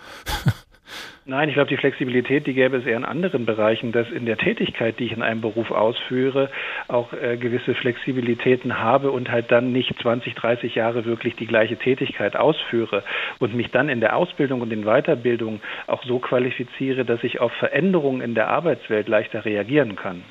Nein, 1.26 1.48
ich 1.48 1.56
glaube, 1.56 1.70
die 1.70 1.78
Flexibilität, 1.78 2.48
die 2.48 2.54
gäbe 2.54 2.76
es 2.76 2.86
eher 2.86 2.98
in 2.98 3.06
anderen 3.06 3.46
Bereichen, 3.46 3.94
dass 3.94 4.10
in 4.12 4.26
der 4.26 4.38
Tätigkeit, 4.38 5.00
die 5.00 5.06
ich 5.06 5.14
in 5.14 5.22
einem 5.22 5.40
Beruf 5.40 5.72
ausführe, 5.72 6.50
auch 6.90 7.14
äh, 7.14 7.38
gewisse 7.38 7.76
Flexibilitäten 7.76 8.80
habe 8.80 9.10
und 9.10 9.32
halt 9.32 9.50
dann 9.50 9.72
nicht 9.72 9.96
20, 10.02 10.36
30 10.36 10.76
Jahre 10.76 11.06
wirklich 11.06 11.38
die 11.38 11.48
gleiche 11.48 11.78
Tätigkeit 11.78 12.36
ausführe 12.36 13.04
und 13.40 13.56
mich 13.56 13.72
dann 13.72 13.88
in 13.88 14.02
der 14.02 14.18
Ausbildung 14.18 14.60
und 14.60 14.74
in 14.74 14.84
Weiterbildung 14.84 15.62
auch 15.88 16.04
so 16.04 16.20
qualifiziere, 16.20 17.06
dass 17.06 17.24
ich 17.24 17.40
auf 17.40 17.54
Veränderungen 17.54 18.20
in 18.20 18.36
der 18.36 18.50
Arbeitswelt 18.50 19.08
leichter 19.08 19.46
reagieren 19.46 19.96
kann. 19.96 20.24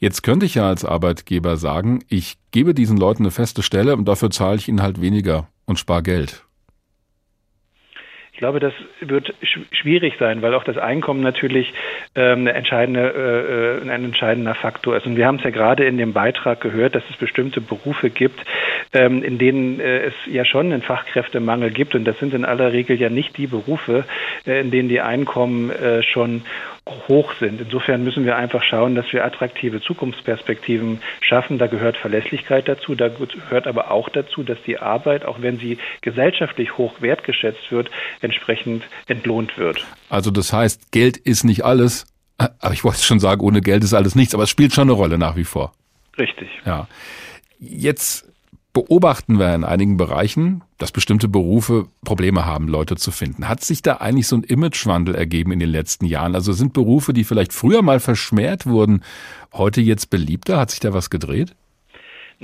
Jetzt 0.00 0.22
könnte 0.22 0.46
ich 0.46 0.56
ja 0.56 0.66
als 0.68 0.84
Arbeitgeber 0.84 1.56
sagen, 1.56 2.02
ich 2.08 2.34
gebe 2.50 2.74
diesen 2.74 2.96
Leuten 2.96 3.22
eine 3.22 3.30
feste 3.30 3.62
Stelle 3.62 3.94
und 3.94 4.06
dafür 4.06 4.30
zahle 4.30 4.56
ich 4.56 4.68
ihnen 4.68 4.82
halt 4.82 5.00
weniger 5.00 5.46
und 5.64 5.78
spare 5.78 6.02
Geld. 6.02 6.44
Ich 8.34 8.38
glaube, 8.38 8.58
das 8.58 8.72
wird 8.98 9.32
schwierig 9.70 10.14
sein, 10.18 10.42
weil 10.42 10.54
auch 10.54 10.64
das 10.64 10.76
Einkommen 10.76 11.20
natürlich 11.20 11.72
ähm, 12.16 12.40
eine 12.40 12.54
entscheidende, 12.54 13.80
äh, 13.80 13.88
ein 13.88 14.04
entscheidender 14.04 14.56
Faktor 14.56 14.96
ist. 14.96 15.06
Und 15.06 15.16
wir 15.16 15.28
haben 15.28 15.36
es 15.36 15.44
ja 15.44 15.50
gerade 15.50 15.84
in 15.84 15.98
dem 15.98 16.12
Beitrag 16.12 16.60
gehört, 16.60 16.96
dass 16.96 17.04
es 17.08 17.16
bestimmte 17.16 17.60
Berufe 17.60 18.10
gibt, 18.10 18.44
ähm, 18.92 19.22
in 19.22 19.38
denen 19.38 19.78
äh, 19.78 20.06
es 20.06 20.14
ja 20.26 20.44
schon 20.44 20.72
einen 20.72 20.82
Fachkräftemangel 20.82 21.70
gibt. 21.70 21.94
Und 21.94 22.04
das 22.06 22.18
sind 22.18 22.34
in 22.34 22.44
aller 22.44 22.72
Regel 22.72 23.00
ja 23.00 23.08
nicht 23.08 23.36
die 23.36 23.46
Berufe, 23.46 24.04
äh, 24.48 24.60
in 24.60 24.72
denen 24.72 24.88
die 24.88 25.00
Einkommen 25.00 25.70
äh, 25.70 26.02
schon 26.02 26.42
hoch 27.08 27.32
sind. 27.40 27.60
Insofern 27.60 28.04
müssen 28.04 28.24
wir 28.24 28.36
einfach 28.36 28.62
schauen, 28.62 28.94
dass 28.94 29.10
wir 29.12 29.24
attraktive 29.24 29.80
Zukunftsperspektiven 29.80 31.00
schaffen. 31.20 31.58
Da 31.58 31.66
gehört 31.66 31.96
Verlässlichkeit 31.96 32.68
dazu, 32.68 32.94
da 32.94 33.08
gehört 33.08 33.66
aber 33.66 33.90
auch 33.90 34.08
dazu, 34.10 34.42
dass 34.42 34.58
die 34.66 34.78
Arbeit, 34.78 35.24
auch 35.24 35.40
wenn 35.40 35.58
sie 35.58 35.78
gesellschaftlich 36.02 36.76
hoch 36.76 37.00
wertgeschätzt 37.00 37.72
wird, 37.72 37.90
entsprechend 38.20 38.84
entlohnt 39.06 39.56
wird. 39.56 39.84
Also 40.10 40.30
das 40.30 40.52
heißt, 40.52 40.92
Geld 40.92 41.16
ist 41.16 41.44
nicht 41.44 41.64
alles, 41.64 42.06
aber 42.36 42.74
ich 42.74 42.84
wollte 42.84 43.02
schon 43.02 43.20
sagen, 43.20 43.40
ohne 43.40 43.62
Geld 43.62 43.82
ist 43.82 43.94
alles 43.94 44.14
nichts, 44.14 44.34
aber 44.34 44.44
es 44.44 44.50
spielt 44.50 44.74
schon 44.74 44.88
eine 44.88 44.92
Rolle 44.92 45.16
nach 45.16 45.36
wie 45.36 45.44
vor. 45.44 45.72
Richtig. 46.18 46.48
Ja. 46.66 46.86
Jetzt 47.58 48.30
beobachten 48.74 49.38
wir 49.38 49.54
in 49.54 49.64
einigen 49.64 49.96
Bereichen, 49.96 50.62
dass 50.78 50.92
bestimmte 50.92 51.28
Berufe 51.28 51.86
Probleme 52.04 52.44
haben, 52.44 52.68
Leute 52.68 52.96
zu 52.96 53.12
finden. 53.12 53.48
Hat 53.48 53.64
sich 53.64 53.80
da 53.80 53.94
eigentlich 53.98 54.26
so 54.26 54.36
ein 54.36 54.42
Imagewandel 54.42 55.14
ergeben 55.14 55.52
in 55.52 55.60
den 55.60 55.70
letzten 55.70 56.04
Jahren? 56.04 56.34
Also 56.34 56.52
sind 56.52 56.74
Berufe, 56.74 57.14
die 57.14 57.24
vielleicht 57.24 57.52
früher 57.52 57.80
mal 57.80 58.00
verschmäht 58.00 58.66
wurden, 58.66 59.02
heute 59.52 59.80
jetzt 59.80 60.10
beliebter? 60.10 60.58
Hat 60.58 60.72
sich 60.72 60.80
da 60.80 60.92
was 60.92 61.08
gedreht? 61.08 61.54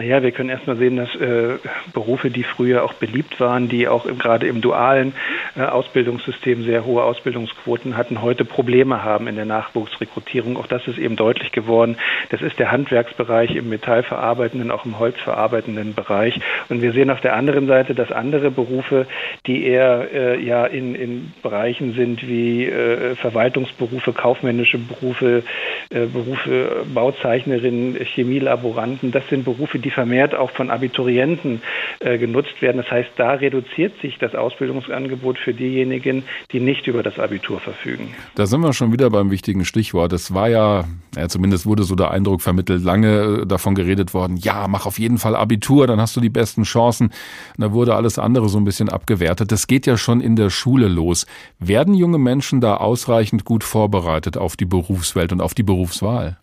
Naja, 0.01 0.23
wir 0.23 0.33
können 0.33 0.49
erstmal 0.49 0.77
sehen, 0.77 0.97
dass 0.97 1.15
äh, 1.17 1.59
Berufe, 1.93 2.31
die 2.31 2.43
früher 2.43 2.85
auch 2.85 2.95
beliebt 2.95 3.39
waren, 3.39 3.69
die 3.69 3.87
auch 3.87 4.07
im, 4.07 4.17
gerade 4.17 4.47
im 4.47 4.63
dualen 4.63 5.13
äh, 5.59 5.61
Ausbildungssystem 5.61 6.65
sehr 6.65 6.87
hohe 6.87 7.03
Ausbildungsquoten 7.03 7.99
hatten, 7.99 8.23
heute 8.23 8.47
Probleme 8.47 9.05
haben 9.05 9.29
in 9.29 9.37
der 9.37 9.45
Nachwuchsrekrutierung. 9.45 10.57
Auch 10.57 10.67
das 10.69 10.89
ist 10.89 10.97
eben 10.97 11.17
deutlich 11.17 11.53
geworden. 11.53 11.99
Das 12.31 12.41
ist 12.41 12.59
der 12.59 12.71
Handwerksbereich 12.71 13.55
im 13.55 13.69
metallverarbeitenden, 13.69 14.71
auch 14.71 14.87
im 14.87 14.99
holzverarbeitenden 14.99 15.95
Bereich. 15.95 16.41
Und 16.71 16.81
wir 16.81 16.93
sehen 16.93 17.11
auf 17.11 17.21
der 17.21 17.37
anderen 17.37 17.67
Seite, 17.67 17.95
dass 17.95 18.11
andere 18.11 18.51
Berufe, 18.51 19.07
die 19.47 19.67
eher 19.67 20.09
äh, 20.15 20.43
ja 20.43 20.65
in, 20.65 20.95
in 20.95 21.35
Bereichen 21.43 21.93
sind 21.93 22.27
wie 22.27 22.65
äh, 22.65 23.17
Verwaltungsberufe, 23.17 24.15
kaufmännische 24.15 24.79
Berufe, 24.79 25.43
äh, 25.91 26.07
Berufe 26.07 26.87
Bauzeichnerin, 26.95 27.99
Chemielaboranten, 28.03 29.13
das 29.13 29.29
sind 29.29 29.45
Berufe, 29.45 29.79
die 29.79 29.90
die 29.91 29.95
vermehrt 29.95 30.35
auch 30.35 30.51
von 30.53 30.71
Abiturienten 30.71 31.63
äh, 31.99 32.17
genutzt 32.19 32.63
werden. 32.63 32.77
Das 32.79 32.91
heißt, 32.91 33.11
da 33.17 33.33
reduziert 33.33 34.01
sich 34.01 34.19
das 34.19 34.35
Ausbildungsangebot 34.35 35.39
für 35.39 35.53
diejenigen, 35.53 36.23
die 36.53 36.61
nicht 36.61 36.87
über 36.87 37.03
das 37.03 37.19
Abitur 37.19 37.61
verfügen. 37.61 38.15
Da 38.37 38.47
sind 38.47 38.61
wir 38.61 38.73
schon 38.73 38.93
wieder 38.93 39.11
beim 39.11 39.31
wichtigen 39.31 39.65
Stichwort. 39.65 40.13
Es 40.13 40.33
war 40.33 40.49
ja, 40.49 40.85
ja, 41.17 41.29
zumindest 41.29 41.67
wurde 41.67 41.83
so 41.83 41.97
der 41.97 42.11
Eindruck 42.13 42.41
vermittelt, 42.41 42.85
lange 42.85 43.43
äh, 43.43 43.47
davon 43.47 43.75
geredet 43.75 44.15
worden, 44.15 44.37
ja, 44.37 44.67
mach 44.69 44.87
auf 44.87 44.99
jeden 44.99 45.19
Fall 45.19 45.35
Abitur, 45.35 45.87
dann 45.87 46.01
hast 46.01 46.17
du 46.17 46.21
die 46.21 46.31
besten 46.31 46.63
Chancen. 46.63 47.09
Und 47.09 47.65
da 47.65 47.73
wurde 47.73 47.97
alles 47.97 48.19
andere 48.19 48.49
so 48.49 48.59
ein 48.59 48.65
bisschen 48.65 48.89
abgewertet. 48.89 49.51
Das 49.51 49.67
geht 49.67 49.87
ja 49.87 49.97
schon 49.97 50.21
in 50.21 50.37
der 50.37 50.51
Schule 50.51 50.89
los. 50.89 51.27
Werden 51.59 51.95
junge 51.95 52.19
Menschen 52.19 52.61
da 52.61 52.77
ausreichend 52.77 53.45
gut 53.45 53.65
vorbereitet 53.65 54.37
auf 54.37 54.57
die 54.57 54.67
Berufswelt 54.67 55.33
und 55.33 55.41
auf 55.41 55.55
die 55.55 55.65
Berufswahl? 55.65 56.39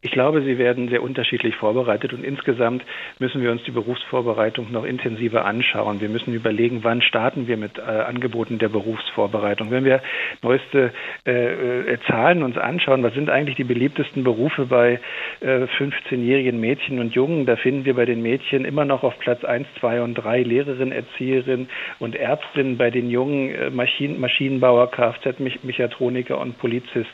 Ich 0.00 0.12
glaube, 0.12 0.42
sie 0.42 0.58
werden 0.58 0.88
sehr 0.88 1.02
unterschiedlich 1.02 1.56
vorbereitet 1.56 2.12
und 2.12 2.22
insgesamt 2.22 2.84
müssen 3.18 3.42
wir 3.42 3.50
uns 3.50 3.64
die 3.64 3.72
Berufsvorbereitung 3.72 4.70
noch 4.70 4.84
intensiver 4.84 5.44
anschauen. 5.44 6.00
Wir 6.00 6.08
müssen 6.08 6.32
überlegen, 6.32 6.84
wann 6.84 7.02
starten 7.02 7.48
wir 7.48 7.56
mit 7.56 7.78
äh, 7.78 7.80
Angeboten 7.80 8.60
der 8.60 8.68
Berufsvorbereitung. 8.68 9.72
Wenn 9.72 9.84
wir 9.84 10.00
neueste 10.40 10.92
äh, 11.26 11.94
äh 11.94 11.98
Zahlen 12.06 12.44
uns 12.44 12.56
anschauen, 12.56 13.02
was 13.02 13.12
sind 13.14 13.28
eigentlich 13.28 13.56
die 13.56 13.64
beliebtesten 13.64 14.22
Berufe 14.22 14.66
bei 14.66 15.00
äh, 15.40 15.64
15-jährigen 15.64 16.60
Mädchen 16.60 17.00
und 17.00 17.16
Jungen, 17.16 17.44
da 17.44 17.56
finden 17.56 17.84
wir 17.84 17.94
bei 17.94 18.04
den 18.04 18.22
Mädchen 18.22 18.64
immer 18.64 18.84
noch 18.84 19.02
auf 19.02 19.18
Platz 19.18 19.44
1, 19.44 19.66
2 19.80 20.02
und 20.02 20.14
3 20.14 20.42
Lehrerin, 20.44 20.92
Erzieherin 20.92 21.68
und 21.98 22.14
Ärztin, 22.14 22.76
bei 22.76 22.90
den 22.90 23.10
Jungen 23.10 23.52
äh, 23.52 23.70
Maschinen, 23.70 24.20
Maschinenbauer, 24.20 24.92
Kfz-Mechatroniker 24.92 26.38
und 26.38 26.56
Polizist. 26.58 27.10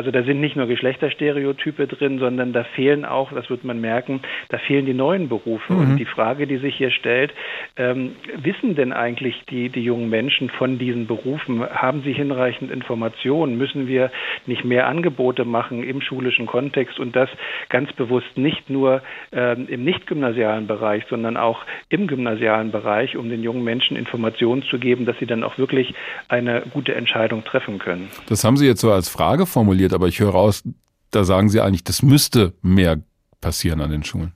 Also 0.00 0.12
da 0.12 0.22
sind 0.22 0.40
nicht 0.40 0.56
nur 0.56 0.66
Geschlechterstereotype 0.66 1.86
drin, 1.86 2.18
sondern 2.20 2.54
da 2.54 2.64
fehlen 2.64 3.04
auch, 3.04 3.34
das 3.34 3.50
wird 3.50 3.64
man 3.64 3.82
merken, 3.82 4.22
da 4.48 4.56
fehlen 4.56 4.86
die 4.86 4.94
neuen 4.94 5.28
Berufe. 5.28 5.74
Mhm. 5.74 5.78
Und 5.78 5.96
die 5.98 6.06
Frage, 6.06 6.46
die 6.46 6.56
sich 6.56 6.74
hier 6.74 6.90
stellt, 6.90 7.34
ähm, 7.76 8.12
wissen 8.34 8.76
denn 8.76 8.94
eigentlich 8.94 9.42
die, 9.50 9.68
die 9.68 9.84
jungen 9.84 10.08
Menschen 10.08 10.48
von 10.48 10.78
diesen 10.78 11.06
Berufen? 11.06 11.62
Haben 11.68 12.00
sie 12.02 12.14
hinreichend 12.14 12.70
Informationen? 12.70 13.58
Müssen 13.58 13.88
wir 13.88 14.10
nicht 14.46 14.64
mehr 14.64 14.86
Angebote 14.86 15.44
machen 15.44 15.82
im 15.82 16.00
schulischen 16.00 16.46
Kontext 16.46 16.98
und 16.98 17.14
das 17.14 17.28
ganz 17.68 17.92
bewusst 17.92 18.38
nicht 18.38 18.70
nur 18.70 19.02
ähm, 19.32 19.66
im 19.68 19.84
nicht 19.84 20.06
gymnasialen 20.06 20.66
Bereich, 20.66 21.04
sondern 21.10 21.36
auch 21.36 21.66
im 21.90 22.06
gymnasialen 22.06 22.70
Bereich, 22.70 23.18
um 23.18 23.28
den 23.28 23.42
jungen 23.42 23.64
Menschen 23.64 23.98
Informationen 23.98 24.62
zu 24.62 24.78
geben, 24.78 25.04
dass 25.04 25.18
sie 25.18 25.26
dann 25.26 25.44
auch 25.44 25.58
wirklich 25.58 25.92
eine 26.28 26.62
gute 26.72 26.94
Entscheidung 26.94 27.44
treffen 27.44 27.78
können. 27.78 28.08
Das 28.30 28.44
haben 28.44 28.56
Sie 28.56 28.66
jetzt 28.66 28.80
so 28.80 28.90
als 28.90 29.10
Frage 29.10 29.44
formuliert, 29.44 29.89
aber 29.92 30.08
ich 30.08 30.20
höre 30.20 30.34
aus, 30.34 30.62
da 31.10 31.24
sagen 31.24 31.48
Sie 31.48 31.60
eigentlich, 31.60 31.84
das 31.84 32.02
müsste 32.02 32.54
mehr 32.62 32.98
passieren 33.40 33.80
an 33.80 33.90
den 33.90 34.04
Schulen. 34.04 34.32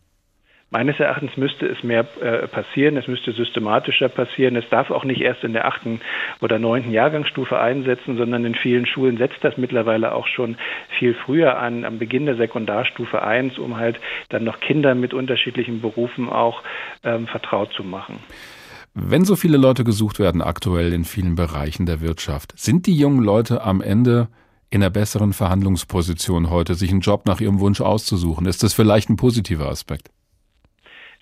Meines 0.75 0.99
Erachtens 0.99 1.37
müsste 1.37 1.67
es 1.67 1.85
mehr 1.85 2.05
äh, 2.21 2.49
passieren, 2.49 2.97
es 2.97 3.07
müsste 3.07 3.31
systematischer 3.31 4.09
passieren. 4.09 4.57
Es 4.57 4.69
darf 4.71 4.91
auch 4.91 5.05
nicht 5.05 5.21
erst 5.21 5.45
in 5.45 5.53
der 5.53 5.67
achten 5.67 6.01
oder 6.41 6.59
neunten 6.59 6.91
Jahrgangsstufe 6.91 7.61
einsetzen, 7.61 8.17
sondern 8.17 8.45
in 8.45 8.57
vielen 8.57 8.85
Schulen 8.85 9.17
setzt 9.17 9.39
das 9.43 9.57
mittlerweile 9.57 10.13
auch 10.13 10.27
schon 10.27 10.57
viel 10.99 11.15
früher 11.15 11.59
an, 11.61 11.85
am 11.85 12.01
Beginn 12.01 12.27
der 12.27 12.35
Sekundarstufe 12.35 13.23
1, 13.23 13.57
um 13.59 13.77
halt 13.77 14.01
dann 14.31 14.43
noch 14.43 14.59
Kinder 14.59 14.97
mit 14.97 15.15
unterschiedlichen 15.15 15.81
Berufen 15.81 16.29
auch 16.29 16.65
ähm, 17.05 17.29
vertraut 17.29 17.73
zu 17.73 17.85
machen. 17.85 18.19
Wenn 18.95 19.25
so 19.25 19.37
viele 19.37 19.59
Leute 19.59 19.85
gesucht 19.85 20.19
werden 20.19 20.43
aktuell 20.43 20.93
in 20.93 21.05
vielen 21.05 21.37
Bereichen 21.37 21.87
der 21.87 22.01
Wirtschaft, 22.01 22.53
sind 22.57 22.87
die 22.87 22.97
jungen 22.97 23.23
Leute 23.23 23.63
am 23.63 23.81
Ende 23.81 24.27
in 24.75 24.83
einer 24.83 24.91
besseren 24.91 25.33
Verhandlungsposition 25.33 26.51
heute, 26.51 26.75
sich 26.75 26.91
einen 26.91 26.99
Job 26.99 27.27
nach 27.27 27.41
ihrem 27.41 27.61
Wunsch 27.61 27.81
auszusuchen. 27.81 28.47
Ist 28.47 28.65
das 28.65 28.75
vielleicht 28.75 29.09
ein 29.09 29.15
positiver 29.15 29.69
Aspekt? 29.69 30.11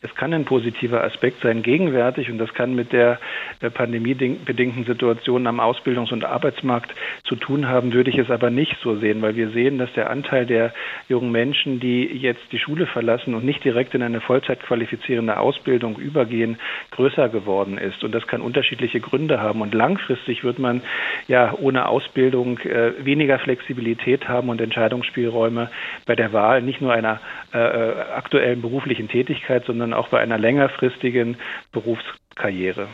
Es 0.03 0.13
kann 0.17 0.35
ein 0.35 0.45
positiver 0.45 1.05
Aspekt 1.05 1.43
sein, 1.43 1.63
gegenwärtig, 1.63 2.29
und 2.29 2.39
das 2.39 2.53
kann 2.55 2.75
mit 2.75 2.93
der 2.93 3.21
äh, 3.61 3.71
pandemiebedingten 3.71 4.85
Situation 4.85 5.47
am 5.47 5.61
Ausbildungs- 5.61 6.13
und 6.13 6.25
Arbeitsmarkt 6.25 6.93
zu 7.23 7.37
tun 7.37 7.69
haben, 7.69 7.93
würde 7.93 8.11
ich 8.11 8.19
es 8.19 8.29
aber 8.29 8.51
nicht 8.51 8.77
so 8.83 8.97
sehen, 8.97 9.23
weil 9.23 9.37
wir 9.37 9.51
sehen, 9.51 9.79
dass 9.79 9.93
der 9.93 10.11
Anteil 10.11 10.45
der 10.45 10.75
jungen 11.09 11.31
Menschen, 11.31 11.79
die 11.79 12.05
jetzt 12.05 12.43
die 12.51 12.59
Schule 12.59 12.87
verlassen 12.87 13.35
und 13.35 13.45
nicht 13.45 13.63
direkt 13.65 13.95
in 13.95 14.03
eine 14.03 14.21
Vollzeitqualifizierende 14.21 15.39
Ausbildung 15.39 15.97
übergehen, 15.99 16.59
größer 16.91 17.29
geworden 17.29 17.79
ist. 17.79 18.03
Und 18.03 18.13
das 18.13 18.27
kann 18.27 18.41
unterschiedliche 18.41 19.01
Gründe 19.01 19.41
haben. 19.41 19.61
Und 19.61 19.73
langfristig 19.73 20.43
wird 20.43 20.59
man 20.59 20.83
ja 21.29 21.55
ohne 21.61 21.87
Ausbildung 21.87 22.59
äh, 22.59 22.93
weniger 23.05 23.39
Flexibilität 23.39 24.29
haben 24.29 24.49
und 24.49 24.61
Entscheidungsspielräume 24.61 25.71
bei 26.07 26.17
der 26.17 26.33
Wahl 26.33 26.61
nicht 26.63 26.81
nur 26.81 26.93
einer 26.93 27.21
äh, 27.55 27.59
äh 27.59 27.93
aktuellen 28.13 28.63
beruflichen 28.63 29.09
Tätigkeit, 29.09 29.65
sondern 29.65 29.91
sondern 29.93 30.05
auch 30.05 30.09
bei 30.09 30.20
einer 30.20 30.38
längerfristigen 30.38 31.36
Berufskarriere. 31.70 32.88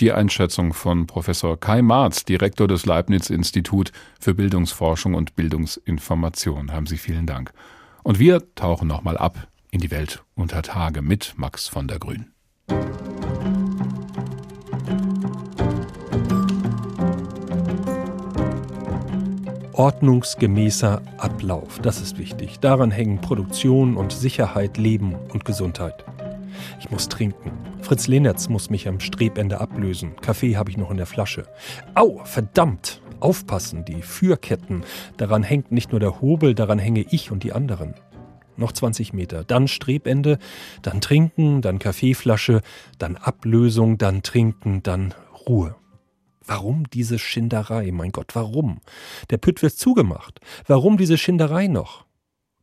Die 0.00 0.12
Einschätzung 0.12 0.72
von 0.72 1.06
Professor 1.06 1.58
Kai 1.58 1.82
Marz, 1.82 2.24
Direktor 2.24 2.66
des 2.66 2.86
Leibniz-Institut 2.86 3.92
für 4.20 4.34
Bildungsforschung 4.34 5.14
und 5.14 5.36
Bildungsinformation. 5.36 6.72
Haben 6.72 6.86
Sie 6.86 6.96
vielen 6.96 7.26
Dank. 7.26 7.52
Und 8.02 8.18
wir 8.18 8.42
tauchen 8.54 8.88
nochmal 8.88 9.16
ab 9.16 9.46
in 9.70 9.80
die 9.80 9.90
Welt 9.90 10.22
unter 10.34 10.62
Tage 10.62 11.02
mit 11.02 11.34
Max 11.36 11.68
von 11.68 11.88
der 11.88 11.98
Grün. 11.98 12.26
Ordnungsgemäßer 19.72 21.00
Ablauf, 21.16 21.78
das 21.80 22.00
ist 22.00 22.18
wichtig. 22.18 22.60
Daran 22.60 22.90
hängen 22.90 23.20
Produktion 23.20 23.96
und 23.96 24.12
Sicherheit, 24.12 24.76
Leben 24.76 25.14
und 25.32 25.44
Gesundheit. 25.44 26.04
Ich 26.82 26.90
muss 26.90 27.08
trinken. 27.08 27.52
Fritz 27.80 28.08
Lehnertz 28.08 28.48
muss 28.48 28.68
mich 28.68 28.88
am 28.88 28.98
Strebende 28.98 29.60
ablösen. 29.60 30.16
Kaffee 30.16 30.56
habe 30.56 30.68
ich 30.68 30.76
noch 30.76 30.90
in 30.90 30.96
der 30.96 31.06
Flasche. 31.06 31.46
Au, 31.94 32.24
verdammt! 32.24 33.00
Aufpassen, 33.20 33.84
die 33.84 34.02
Führketten. 34.02 34.82
Daran 35.16 35.44
hängt 35.44 35.70
nicht 35.70 35.92
nur 35.92 36.00
der 36.00 36.20
Hobel, 36.20 36.56
daran 36.56 36.80
hänge 36.80 37.06
ich 37.08 37.30
und 37.30 37.44
die 37.44 37.52
anderen. 37.52 37.94
Noch 38.56 38.72
20 38.72 39.12
Meter, 39.12 39.44
dann 39.44 39.68
Strebende, 39.68 40.40
dann 40.82 41.00
trinken, 41.00 41.62
dann 41.62 41.78
Kaffeeflasche, 41.78 42.62
dann 42.98 43.14
Ablösung, 43.14 43.96
dann 43.96 44.24
trinken, 44.24 44.82
dann 44.82 45.14
Ruhe. 45.46 45.76
Warum 46.44 46.90
diese 46.90 47.20
Schinderei? 47.20 47.92
Mein 47.92 48.10
Gott, 48.10 48.34
warum? 48.34 48.80
Der 49.30 49.38
Pütt 49.38 49.62
wird 49.62 49.74
zugemacht. 49.74 50.40
Warum 50.66 50.96
diese 50.96 51.16
Schinderei 51.16 51.68
noch? 51.68 52.06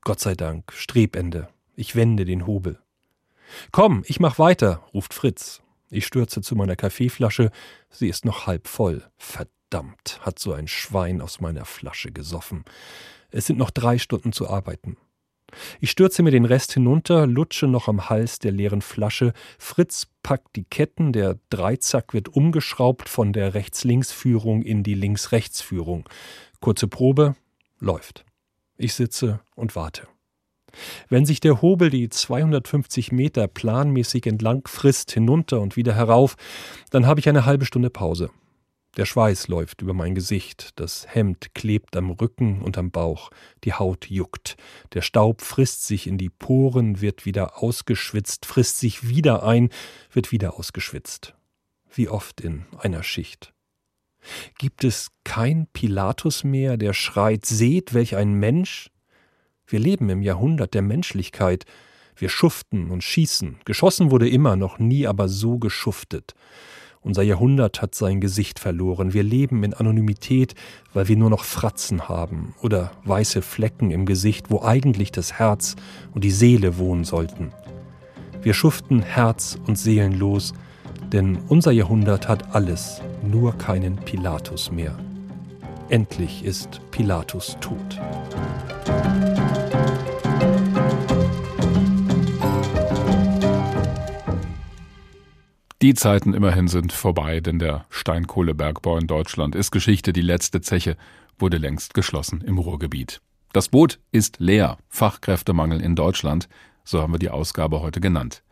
Gott 0.01 0.19
sei 0.19 0.35
Dank, 0.35 0.73
Strebende. 0.73 1.47
Ich 1.77 1.95
wende 1.95 2.25
den 2.25 2.45
Hobel. 2.45 2.79
Komm, 3.71 4.03
ich 4.05 4.19
mach 4.19 4.39
weiter, 4.39 4.83
ruft 4.93 5.13
Fritz. 5.13 5.61
Ich 5.89 6.05
stürze 6.05 6.41
zu 6.41 6.55
meiner 6.55 6.75
Kaffeeflasche. 6.75 7.51
Sie 7.89 8.09
ist 8.09 8.25
noch 8.25 8.47
halb 8.47 8.67
voll. 8.67 9.03
Verdammt, 9.17 10.19
hat 10.21 10.39
so 10.39 10.53
ein 10.53 10.67
Schwein 10.67 11.21
aus 11.21 11.41
meiner 11.41 11.65
Flasche 11.65 12.11
gesoffen. 12.11 12.63
Es 13.31 13.47
sind 13.47 13.57
noch 13.57 13.71
drei 13.71 13.97
Stunden 13.97 14.31
zu 14.31 14.49
arbeiten. 14.49 14.97
Ich 15.79 15.91
stürze 15.91 16.21
mir 16.21 16.31
den 16.31 16.45
Rest 16.45 16.73
hinunter, 16.73 17.25
lutsche 17.25 17.67
noch 17.67 17.87
am 17.87 18.09
Hals 18.09 18.39
der 18.39 18.51
leeren 18.51 18.81
Flasche. 18.81 19.33
Fritz 19.57 20.07
packt 20.21 20.55
die 20.55 20.63
Ketten, 20.63 21.11
der 21.11 21.39
Dreizack 21.49 22.13
wird 22.13 22.29
umgeschraubt 22.29 23.09
von 23.09 23.33
der 23.33 23.53
Rechts-Links-Führung 23.55 24.61
in 24.61 24.83
die 24.83 24.93
Links-Rechts-Führung. 24.93 26.07
Kurze 26.59 26.87
Probe, 26.87 27.35
läuft. 27.79 28.25
Ich 28.77 28.93
sitze 28.93 29.39
und 29.55 29.75
warte. 29.75 30.07
Wenn 31.09 31.25
sich 31.25 31.39
der 31.39 31.61
Hobel 31.61 31.89
die 31.89 32.09
250 32.09 33.11
Meter 33.11 33.47
planmäßig 33.47 34.25
entlang 34.25 34.67
frisst, 34.67 35.11
hinunter 35.11 35.61
und 35.61 35.75
wieder 35.75 35.95
herauf, 35.95 36.35
dann 36.91 37.05
habe 37.05 37.19
ich 37.19 37.29
eine 37.29 37.45
halbe 37.45 37.65
Stunde 37.65 37.89
Pause. 37.89 38.29
Der 38.97 39.05
Schweiß 39.05 39.47
läuft 39.47 39.81
über 39.81 39.93
mein 39.93 40.15
Gesicht, 40.15 40.71
das 40.75 41.05
Hemd 41.07 41.53
klebt 41.53 41.95
am 41.95 42.09
Rücken 42.09 42.61
und 42.61 42.77
am 42.77 42.89
Bauch, 42.91 43.29
die 43.63 43.73
Haut 43.73 44.09
juckt, 44.09 44.57
der 44.93 45.01
Staub 45.01 45.41
frisst 45.41 45.85
sich 45.85 46.07
in 46.07 46.17
die 46.17 46.29
Poren, 46.29 46.99
wird 46.99 47.25
wieder 47.25 47.61
ausgeschwitzt, 47.61 48.45
frisst 48.45 48.79
sich 48.79 49.07
wieder 49.07 49.43
ein, 49.43 49.69
wird 50.11 50.31
wieder 50.31 50.57
ausgeschwitzt. 50.57 51.35
Wie 51.93 52.09
oft 52.09 52.41
in 52.41 52.65
einer 52.79 53.03
Schicht. 53.03 53.53
Gibt 54.57 54.83
es 54.83 55.11
kein 55.23 55.67
Pilatus 55.71 56.43
mehr, 56.43 56.75
der 56.77 56.93
schreit, 56.93 57.45
seht, 57.45 57.93
welch 57.93 58.15
ein 58.15 58.33
Mensch? 58.33 58.89
Wir 59.69 59.79
leben 59.79 60.09
im 60.09 60.23
Jahrhundert 60.23 60.73
der 60.73 60.81
Menschlichkeit. 60.81 61.65
Wir 62.15 62.27
schuften 62.27 62.89
und 62.89 63.03
schießen. 63.03 63.57
Geschossen 63.65 64.09
wurde 64.09 64.27
immer, 64.27 64.55
noch 64.55 64.79
nie 64.79 65.05
aber 65.05 65.29
so 65.29 65.59
geschuftet. 65.59 66.33
Unser 67.01 67.21
Jahrhundert 67.21 67.79
hat 67.79 67.93
sein 67.93 68.19
Gesicht 68.19 68.57
verloren. 68.57 69.13
Wir 69.13 69.21
leben 69.21 69.63
in 69.63 69.75
Anonymität, 69.75 70.55
weil 70.93 71.07
wir 71.07 71.15
nur 71.17 71.29
noch 71.29 71.43
Fratzen 71.43 72.09
haben 72.09 72.55
oder 72.63 72.91
weiße 73.05 73.43
Flecken 73.43 73.91
im 73.91 74.07
Gesicht, 74.07 74.49
wo 74.49 74.63
eigentlich 74.63 75.11
das 75.11 75.33
Herz 75.33 75.75
und 76.15 76.23
die 76.23 76.31
Seele 76.31 76.79
wohnen 76.79 77.05
sollten. 77.05 77.53
Wir 78.41 78.55
schuften 78.55 79.03
herz- 79.03 79.59
und 79.67 79.77
seelenlos, 79.77 80.53
denn 81.13 81.37
unser 81.47 81.71
Jahrhundert 81.71 82.27
hat 82.27 82.55
alles, 82.55 83.01
nur 83.21 83.55
keinen 83.57 83.97
Pilatus 83.97 84.71
mehr. 84.71 84.97
Endlich 85.89 86.45
ist 86.45 86.81
Pilatus 86.91 87.57
tot. 87.59 87.99
Die 95.81 95.95
Zeiten 95.95 96.35
immerhin 96.35 96.67
sind 96.67 96.93
vorbei, 96.93 97.39
denn 97.39 97.57
der 97.57 97.85
Steinkohlebergbau 97.89 98.97
in 98.97 99.07
Deutschland 99.07 99.55
ist 99.55 99.71
Geschichte. 99.71 100.13
Die 100.13 100.21
letzte 100.21 100.61
Zeche 100.61 100.95
wurde 101.39 101.57
längst 101.57 101.95
geschlossen 101.95 102.41
im 102.41 102.59
Ruhrgebiet. 102.59 103.21
Das 103.51 103.69
Boot 103.69 103.99
ist 104.11 104.39
leer. 104.39 104.77
Fachkräftemangel 104.89 105.81
in 105.81 105.95
Deutschland. 105.95 106.49
So 106.83 107.01
haben 107.01 107.13
wir 107.13 107.19
die 107.19 107.31
Ausgabe 107.31 107.81
heute 107.81 107.99
genannt. 107.99 108.43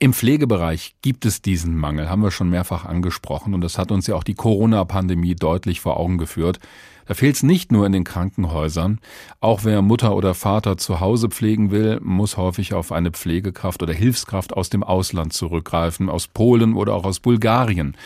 Im 0.00 0.12
Pflegebereich 0.12 0.96
gibt 1.02 1.24
es 1.24 1.40
diesen 1.40 1.76
Mangel, 1.76 2.10
haben 2.10 2.22
wir 2.22 2.32
schon 2.32 2.50
mehrfach 2.50 2.84
angesprochen, 2.84 3.54
und 3.54 3.60
das 3.60 3.78
hat 3.78 3.92
uns 3.92 4.06
ja 4.06 4.16
auch 4.16 4.24
die 4.24 4.34
Corona-Pandemie 4.34 5.36
deutlich 5.36 5.80
vor 5.80 5.98
Augen 5.98 6.18
geführt. 6.18 6.58
Da 7.06 7.14
fehlt 7.14 7.36
es 7.36 7.42
nicht 7.42 7.70
nur 7.70 7.86
in 7.86 7.92
den 7.92 8.04
Krankenhäusern. 8.04 8.98
Auch 9.40 9.64
wer 9.64 9.82
Mutter 9.82 10.16
oder 10.16 10.34
Vater 10.34 10.78
zu 10.78 11.00
Hause 11.00 11.28
pflegen 11.28 11.70
will, 11.70 12.00
muss 12.02 12.36
häufig 12.36 12.74
auf 12.74 12.92
eine 12.92 13.12
Pflegekraft 13.12 13.82
oder 13.82 13.92
Hilfskraft 13.92 14.54
aus 14.54 14.68
dem 14.68 14.82
Ausland 14.82 15.32
zurückgreifen, 15.32 16.08
aus 16.08 16.26
Polen 16.26 16.74
oder 16.74 16.94
auch 16.94 17.04
aus 17.04 17.20
Bulgarien. 17.20 17.96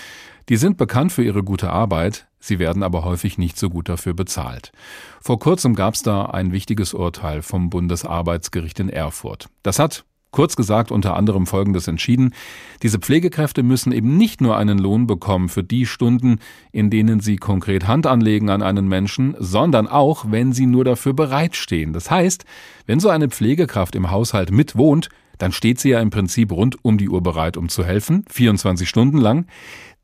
Die 0.49 0.57
sind 0.57 0.77
bekannt 0.77 1.13
für 1.13 1.23
ihre 1.23 1.43
gute 1.43 1.71
Arbeit, 1.71 2.27
sie 2.39 2.59
werden 2.59 2.83
aber 2.83 3.05
häufig 3.05 3.39
nicht 3.39 3.59
so 3.59 3.71
gut 3.71 3.89
dafür 3.89 4.15
bezahlt. 4.15 4.73
Vor 5.21 5.39
kurzem 5.39 5.75
gab 5.75 5.95
es 5.95 6.03
da 6.03 6.27
ein 6.27 6.53
wichtiges 6.53 6.95
Urteil 6.95 7.43
vom 7.43 7.71
Bundesarbeitsgericht 7.71 8.81
in 8.81 8.89
Erfurt. 8.89 9.49
Das 9.63 9.79
hat 9.79 10.05
Kurz 10.31 10.57
gesagt 10.57 10.91
unter 10.91 11.17
anderem 11.17 11.47
Folgendes 11.47 11.89
entschieden. 11.89 12.35
Diese 12.83 12.99
Pflegekräfte 12.99 13.63
müssen 13.63 13.93
eben 13.93 14.19
nicht 14.19 14.41
nur 14.41 14.57
einen 14.57 14.79
Lohn 14.79 15.07
bekommen 15.07 15.49
für 15.49 15.65
die 15.65 15.87
Stunden, 15.87 16.39
in 16.71 16.91
denen 16.91 17.21
sie 17.21 17.37
konkret 17.37 17.87
Hand 17.87 18.07
anlegen 18.07 18.51
an 18.51 18.63
einen 18.63 18.89
Menschen, 18.89 19.35
sondern 19.39 19.89
auch, 19.89 20.27
wenn 20.29 20.53
sie 20.53 20.67
nur 20.67 20.85
dafür 20.85 21.15
bereitstehen. 21.15 21.95
Das 21.95 22.11
heißt, 22.11 22.45
wenn 22.87 23.01
so 23.01 23.09
eine 23.09 23.29
Pflegekraft 23.29 23.95
im 23.95 24.11
Haushalt 24.11 24.51
mitwohnt, 24.51 25.09
dann 25.39 25.53
steht 25.53 25.81
sie 25.81 25.91
ja 25.91 26.01
im 26.01 26.11
Prinzip 26.11 26.53
rund 26.53 26.77
um 26.85 26.99
die 26.99 27.09
Uhr 27.09 27.23
bereit, 27.23 27.57
um 27.57 27.69
zu 27.69 27.85
helfen, 27.85 28.25
24 28.29 28.89
Stunden 28.89 29.19
lang. 29.19 29.47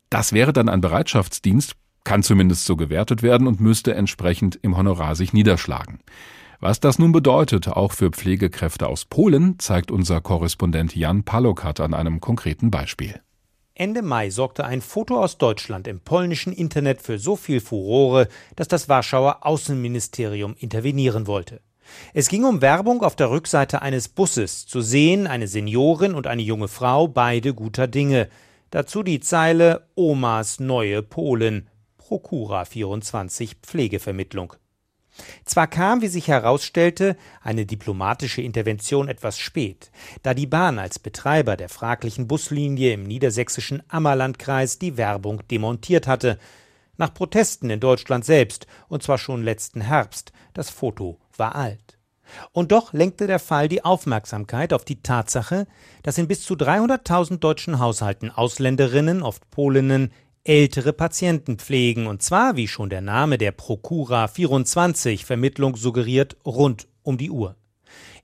Das 0.09 0.33
wäre 0.33 0.53
dann 0.53 0.69
ein 0.69 0.81
Bereitschaftsdienst, 0.81 1.75
kann 2.05 2.23
zumindest 2.23 2.65
so 2.65 2.77
gewertet 2.77 3.23
werden 3.23 3.47
und 3.47 3.61
müsste 3.61 3.95
entsprechend 3.95 4.59
im 4.63 4.77
Honorar 4.77 5.17
sich 5.17 5.33
niederschlagen. 5.33 5.99
Was 6.61 6.81
das 6.81 6.99
nun 6.99 7.13
bedeutet, 7.13 7.69
auch 7.69 7.93
für 7.93 8.11
Pflegekräfte 8.11 8.87
aus 8.87 9.05
Polen, 9.05 9.59
zeigt 9.59 9.91
unser 9.91 10.21
Korrespondent 10.21 10.95
Jan 10.97 11.25
Palokat 11.25 11.81
an 11.81 11.95
einem 11.95 12.21
konkreten 12.21 12.71
Beispiel. 12.71 13.21
Ende 13.77 14.03
Mai 14.03 14.31
sorgte 14.31 14.65
ein 14.65 14.81
Foto 14.81 15.21
aus 15.21 15.37
Deutschland 15.37 15.89
im 15.89 15.99
polnischen 15.99 16.53
Internet 16.53 17.03
für 17.03 17.19
so 17.19 17.35
viel 17.35 17.61
Furore, 17.61 18.29
dass 18.55 18.69
das 18.69 18.89
Warschauer 18.89 19.45
Außenministerium 19.45 20.55
intervenieren 20.59 21.27
wollte. 21.27 21.61
Es 22.13 22.29
ging 22.29 22.45
um 22.45 22.63
Werbung 22.63 23.03
auf 23.03 23.17
der 23.17 23.31
Rückseite 23.31 23.83
eines 23.83 24.09
Busses, 24.09 24.67
zu 24.67 24.81
sehen 24.81 25.27
eine 25.27 25.49
Seniorin 25.49 26.15
und 26.15 26.29
eine 26.29 26.43
junge 26.43 26.69
Frau, 26.69 27.09
beide 27.09 27.53
guter 27.53 27.89
Dinge. 27.89 28.29
Dazu 28.71 29.03
die 29.03 29.21
Zeile 29.21 29.89
Omas 29.97 30.61
neue 30.61 31.03
Polen, 31.03 31.69
Prokura 31.99 32.65
24 32.65 33.57
Pflegevermittlung. 33.63 34.55
Zwar 35.45 35.67
kam, 35.67 36.03
wie 36.03 36.09
sich 36.09 36.29
herausstellte, 36.29 37.17
eine 37.41 37.67
diplomatische 37.67 38.43
Intervention 38.43 39.09
etwas 39.09 39.39
spät, 39.39 39.91
da 40.23 40.35
die 40.35 40.47
Bahn 40.47 40.79
als 40.79 40.99
Betreiber 40.99 41.57
der 41.57 41.69
fraglichen 41.69 42.27
Buslinie 42.27 42.93
im 42.93 43.05
niedersächsischen 43.05 43.83
Ammerlandkreis 43.89 44.79
die 44.79 44.97
Werbung 44.97 45.47
demontiert 45.49 46.07
hatte. 46.07 46.39
Nach 46.97 47.13
Protesten 47.13 47.71
in 47.71 47.81
Deutschland 47.81 48.25
selbst, 48.25 48.67
und 48.89 49.03
zwar 49.03 49.19
schon 49.19 49.43
letzten 49.43 49.81
Herbst. 49.81 50.33
Das 50.53 50.71
Foto 50.71 51.19
war 51.37 51.55
alt. 51.55 51.99
Und 52.53 52.73
doch 52.73 52.93
lenkte 52.93 53.27
der 53.27 53.39
Fall 53.39 53.69
die 53.69 53.85
Aufmerksamkeit 53.85 54.73
auf 54.73 54.85
die 54.85 55.03
Tatsache, 55.03 55.67
dass 56.03 56.19
in 56.19 56.29
bis 56.29 56.43
zu 56.43 56.55
300.000 56.55 57.39
deutschen 57.39 57.79
Haushalten 57.79 58.31
Ausländerinnen, 58.31 59.23
oft 59.23 59.51
Polinnen, 59.51 60.13
ältere 60.45 60.93
Patienten 60.93 61.57
pflegen, 61.57 62.07
und 62.07 62.23
zwar, 62.23 62.57
wie 62.57 62.69
schon 62.69 62.91
der 62.91 63.01
Name 63.01 63.39
der 63.39 63.53
Procura 63.53 64.29
24 64.29 65.25
Vermittlung 65.25 65.77
suggeriert, 65.77 66.37
rund 66.45 66.87
um 67.03 67.17
die 67.17 67.31
Uhr. 67.31 67.57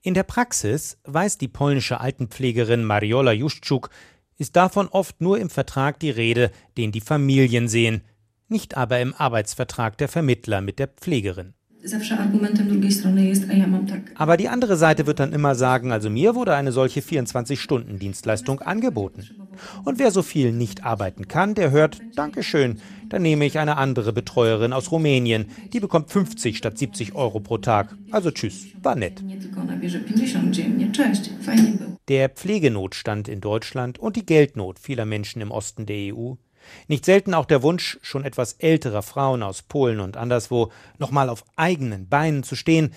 In 0.03 0.15
der 0.15 0.23
Praxis, 0.23 0.99
weiß 1.05 1.39
die 1.39 1.49
polnische 1.49 2.01
Altenpflegerin 2.01 2.85
Mariola 2.85 3.33
Juszczuk, 3.33 3.91
ist 4.37 4.57
davon 4.57 4.89
oft 4.89 5.21
nur 5.21 5.39
im 5.39 5.51
Vertrag 5.51 5.99
die 5.99 6.11
Rede, 6.11 6.51
den 6.77 6.93
die 6.93 7.01
Familien 7.01 7.69
sehen, 7.69 8.03
nicht 8.49 8.77
aber 8.77 9.01
im 9.01 9.15
Arbeitsvertrag 9.15 9.97
der 9.97 10.09
Vermittler 10.09 10.61
mit 10.61 10.79
der 10.79 10.89
Pflegerin. 10.89 11.55
Aber 14.17 14.37
die 14.37 14.49
andere 14.49 14.77
Seite 14.77 15.07
wird 15.07 15.19
dann 15.19 15.33
immer 15.33 15.55
sagen, 15.55 15.93
also 15.93 16.11
mir 16.11 16.35
wurde 16.35 16.55
eine 16.55 16.73
solche 16.73 17.01
24-Stunden-Dienstleistung 17.01 18.61
angeboten. 18.61 19.27
Und 19.85 19.99
wer 19.99 20.11
so 20.11 20.23
viel 20.23 20.53
nicht 20.53 20.85
arbeiten 20.85 21.27
kann, 21.27 21.55
der 21.55 21.71
hört, 21.71 21.99
Dankeschön, 22.15 22.81
dann 23.09 23.23
nehme 23.23 23.47
ich 23.47 23.59
eine 23.59 23.79
andere 23.79 24.13
Betreuerin 24.13 24.73
aus 24.75 24.93
Rumänien. 24.93 25.47
Die 25.73 25.81
bekommt 25.81 26.11
50 26.11 26.57
statt 26.57 26.77
70 26.77 27.15
Euro 27.15 27.41
pro 27.41 27.59
Tag. 27.59 27.97
Also 28.11 28.31
tschüss, 28.31 28.67
war 28.83 28.95
nett. 28.95 29.23
Der 32.09 32.29
Pflegenotstand 32.29 33.29
in 33.29 33.41
Deutschland 33.41 33.99
und 33.99 34.17
die 34.17 34.27
Geldnot 34.27 34.79
vieler 34.79 35.07
Menschen 35.07 35.41
im 35.41 35.51
Osten 35.51 35.87
der 35.87 36.15
EU 36.15 36.35
nicht 36.89 37.05
selten 37.05 37.35
auch 37.35 37.47
der 37.47 37.63
Wunsch 37.63 37.99
schon 38.03 38.25
etwas 38.25 38.55
älterer 38.55 39.03
Frauen 39.03 39.43
aus 39.43 39.63
Polen 39.63 40.01
und 40.01 40.17
anderswo 40.17 40.71
nochmal 40.99 41.29
auf 41.29 41.45
eigenen 41.57 42.09
Beinen 42.09 42.43
zu 42.43 42.57
stehen, 42.57 42.95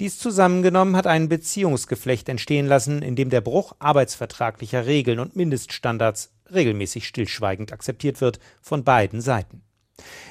Dies 0.00 0.18
zusammengenommen 0.18 0.96
hat 0.96 1.06
ein 1.06 1.28
Beziehungsgeflecht 1.28 2.28
entstehen 2.28 2.66
lassen, 2.66 3.02
in 3.02 3.14
dem 3.14 3.30
der 3.30 3.40
Bruch 3.40 3.76
arbeitsvertraglicher 3.78 4.86
Regeln 4.86 5.20
und 5.20 5.36
Mindeststandards 5.36 6.32
regelmäßig 6.52 7.06
stillschweigend 7.06 7.72
akzeptiert 7.72 8.20
wird 8.20 8.40
von 8.60 8.82
beiden 8.82 9.20
Seiten. 9.20 9.62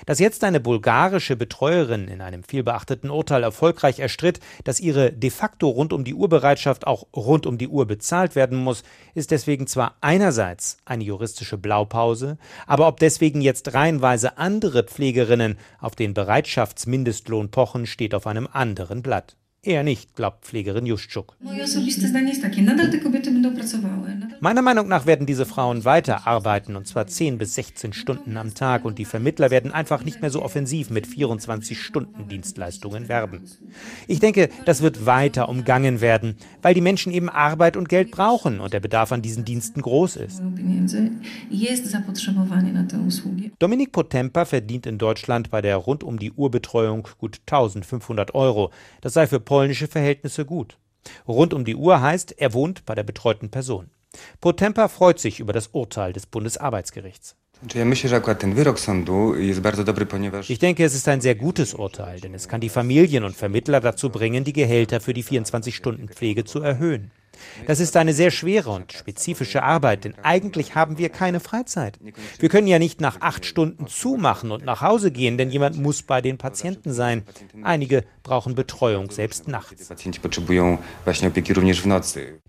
Dass 0.06 0.20
jetzt 0.20 0.44
eine 0.44 0.60
bulgarische 0.60 1.36
Betreuerin 1.36 2.08
in 2.08 2.22
einem 2.22 2.44
vielbeachteten 2.44 3.10
Urteil 3.10 3.44
erfolgreich 3.44 4.00
erstritt, 4.00 4.40
dass 4.64 4.80
ihre 4.80 5.12
de 5.12 5.30
facto 5.30 5.70
rund 5.70 5.94
um 5.94 6.04
die 6.04 6.14
Uhr 6.14 6.30
Bereitschaft 6.30 6.88
auch 6.88 7.08
rund 7.16 7.46
um 7.46 7.58
die 7.58 7.68
Uhr 7.68 7.86
bezahlt 7.86 8.36
werden 8.36 8.58
muss, 8.58 8.84
ist 9.14 9.32
deswegen 9.32 9.68
zwar 9.68 9.98
einerseits 10.02 10.78
eine 10.86 11.04
juristische 11.04 11.58
Blaupause, 11.58 12.38
aber 12.66 12.88
ob 12.88 13.00
deswegen 13.00 13.42
jetzt 13.42 13.74
reihenweise 13.74 14.38
andere 14.38 14.84
Pflegerinnen 14.84 15.58
auf 15.80 15.96
den 15.96 16.14
Bereitschaftsmindestlohn 16.14 17.52
pochen, 17.52 17.86
steht 17.86 18.16
auf 18.16 18.28
einem 18.28 18.48
anderen 18.52 19.02
Blatt. 19.02 19.36
Eher 19.64 19.84
nicht, 19.84 20.16
glaubt 20.16 20.46
Pflegerin 20.46 20.88
Juszczuk. 20.88 21.36
Meiner 24.44 24.64
Meinung 24.64 24.88
nach 24.88 25.06
werden 25.06 25.28
diese 25.28 25.46
Frauen 25.46 25.86
weiter 25.86 26.26
arbeiten, 26.26 26.76
und 26.76 26.88
zwar 26.88 27.06
10 27.06 27.38
bis 27.38 27.54
16 27.54 27.94
Stunden 27.94 28.38
am 28.38 28.56
Tag, 28.56 28.86
und 28.86 28.98
die 28.98 29.06
Vermittler 29.06 29.52
werden 29.52 29.72
einfach 29.72 30.04
nicht 30.04 30.22
mehr 30.22 30.32
so 30.32 30.42
offensiv 30.42 30.90
mit 30.90 31.06
24-Stunden-Dienstleistungen 31.06 33.08
werben. 33.08 33.44
Ich 34.08 34.20
denke, 34.20 34.50
das 34.66 34.82
wird 34.82 35.06
weiter 35.06 35.48
umgangen 35.48 36.02
werden, 36.02 36.38
weil 36.64 36.74
die 36.74 36.82
Menschen 36.82 37.14
eben 37.14 37.30
Arbeit 37.30 37.78
und 37.78 37.88
Geld 37.88 38.10
brauchen 38.10 38.62
und 38.62 38.74
der 38.74 38.80
Bedarf 38.80 39.12
an 39.12 39.22
diesen 39.22 39.46
Diensten 39.46 39.84
groß 39.84 40.16
ist. 40.16 40.42
Dominik 43.60 43.92
Potempa 43.92 44.46
verdient 44.46 44.88
in 44.88 44.98
Deutschland 44.98 45.52
bei 45.52 45.62
der 45.62 45.78
rund 45.78 46.04
um 46.04 46.18
die 46.18 46.32
Uhr 46.32 46.50
Betreuung 46.50 47.08
gut 47.20 47.42
1500 47.46 48.34
Euro. 48.34 48.72
Das 49.02 49.14
sei 49.14 49.28
für 49.28 49.40
polnische 49.40 49.88
Verhältnisse 49.88 50.46
gut. 50.46 50.80
Rund 51.28 51.54
um 51.54 51.64
die 51.64 51.76
Uhr 51.76 52.02
heißt, 52.02 52.40
er 52.40 52.54
wohnt 52.54 52.88
bei 52.88 52.96
der 52.96 53.04
betreuten 53.04 53.52
Person. 53.52 53.92
Potempa 54.42 54.88
freut 54.88 55.20
sich 55.20 55.40
über 55.40 55.54
das 55.54 55.68
Urteil 55.68 56.14
des 56.14 56.26
Bundesarbeitsgerichts. 56.26 57.36
Ich 60.50 60.58
denke, 60.58 60.84
es 60.84 60.96
ist 60.96 61.08
ein 61.08 61.22
sehr 61.22 61.36
gutes 61.36 61.76
Urteil, 61.76 62.20
denn 62.20 62.34
es 62.34 62.48
kann 62.48 62.60
die 62.60 62.70
Familien 62.70 63.24
und 63.24 63.36
Vermittler 63.36 63.80
dazu 63.80 64.10
bringen, 64.10 64.44
die 64.44 64.54
Gehälter 64.54 65.00
für 65.00 65.14
die 65.14 65.24
24-Stunden-Pflege 65.24 66.44
zu 66.44 66.60
erhöhen. 66.60 67.12
Das 67.68 67.80
ist 67.80 67.98
eine 67.98 68.14
sehr 68.14 68.32
schwere 68.32 68.70
und 68.72 68.94
spezifische 68.94 69.64
Arbeit, 69.64 70.06
denn 70.06 70.16
eigentlich 70.24 70.76
haben 70.76 70.98
wir 70.98 71.10
keine 71.10 71.40
Freizeit. 71.40 72.00
Wir 72.40 72.50
können 72.50 72.68
ja 72.68 72.80
nicht 72.80 73.02
nach 73.02 73.22
acht 73.22 73.46
Stunden 73.46 73.88
zumachen 73.88 74.52
und 74.52 74.66
nach 74.66 74.82
Hause 74.82 75.12
gehen, 75.12 75.38
denn 75.38 75.50
jemand 75.50 75.78
muss 75.78 76.04
bei 76.04 76.22
den 76.22 76.38
Patienten 76.38 76.94
sein. 76.94 77.24
Einige 77.64 78.04
brauchen 78.24 78.56
Betreuung 78.56 79.12
selbst 79.12 79.48
nachts. 79.48 79.90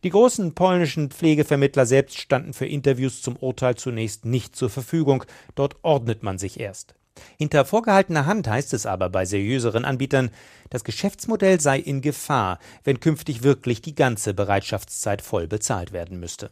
Die 0.05 0.11
großen 0.11 0.55
polnischen 0.55 1.11
Pflegevermittler 1.11 1.86
selbst 1.86 2.18
standen 2.18 2.53
für 2.53 2.66
Interviews 2.66 3.22
zum 3.22 3.36
Urteil 3.36 3.74
zunächst 3.76 4.24
nicht 4.24 4.57
zur 4.57 4.70
Verfügung. 4.70 5.24
Dort 5.55 5.76
ordnet 5.82 6.22
man 6.22 6.38
sich 6.38 6.61
erst. 6.61 6.95
Hinter 7.39 7.65
vorgehaltener 7.65 8.27
Hand 8.27 8.49
heißt 8.49 8.73
es 8.73 8.87
aber 8.87 9.09
bei 9.11 9.25
seriöseren 9.25 9.85
Anbietern, 9.85 10.31
das 10.71 10.85
Geschäftsmodell 10.85 11.61
sei 11.61 11.79
in 11.79 12.01
Gefahr, 12.01 12.59
wenn 12.85 13.01
künftig 13.01 13.43
wirklich 13.43 13.83
die 13.83 13.95
ganze 13.95 14.35
Bereitschaftszeit 14.35 15.23
voll 15.23 15.47
bezahlt 15.47 15.93
werden 15.93 16.19
müsste. 16.19 16.51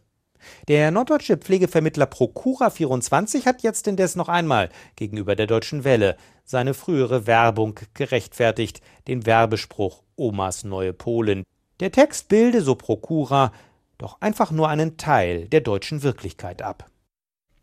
Der 0.69 0.91
norddeutsche 0.91 1.37
Pflegevermittler 1.37 2.07
Procura24 2.07 3.45
hat 3.45 3.63
jetzt 3.63 3.87
indes 3.87 4.17
noch 4.17 4.29
einmal 4.29 4.71
gegenüber 4.97 5.37
der 5.37 5.47
Deutschen 5.47 5.85
Welle 5.85 6.17
seine 6.45 6.75
frühere 6.75 7.27
Werbung 7.27 7.79
gerechtfertigt, 7.95 8.81
den 9.07 9.27
Werbespruch 9.27 10.03
Omas 10.17 10.65
neue 10.65 10.93
Polen. 10.93 11.45
Der 11.81 11.93
Text 11.93 12.29
bilde, 12.29 12.63
so 12.63 12.75
Procura, 12.75 13.53
doch 13.99 14.21
einfach 14.21 14.51
nur 14.51 14.69
einen 14.69 14.97
Teil 14.97 15.47
der 15.49 15.61
deutschen 15.61 16.03
Wirklichkeit 16.03 16.63
ab. 16.63 16.91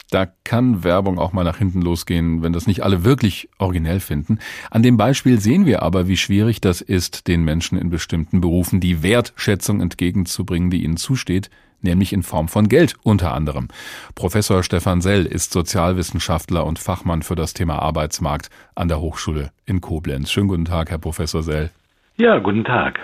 Da 0.10 0.26
kann 0.46 0.86
Werbung 0.86 1.20
auch 1.20 1.34
mal 1.34 1.44
nach 1.44 1.58
hinten 1.58 1.82
losgehen, 1.82 2.42
wenn 2.42 2.54
das 2.54 2.66
nicht 2.66 2.82
alle 2.82 3.04
wirklich 3.04 3.50
originell 3.58 4.00
finden. 4.00 4.40
An 4.72 4.82
dem 4.82 4.96
Beispiel 4.96 5.40
sehen 5.40 5.66
wir 5.66 5.84
aber, 5.84 6.08
wie 6.08 6.16
schwierig 6.16 6.62
das 6.62 6.80
ist, 6.80 7.28
den 7.28 7.44
Menschen 7.44 7.78
in 7.78 7.90
bestimmten 7.90 8.40
Berufen 8.40 8.80
die 8.80 9.04
Wertschätzung 9.04 9.82
entgegenzubringen, 9.82 10.70
die 10.70 10.84
ihnen 10.84 10.96
zusteht, 10.96 11.50
nämlich 11.82 12.14
in 12.14 12.24
Form 12.24 12.48
von 12.48 12.70
Geld 12.70 12.96
unter 13.04 13.34
anderem. 13.34 13.68
Professor 14.16 14.64
Stefan 14.64 15.02
Sell 15.02 15.26
ist 15.26 15.52
Sozialwissenschaftler 15.52 16.66
und 16.66 16.80
Fachmann 16.80 17.22
für 17.22 17.36
das 17.36 17.54
Thema 17.54 17.80
Arbeitsmarkt 17.80 18.50
an 18.76 18.88
der 18.88 19.02
Hochschule 19.02 19.52
in 19.66 19.82
Koblenz. 19.82 20.32
Schönen 20.32 20.48
guten 20.48 20.66
Tag, 20.66 20.90
Herr 20.90 21.00
Professor 21.00 21.44
Sell. 21.44 21.70
Ja, 22.16 22.40
guten 22.40 22.64
Tag. 22.64 23.00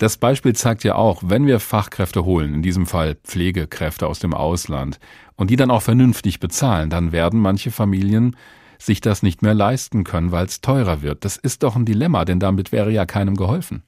Das 0.00 0.16
Beispiel 0.16 0.54
zeigt 0.54 0.82
ja 0.82 0.94
auch, 0.94 1.22
wenn 1.26 1.46
wir 1.46 1.60
Fachkräfte 1.60 2.24
holen, 2.24 2.54
in 2.54 2.62
diesem 2.62 2.86
Fall 2.86 3.16
Pflegekräfte 3.16 4.06
aus 4.06 4.18
dem 4.18 4.32
Ausland, 4.32 4.98
und 5.36 5.50
die 5.50 5.56
dann 5.56 5.70
auch 5.70 5.82
vernünftig 5.82 6.40
bezahlen, 6.40 6.88
dann 6.88 7.12
werden 7.12 7.38
manche 7.38 7.70
Familien 7.70 8.34
sich 8.78 9.02
das 9.02 9.22
nicht 9.22 9.42
mehr 9.42 9.52
leisten 9.52 10.04
können, 10.04 10.32
weil 10.32 10.46
es 10.46 10.62
teurer 10.62 11.02
wird. 11.02 11.26
Das 11.26 11.36
ist 11.36 11.62
doch 11.62 11.76
ein 11.76 11.84
Dilemma, 11.84 12.24
denn 12.24 12.40
damit 12.40 12.72
wäre 12.72 12.90
ja 12.90 13.04
keinem 13.04 13.36
geholfen. 13.36 13.82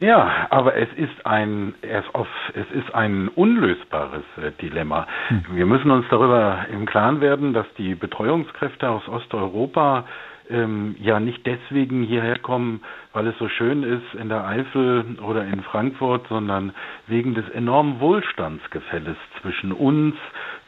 Ja, 0.00 0.48
aber 0.50 0.74
es 0.74 0.88
ist 0.96 1.24
ein 1.24 1.74
es 1.80 2.66
ist 2.74 2.92
ein 2.92 3.28
unlösbares 3.28 4.24
äh, 4.36 4.50
Dilemma. 4.60 5.06
Hm. 5.28 5.44
Wir 5.52 5.66
müssen 5.66 5.92
uns 5.92 6.06
darüber 6.10 6.66
im 6.72 6.86
Klaren 6.86 7.20
werden, 7.20 7.52
dass 7.52 7.66
die 7.78 7.94
Betreuungskräfte 7.94 8.90
aus 8.90 9.06
Osteuropa 9.06 10.06
ähm, 10.50 10.96
ja 11.00 11.20
nicht 11.20 11.46
deswegen 11.46 12.02
hierher 12.02 12.38
kommen, 12.38 12.82
weil 13.12 13.26
es 13.26 13.38
so 13.38 13.48
schön 13.48 13.82
ist 13.82 14.14
in 14.20 14.28
der 14.28 14.46
Eifel 14.46 15.16
oder 15.26 15.44
in 15.44 15.62
Frankfurt, 15.62 16.26
sondern 16.28 16.72
wegen 17.06 17.34
des 17.34 17.48
enormen 17.50 18.00
Wohlstandsgefälles 18.00 19.16
zwischen 19.40 19.72
uns, 19.72 20.14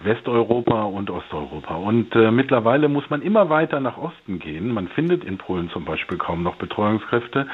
Westeuropa 0.01 0.83
und 0.85 1.11
Osteuropa. 1.11 1.75
Und 1.77 2.15
äh, 2.15 2.31
mittlerweile 2.31 2.89
muss 2.89 3.09
man 3.11 3.23
immer 3.23 3.49
weiter 3.49 3.81
nach 3.81 3.97
Osten 3.97 4.39
gehen. 4.39 4.73
Man 4.73 4.89
findet 4.89 5.25
in 5.25 5.39
Polen 5.39 5.71
zum 5.71 5.85
Beispiel 5.85 6.19
kaum 6.19 6.43
noch 6.43 6.57
Betreuungskräfte, 6.57 7.47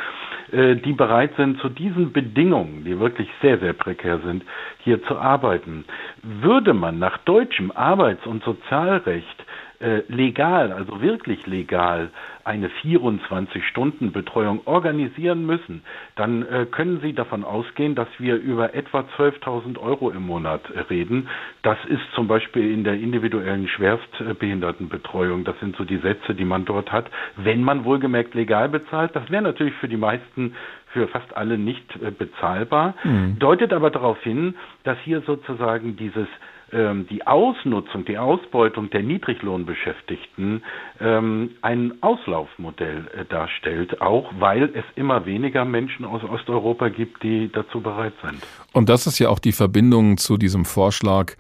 äh, 0.50 0.76
die 0.76 0.92
bereit 0.92 1.32
sind, 1.36 1.60
zu 1.60 1.68
diesen 1.68 2.12
Bedingungen, 2.12 2.84
die 2.84 2.98
wirklich 2.98 3.28
sehr, 3.42 3.58
sehr 3.58 3.72
prekär 3.74 4.18
sind, 4.20 4.44
hier 4.78 5.02
zu 5.04 5.18
arbeiten. 5.18 5.84
Würde 6.22 6.74
man 6.74 6.98
nach 6.98 7.18
deutschem 7.18 7.70
Arbeits- 7.70 8.26
und 8.26 8.42
Sozialrecht 8.42 9.44
äh, 9.80 10.02
legal, 10.08 10.72
also 10.72 11.00
wirklich 11.00 11.46
legal, 11.46 12.10
eine 12.44 12.68
24-Stunden-Betreuung 12.82 14.60
organisieren 14.66 15.46
müssen, 15.46 15.82
dann 16.16 16.42
äh, 16.46 16.66
können 16.70 17.00
Sie 17.00 17.12
davon 17.14 17.44
ausgehen, 17.44 17.94
dass 17.94 18.08
wir 18.18 18.36
über 18.36 18.74
etwa 18.74 19.00
12.000 19.16 19.78
Euro 19.78 20.10
im 20.10 20.22
Monat 20.26 20.62
reden. 20.90 21.28
Das 21.62 21.78
ist 21.86 22.02
zum 22.14 22.28
Beispiel 22.28 22.72
in 22.72 22.84
der 22.84 22.94
individuellen 22.94 23.68
Schwerstbehindertenbetreuung. 23.68 25.44
Das 25.44 25.58
sind 25.60 25.76
so 25.76 25.84
die 25.84 25.98
Sätze, 25.98 26.34
die 26.34 26.44
man 26.44 26.64
dort 26.66 26.92
hat. 26.92 27.10
Wenn 27.36 27.62
man 27.62 27.84
wohlgemerkt 27.84 28.34
legal 28.34 28.68
bezahlt, 28.68 29.16
das 29.16 29.30
wäre 29.30 29.42
natürlich 29.42 29.74
für 29.74 29.88
die 29.88 29.96
meisten 29.96 30.54
für 30.92 31.08
fast 31.08 31.36
alle 31.36 31.56
nicht 31.56 31.84
äh, 32.02 32.10
bezahlbar, 32.10 32.94
mhm. 33.04 33.38
deutet 33.38 33.72
aber 33.72 33.90
darauf 33.90 34.20
hin, 34.22 34.54
dass 34.84 34.98
hier 35.04 35.22
sozusagen 35.22 35.96
dieses 35.96 36.26
die 36.72 37.26
Ausnutzung, 37.26 38.04
die 38.04 38.18
Ausbeutung 38.18 38.90
der 38.90 39.02
Niedriglohnbeschäftigten 39.02 40.62
ähm, 41.00 41.50
ein 41.62 41.94
Auslaufmodell 42.00 43.08
äh, 43.14 43.24
darstellt, 43.24 44.00
auch 44.00 44.30
weil 44.38 44.70
es 44.74 44.84
immer 44.94 45.26
weniger 45.26 45.64
Menschen 45.64 46.04
aus 46.04 46.22
Osteuropa 46.22 46.88
gibt, 46.88 47.22
die 47.22 47.50
dazu 47.52 47.80
bereit 47.80 48.14
sind. 48.22 48.46
Und 48.72 48.88
das 48.88 49.06
ist 49.06 49.18
ja 49.18 49.28
auch 49.28 49.38
die 49.38 49.52
Verbindung 49.52 50.16
zu 50.16 50.36
diesem 50.36 50.64
Vorschlag, 50.64 51.32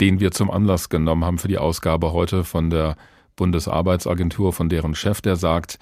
den 0.00 0.20
wir 0.20 0.32
zum 0.32 0.50
Anlass 0.50 0.88
genommen 0.88 1.24
haben 1.24 1.38
für 1.38 1.48
die 1.48 1.58
Ausgabe 1.58 2.12
heute 2.12 2.44
von 2.44 2.70
der 2.70 2.96
Bundesarbeitsagentur, 3.36 4.52
von 4.52 4.68
deren 4.68 4.94
Chef, 4.94 5.20
der 5.20 5.36
sagt, 5.36 5.78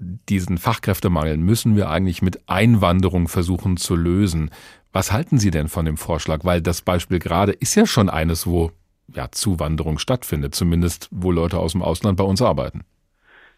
diesen 0.00 0.56
Fachkräftemangel 0.56 1.36
müssen 1.36 1.76
wir 1.76 1.90
eigentlich 1.90 2.22
mit 2.22 2.48
Einwanderung 2.48 3.28
versuchen 3.28 3.76
zu 3.76 3.96
lösen. 3.96 4.50
Was 4.92 5.12
halten 5.12 5.38
Sie 5.38 5.50
denn 5.50 5.68
von 5.68 5.84
dem 5.84 5.96
Vorschlag? 5.96 6.44
Weil 6.44 6.60
das 6.60 6.82
Beispiel 6.82 7.18
gerade 7.18 7.52
ist 7.52 7.74
ja 7.76 7.86
schon 7.86 8.10
eines, 8.10 8.46
wo 8.46 8.72
ja, 9.14 9.30
Zuwanderung 9.30 9.98
stattfindet, 9.98 10.54
zumindest 10.54 11.08
wo 11.10 11.30
Leute 11.30 11.58
aus 11.58 11.72
dem 11.72 11.82
Ausland 11.82 12.16
bei 12.16 12.24
uns 12.24 12.42
arbeiten. 12.42 12.82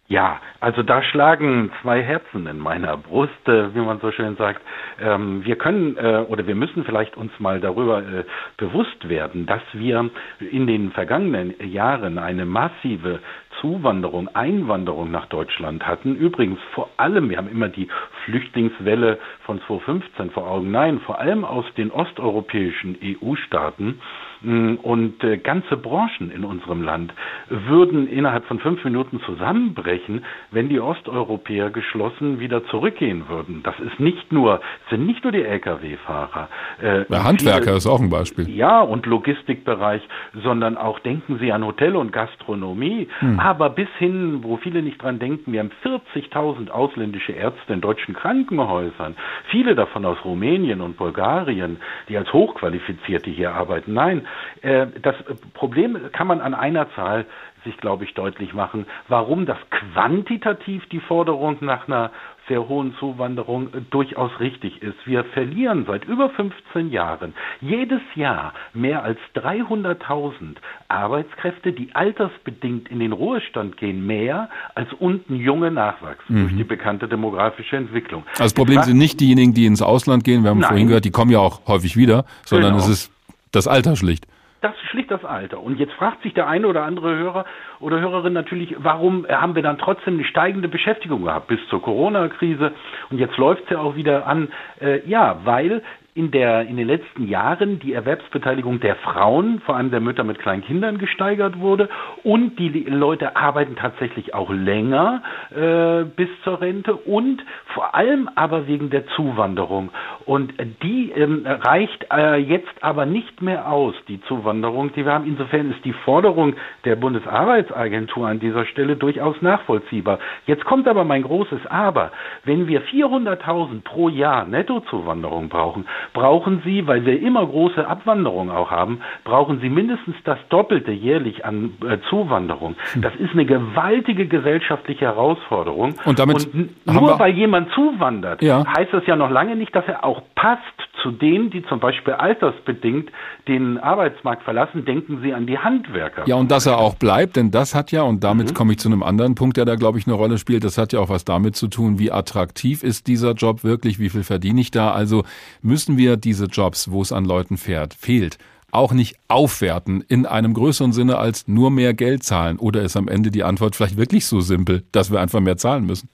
Ja, 0.08 0.40
also 0.60 0.82
da 0.82 1.02
schlagen 1.02 1.70
zwei 1.80 2.02
Herzen 2.02 2.46
in 2.46 2.58
meiner 2.58 2.96
Brust, 2.96 3.48
äh, 3.48 3.74
wie 3.74 3.78
man 3.80 4.00
so 4.00 4.10
schön 4.10 4.36
sagt. 4.36 4.60
Ähm, 5.00 5.44
wir 5.44 5.56
können 5.56 5.96
äh, 5.96 6.24
oder 6.28 6.46
wir 6.46 6.54
müssen 6.54 6.84
vielleicht 6.84 7.16
uns 7.16 7.32
mal 7.38 7.60
darüber 7.60 8.00
äh, 8.00 8.24
bewusst 8.58 9.08
werden, 9.08 9.46
dass 9.46 9.62
wir 9.72 10.10
in 10.40 10.66
den 10.66 10.90
vergangenen 10.90 11.54
Jahren 11.66 12.18
eine 12.18 12.44
massive 12.44 13.20
Zuwanderung, 13.60 14.28
Einwanderung 14.34 15.10
nach 15.10 15.26
Deutschland 15.26 15.86
hatten, 15.86 16.16
übrigens 16.16 16.58
vor 16.74 16.90
allem, 16.96 17.30
wir 17.30 17.38
haben 17.38 17.48
immer 17.50 17.68
die 17.68 17.88
Flüchtlingswelle 18.24 19.18
von 19.46 19.60
2015 19.66 20.30
vor 20.32 20.50
Augen, 20.50 20.70
nein, 20.72 21.00
vor 21.00 21.20
allem 21.20 21.44
aus 21.44 21.64
den 21.76 21.90
osteuropäischen 21.92 22.98
EU-Staaten, 23.02 24.00
und 24.44 25.22
äh, 25.22 25.38
ganze 25.38 25.76
Branchen 25.76 26.30
in 26.34 26.44
unserem 26.44 26.82
Land 26.82 27.12
würden 27.48 28.08
innerhalb 28.08 28.44
von 28.46 28.58
fünf 28.58 28.82
Minuten 28.84 29.20
zusammenbrechen, 29.20 30.24
wenn 30.50 30.68
die 30.68 30.80
Osteuropäer 30.80 31.70
geschlossen 31.70 32.40
wieder 32.40 32.64
zurückgehen 32.66 33.28
würden. 33.28 33.62
Das 33.62 33.78
ist 33.78 34.00
nicht 34.00 34.32
nur, 34.32 34.60
sind 34.90 35.06
nicht 35.06 35.22
nur 35.22 35.32
die 35.32 35.42
Lkw-Fahrer. 35.42 36.48
Äh, 36.80 37.04
Der 37.08 37.24
Handwerker 37.24 37.62
viele, 37.64 37.76
ist 37.76 37.86
auch 37.86 38.00
ein 38.00 38.10
Beispiel. 38.10 38.48
Ja, 38.50 38.80
und 38.80 39.06
Logistikbereich, 39.06 40.02
sondern 40.42 40.76
auch 40.76 40.98
denken 40.98 41.38
Sie 41.38 41.52
an 41.52 41.64
Hotel 41.64 41.94
und 41.94 42.12
Gastronomie, 42.12 43.08
hm. 43.20 43.38
aber 43.38 43.70
bis 43.70 43.88
hin, 43.98 44.40
wo 44.42 44.56
viele 44.56 44.82
nicht 44.82 45.00
dran 45.00 45.20
denken, 45.20 45.52
wir 45.52 45.60
haben 45.60 45.70
40.000 45.84 46.70
ausländische 46.70 47.32
Ärzte 47.32 47.72
in 47.72 47.80
deutschen 47.80 48.14
Krankenhäusern, 48.14 49.14
viele 49.50 49.76
davon 49.76 50.04
aus 50.04 50.18
Rumänien 50.24 50.80
und 50.80 50.96
Bulgarien, 50.96 51.76
die 52.08 52.16
als 52.16 52.32
Hochqualifizierte 52.32 53.30
hier 53.30 53.54
arbeiten. 53.54 53.94
Nein, 53.94 54.26
das 54.62 55.16
Problem 55.54 55.98
kann 56.12 56.26
man 56.26 56.40
an 56.40 56.54
einer 56.54 56.88
Zahl 56.94 57.26
sich, 57.64 57.76
glaube 57.78 58.04
ich, 58.04 58.14
deutlich 58.14 58.54
machen, 58.54 58.86
warum 59.08 59.46
das 59.46 59.58
quantitativ 59.70 60.84
die 60.86 61.00
Forderung 61.00 61.58
nach 61.60 61.86
einer 61.86 62.10
sehr 62.48 62.68
hohen 62.68 62.94
Zuwanderung 62.98 63.68
äh, 63.68 63.80
durchaus 63.90 64.32
richtig 64.40 64.82
ist. 64.82 64.96
Wir 65.04 65.24
verlieren 65.24 65.84
seit 65.86 66.04
über 66.04 66.28
15 66.30 66.90
Jahren 66.90 67.34
jedes 67.60 68.00
Jahr 68.16 68.52
mehr 68.74 69.04
als 69.04 69.18
300.000 69.36 70.56
Arbeitskräfte, 70.88 71.72
die 71.72 71.94
altersbedingt 71.94 72.88
in 72.88 72.98
den 72.98 73.12
Ruhestand 73.12 73.76
gehen, 73.76 74.06
mehr 74.06 74.50
als 74.74 74.92
unten 74.94 75.36
junge 75.36 75.70
nachwachsen 75.70 76.36
mhm. 76.36 76.40
durch 76.42 76.56
die 76.56 76.64
bekannte 76.64 77.06
demografische 77.06 77.76
Entwicklung. 77.76 78.24
Also 78.32 78.42
das 78.42 78.54
Problem 78.54 78.82
sind 78.82 78.98
nicht 78.98 79.20
diejenigen, 79.20 79.54
die 79.54 79.66
ins 79.66 79.82
Ausland 79.82 80.24
gehen, 80.24 80.42
wir 80.42 80.50
haben 80.50 80.58
Nein. 80.58 80.68
vorhin 80.68 80.88
gehört, 80.88 81.04
die 81.04 81.10
kommen 81.12 81.30
ja 81.30 81.38
auch 81.38 81.66
häufig 81.68 81.96
wieder, 81.96 82.24
sondern 82.44 82.72
genau. 82.72 82.84
es 82.84 82.88
ist 82.90 83.12
das 83.52 83.68
Alter 83.68 83.96
schlicht. 83.96 84.26
Das 84.62 84.74
schlicht 84.90 85.10
das 85.10 85.24
Alter. 85.24 85.60
Und 85.60 85.80
jetzt 85.80 85.92
fragt 85.94 86.22
sich 86.22 86.34
der 86.34 86.46
eine 86.46 86.68
oder 86.68 86.84
andere 86.84 87.16
Hörer 87.16 87.44
oder 87.80 88.00
Hörerin 88.00 88.32
natürlich, 88.32 88.76
warum 88.78 89.26
haben 89.28 89.56
wir 89.56 89.62
dann 89.62 89.76
trotzdem 89.76 90.14
eine 90.14 90.24
steigende 90.24 90.68
Beschäftigung 90.68 91.24
gehabt 91.24 91.48
bis 91.48 91.58
zur 91.68 91.82
Corona-Krise 91.82 92.70
und 93.10 93.18
jetzt 93.18 93.36
läuft 93.38 93.64
es 93.64 93.70
ja 93.70 93.80
auch 93.80 93.96
wieder 93.96 94.24
an. 94.26 94.52
Äh, 94.80 95.06
ja, 95.08 95.40
weil 95.42 95.82
in, 96.14 96.30
der, 96.30 96.66
in 96.66 96.76
den 96.76 96.86
letzten 96.86 97.26
Jahren 97.26 97.78
die 97.78 97.94
Erwerbsbeteiligung 97.94 98.80
der 98.80 98.96
Frauen, 98.96 99.60
vor 99.64 99.76
allem 99.76 99.90
der 99.90 100.00
Mütter 100.00 100.24
mit 100.24 100.38
kleinen 100.38 100.62
Kindern, 100.62 100.98
gesteigert 100.98 101.58
wurde 101.58 101.88
und 102.22 102.58
die 102.58 102.68
Leute 102.68 103.34
arbeiten 103.34 103.76
tatsächlich 103.76 104.34
auch 104.34 104.50
länger 104.50 105.22
äh, 105.50 106.04
bis 106.04 106.28
zur 106.44 106.60
Rente 106.60 106.94
und 106.94 107.42
vor 107.74 107.94
allem 107.94 108.28
aber 108.34 108.66
wegen 108.66 108.90
der 108.90 109.06
Zuwanderung. 109.08 109.90
Und 110.26 110.52
die 110.82 111.10
ähm, 111.12 111.46
reicht 111.46 112.06
äh, 112.12 112.36
jetzt 112.36 112.82
aber 112.82 113.06
nicht 113.06 113.40
mehr 113.40 113.70
aus, 113.70 113.94
die 114.06 114.20
Zuwanderung, 114.22 114.92
die 114.92 115.06
wir 115.06 115.12
haben. 115.12 115.26
Insofern 115.26 115.70
ist 115.70 115.82
die 115.84 115.94
Forderung 115.94 116.54
der 116.84 116.96
Bundesarbeitsagentur 116.96 118.28
an 118.28 118.38
dieser 118.38 118.66
Stelle 118.66 118.96
durchaus 118.96 119.40
nachvollziehbar. 119.40 120.18
Jetzt 120.46 120.66
kommt 120.66 120.86
aber 120.88 121.04
mein 121.04 121.22
großes 121.22 121.66
Aber. 121.68 122.12
Wenn 122.44 122.68
wir 122.68 122.82
400.000 122.82 123.82
pro 123.82 124.10
Jahr 124.10 124.44
Nettozuwanderung 124.44 125.48
brauchen, 125.48 125.86
brauchen 126.12 126.62
Sie, 126.64 126.86
weil 126.86 127.04
wir 127.04 127.20
immer 127.20 127.46
große 127.46 127.86
Abwanderung 127.86 128.50
auch 128.50 128.70
haben, 128.70 129.00
brauchen 129.24 129.60
Sie 129.60 129.68
mindestens 129.68 130.16
das 130.24 130.38
Doppelte 130.48 130.92
jährlich 130.92 131.44
an 131.44 131.72
äh, 131.86 131.98
Zuwanderung. 132.08 132.76
Hm. 132.92 133.02
Das 133.02 133.14
ist 133.16 133.32
eine 133.32 133.44
gewaltige 133.44 134.26
gesellschaftliche 134.26 135.06
Herausforderung. 135.06 135.94
Und 136.04 136.18
damit 136.18 136.46
Und 136.52 136.70
nur 136.86 137.18
weil 137.18 137.32
jemand 137.32 137.70
zuwandert, 137.72 138.42
ja. 138.42 138.64
heißt 138.76 138.92
das 138.92 139.06
ja 139.06 139.16
noch 139.16 139.30
lange 139.30 139.56
nicht, 139.56 139.74
dass 139.74 139.86
er 139.86 140.04
auch 140.04 140.22
passt 140.34 140.62
zu 141.02 141.10
denen, 141.10 141.50
die 141.50 141.62
zum 141.64 141.78
Beispiel 141.78 142.14
altersbedingt 142.14 143.10
den 143.46 143.78
Arbeitsmarkt 143.78 144.42
verlassen. 144.42 144.84
Denken 144.84 145.20
Sie 145.22 145.32
an 145.34 145.46
die 145.46 145.58
Handwerker. 145.58 146.24
Ja, 146.26 146.36
und 146.36 146.50
dass 146.50 146.66
er 146.66 146.78
auch 146.78 146.96
bleibt, 146.96 147.36
denn 147.36 147.50
das 147.50 147.74
hat 147.74 147.92
ja, 147.92 148.02
und 148.02 148.24
damit 148.24 148.50
mhm. 148.50 148.54
komme 148.54 148.72
ich 148.72 148.78
zu 148.78 148.88
einem 148.88 149.02
anderen 149.02 149.34
Punkt, 149.34 149.56
der 149.56 149.64
da, 149.64 149.74
glaube 149.74 149.98
ich, 149.98 150.06
eine 150.06 150.16
Rolle 150.16 150.38
spielt, 150.38 150.64
das 150.64 150.78
hat 150.78 150.92
ja 150.92 151.00
auch 151.00 151.08
was 151.08 151.24
damit 151.24 151.54
zu 151.54 151.68
tun, 151.68 151.98
wie 151.98 152.10
attraktiv 152.10 152.82
ist 152.82 153.06
dieser 153.06 153.32
Job 153.32 153.62
wirklich, 153.62 153.98
wie 153.98 154.08
viel 154.08 154.24
verdiene 154.24 154.60
ich 154.60 154.70
da. 154.70 154.92
Also 154.92 155.24
müssen 155.60 155.82
müssen 155.82 155.98
wir 155.98 156.16
diese 156.16 156.46
Jobs, 156.46 156.90
wo 156.90 157.02
es 157.02 157.12
an 157.12 157.24
Leuten 157.24 157.56
fährt, 157.56 157.92
fehlt, 157.94 158.38
auch 158.70 158.92
nicht 158.92 159.16
aufwerten 159.26 160.02
in 160.08 160.26
einem 160.26 160.54
größeren 160.54 160.92
Sinne 160.92 161.18
als 161.18 161.48
nur 161.48 161.70
mehr 161.70 161.92
Geld 161.92 162.22
zahlen? 162.22 162.58
Oder 162.58 162.82
ist 162.82 162.96
am 162.96 163.08
Ende 163.08 163.30
die 163.30 163.42
Antwort 163.42 163.74
vielleicht 163.74 163.96
wirklich 163.96 164.26
so 164.26 164.40
simpel, 164.40 164.84
dass 164.92 165.10
wir 165.10 165.20
einfach 165.20 165.40
mehr 165.40 165.56
zahlen 165.56 165.84
müssen? 165.84 166.08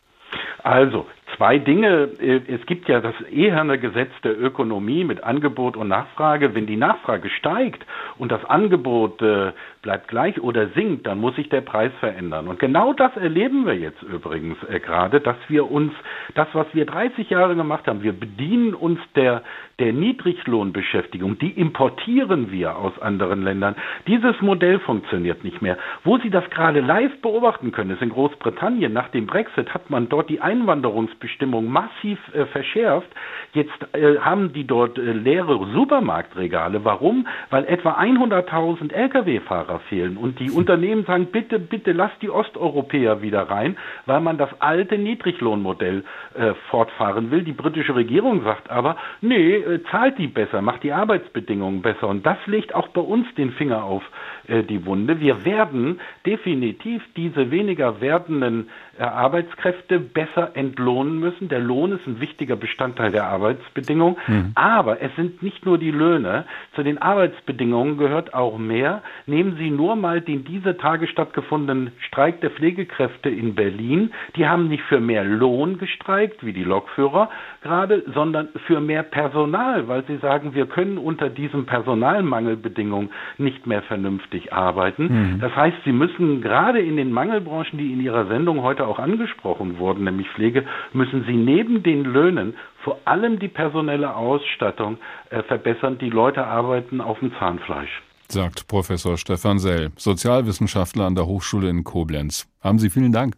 Also, 0.64 1.06
zwei 1.38 1.58
Dinge. 1.58 2.10
Es 2.48 2.66
gibt 2.66 2.88
ja 2.88 3.00
das 3.00 3.14
eherne 3.30 3.78
Gesetz 3.78 4.10
der 4.22 4.38
Ökonomie 4.38 5.04
mit 5.04 5.24
Angebot 5.24 5.76
und 5.76 5.88
Nachfrage. 5.88 6.54
Wenn 6.54 6.66
die 6.66 6.76
Nachfrage 6.76 7.30
steigt 7.30 7.86
und 8.18 8.30
das 8.30 8.44
Angebot 8.44 9.22
äh, 9.22 9.52
bleibt 9.82 10.08
gleich 10.08 10.40
oder 10.40 10.68
sinkt, 10.68 11.06
dann 11.06 11.20
muss 11.20 11.36
sich 11.36 11.48
der 11.48 11.60
Preis 11.60 11.92
verändern. 12.00 12.48
Und 12.48 12.58
genau 12.58 12.92
das 12.92 13.16
erleben 13.16 13.66
wir 13.66 13.76
jetzt 13.76 14.02
übrigens 14.02 14.56
äh, 14.68 14.80
gerade, 14.80 15.20
dass 15.20 15.36
wir 15.48 15.70
uns 15.70 15.92
das, 16.34 16.48
was 16.52 16.66
wir 16.72 16.86
30 16.86 17.30
Jahre 17.30 17.54
gemacht 17.54 17.86
haben, 17.86 18.02
wir 18.02 18.12
bedienen 18.12 18.74
uns 18.74 18.98
der, 19.14 19.42
der 19.78 19.92
Niedriglohnbeschäftigung, 19.92 21.38
die 21.38 21.50
importieren 21.50 22.50
wir 22.50 22.76
aus 22.76 22.98
anderen 23.00 23.42
Ländern. 23.42 23.76
Dieses 24.06 24.40
Modell 24.40 24.80
funktioniert 24.80 25.44
nicht 25.44 25.62
mehr. 25.62 25.78
Wo 26.04 26.18
Sie 26.18 26.30
das 26.30 26.48
gerade 26.50 26.80
live 26.80 27.20
beobachten 27.20 27.72
können, 27.72 27.90
ist 27.90 28.02
in 28.02 28.10
Großbritannien. 28.10 28.92
Nach 28.92 29.08
dem 29.08 29.26
Brexit 29.26 29.72
hat 29.74 29.90
man 29.90 30.08
dort 30.08 30.28
die 30.28 30.40
Einwanderungsbestimmung 30.40 31.70
massiv 31.70 32.18
äh, 32.34 32.46
verschärft. 32.46 33.08
Jetzt 33.52 33.72
äh, 33.92 34.18
haben 34.18 34.52
die 34.52 34.66
dort 34.66 34.98
äh, 34.98 35.12
leere 35.12 35.58
Supermarktregale. 35.72 36.84
Warum? 36.84 37.26
Weil 37.50 37.64
etwa 37.64 37.92
100.000 37.92 38.92
Lkw-Fahrer 38.92 39.67
fehlen 39.88 40.16
und 40.16 40.38
die 40.38 40.50
Unternehmen 40.50 41.04
sagen, 41.04 41.26
bitte, 41.30 41.58
bitte 41.58 41.92
lasst 41.92 42.20
die 42.22 42.30
Osteuropäer 42.30 43.22
wieder 43.22 43.42
rein, 43.42 43.76
weil 44.06 44.20
man 44.20 44.38
das 44.38 44.48
alte 44.60 44.96
Niedriglohnmodell 44.96 46.04
äh, 46.34 46.54
fortfahren 46.70 47.30
will. 47.30 47.42
Die 47.42 47.52
britische 47.52 47.94
Regierung 47.94 48.42
sagt 48.44 48.70
aber, 48.70 48.96
nee, 49.20 49.56
äh, 49.56 49.82
zahlt 49.90 50.18
die 50.18 50.28
besser, 50.28 50.62
macht 50.62 50.82
die 50.82 50.92
Arbeitsbedingungen 50.92 51.82
besser. 51.82 52.08
Und 52.08 52.24
das 52.24 52.38
legt 52.46 52.74
auch 52.74 52.88
bei 52.88 53.02
uns 53.02 53.26
den 53.34 53.52
Finger 53.52 53.84
auf 53.84 54.02
äh, 54.48 54.62
die 54.62 54.84
Wunde. 54.86 55.20
Wir 55.20 55.44
werden 55.44 56.00
definitiv 56.26 57.02
diese 57.16 57.50
weniger 57.50 58.00
werdenden 58.00 58.68
äh, 58.98 59.02
Arbeitskräfte 59.02 60.00
besser 60.00 60.56
entlohnen 60.56 61.20
müssen. 61.20 61.48
Der 61.48 61.60
Lohn 61.60 61.92
ist 61.92 62.06
ein 62.06 62.20
wichtiger 62.20 62.56
Bestandteil 62.56 63.12
der 63.12 63.26
Arbeitsbedingungen. 63.26 64.16
Mhm. 64.26 64.52
Aber 64.54 65.02
es 65.02 65.14
sind 65.16 65.42
nicht 65.42 65.66
nur 65.66 65.78
die 65.78 65.90
Löhne. 65.90 66.46
Zu 66.74 66.82
den 66.82 66.98
Arbeitsbedingungen 66.98 67.98
gehört 67.98 68.34
auch 68.34 68.58
mehr. 68.58 69.02
Nehmen 69.26 69.56
Sie 69.58 69.70
nur 69.70 69.96
mal 69.96 70.20
den 70.20 70.44
diese 70.44 70.76
Tage 70.78 71.06
stattgefundenen 71.06 71.92
Streik 72.06 72.40
der 72.40 72.50
Pflegekräfte 72.50 73.28
in 73.28 73.54
Berlin. 73.54 74.12
Die 74.36 74.48
haben 74.48 74.68
nicht 74.68 74.82
für 74.84 75.00
mehr 75.00 75.24
Lohn 75.24 75.78
gestreikt, 75.78 76.44
wie 76.44 76.52
die 76.52 76.64
Lokführer 76.64 77.28
gerade, 77.62 78.02
sondern 78.14 78.48
für 78.66 78.80
mehr 78.80 79.02
Personal, 79.02 79.88
weil 79.88 80.04
sie 80.06 80.16
sagen, 80.18 80.54
wir 80.54 80.66
können 80.66 80.96
unter 80.98 81.28
diesen 81.28 81.66
Personalmangelbedingungen 81.66 83.10
nicht 83.36 83.66
mehr 83.66 83.82
vernünftig 83.82 84.37
arbeiten. 84.52 85.04
Mhm. 85.04 85.40
Das 85.40 85.54
heißt, 85.54 85.76
sie 85.84 85.92
müssen 85.92 86.40
gerade 86.40 86.80
in 86.80 86.96
den 86.96 87.12
Mangelbranchen, 87.12 87.78
die 87.78 87.92
in 87.92 88.00
Ihrer 88.00 88.26
Sendung 88.26 88.62
heute 88.62 88.86
auch 88.86 88.98
angesprochen 88.98 89.78
wurden, 89.78 90.04
nämlich 90.04 90.28
Pflege, 90.30 90.64
müssen 90.92 91.24
sie 91.26 91.36
neben 91.36 91.82
den 91.82 92.04
Löhnen 92.04 92.54
vor 92.84 92.98
allem 93.04 93.38
die 93.38 93.48
personelle 93.48 94.14
Ausstattung 94.14 94.98
äh, 95.30 95.42
verbessern. 95.42 95.98
Die 95.98 96.10
Leute 96.10 96.46
arbeiten 96.46 97.00
auf 97.00 97.18
dem 97.18 97.32
Zahnfleisch. 97.38 98.02
Sagt 98.28 98.68
Professor 98.68 99.16
Stefan 99.16 99.58
Sell, 99.58 99.90
Sozialwissenschaftler 99.96 101.06
an 101.06 101.14
der 101.14 101.26
Hochschule 101.26 101.68
in 101.70 101.82
Koblenz. 101.82 102.46
Haben 102.60 102.78
Sie 102.78 102.90
vielen 102.90 103.12
Dank. 103.12 103.34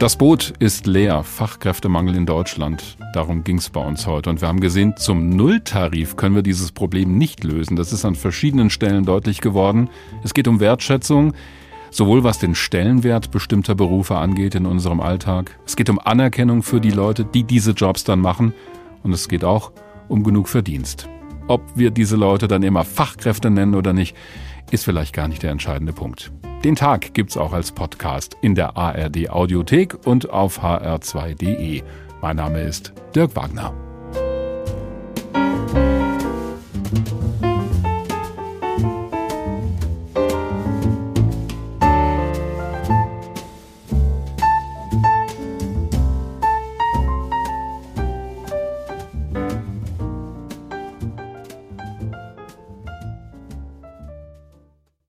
Das 0.00 0.16
Boot 0.16 0.54
ist 0.60 0.86
leer, 0.86 1.22
Fachkräftemangel 1.22 2.16
in 2.16 2.24
Deutschland. 2.24 2.96
Darum 3.12 3.44
ging 3.44 3.58
es 3.58 3.68
bei 3.68 3.84
uns 3.84 4.06
heute. 4.06 4.30
Und 4.30 4.40
wir 4.40 4.48
haben 4.48 4.60
gesehen, 4.60 4.96
zum 4.96 5.28
Nulltarif 5.28 6.16
können 6.16 6.34
wir 6.34 6.42
dieses 6.42 6.72
Problem 6.72 7.18
nicht 7.18 7.44
lösen. 7.44 7.76
Das 7.76 7.92
ist 7.92 8.06
an 8.06 8.14
verschiedenen 8.14 8.70
Stellen 8.70 9.04
deutlich 9.04 9.42
geworden. 9.42 9.90
Es 10.24 10.32
geht 10.32 10.48
um 10.48 10.58
Wertschätzung, 10.58 11.34
sowohl 11.90 12.24
was 12.24 12.38
den 12.38 12.54
Stellenwert 12.54 13.30
bestimmter 13.30 13.74
Berufe 13.74 14.16
angeht 14.16 14.54
in 14.54 14.64
unserem 14.64 15.00
Alltag. 15.00 15.58
Es 15.66 15.76
geht 15.76 15.90
um 15.90 15.98
Anerkennung 15.98 16.62
für 16.62 16.80
die 16.80 16.92
Leute, 16.92 17.26
die 17.26 17.44
diese 17.44 17.72
Jobs 17.72 18.02
dann 18.02 18.20
machen. 18.20 18.54
Und 19.02 19.12
es 19.12 19.28
geht 19.28 19.44
auch 19.44 19.70
um 20.08 20.24
genug 20.24 20.48
Verdienst. 20.48 21.10
Ob 21.46 21.60
wir 21.74 21.90
diese 21.90 22.16
Leute 22.16 22.48
dann 22.48 22.62
immer 22.62 22.84
Fachkräfte 22.86 23.50
nennen 23.50 23.74
oder 23.74 23.92
nicht, 23.92 24.16
ist 24.70 24.84
vielleicht 24.84 25.14
gar 25.14 25.28
nicht 25.28 25.42
der 25.42 25.50
entscheidende 25.50 25.92
Punkt. 25.92 26.30
Den 26.64 26.76
Tag 26.76 27.14
gibt's 27.14 27.36
auch 27.36 27.52
als 27.52 27.72
Podcast 27.72 28.36
in 28.42 28.54
der 28.54 28.76
ARD 28.76 29.30
Audiothek 29.30 30.06
und 30.06 30.30
auf 30.30 30.62
hr2.de. 30.62 31.82
Mein 32.20 32.36
Name 32.36 32.62
ist 32.62 32.92
Dirk 33.14 33.34
Wagner. 33.34 33.89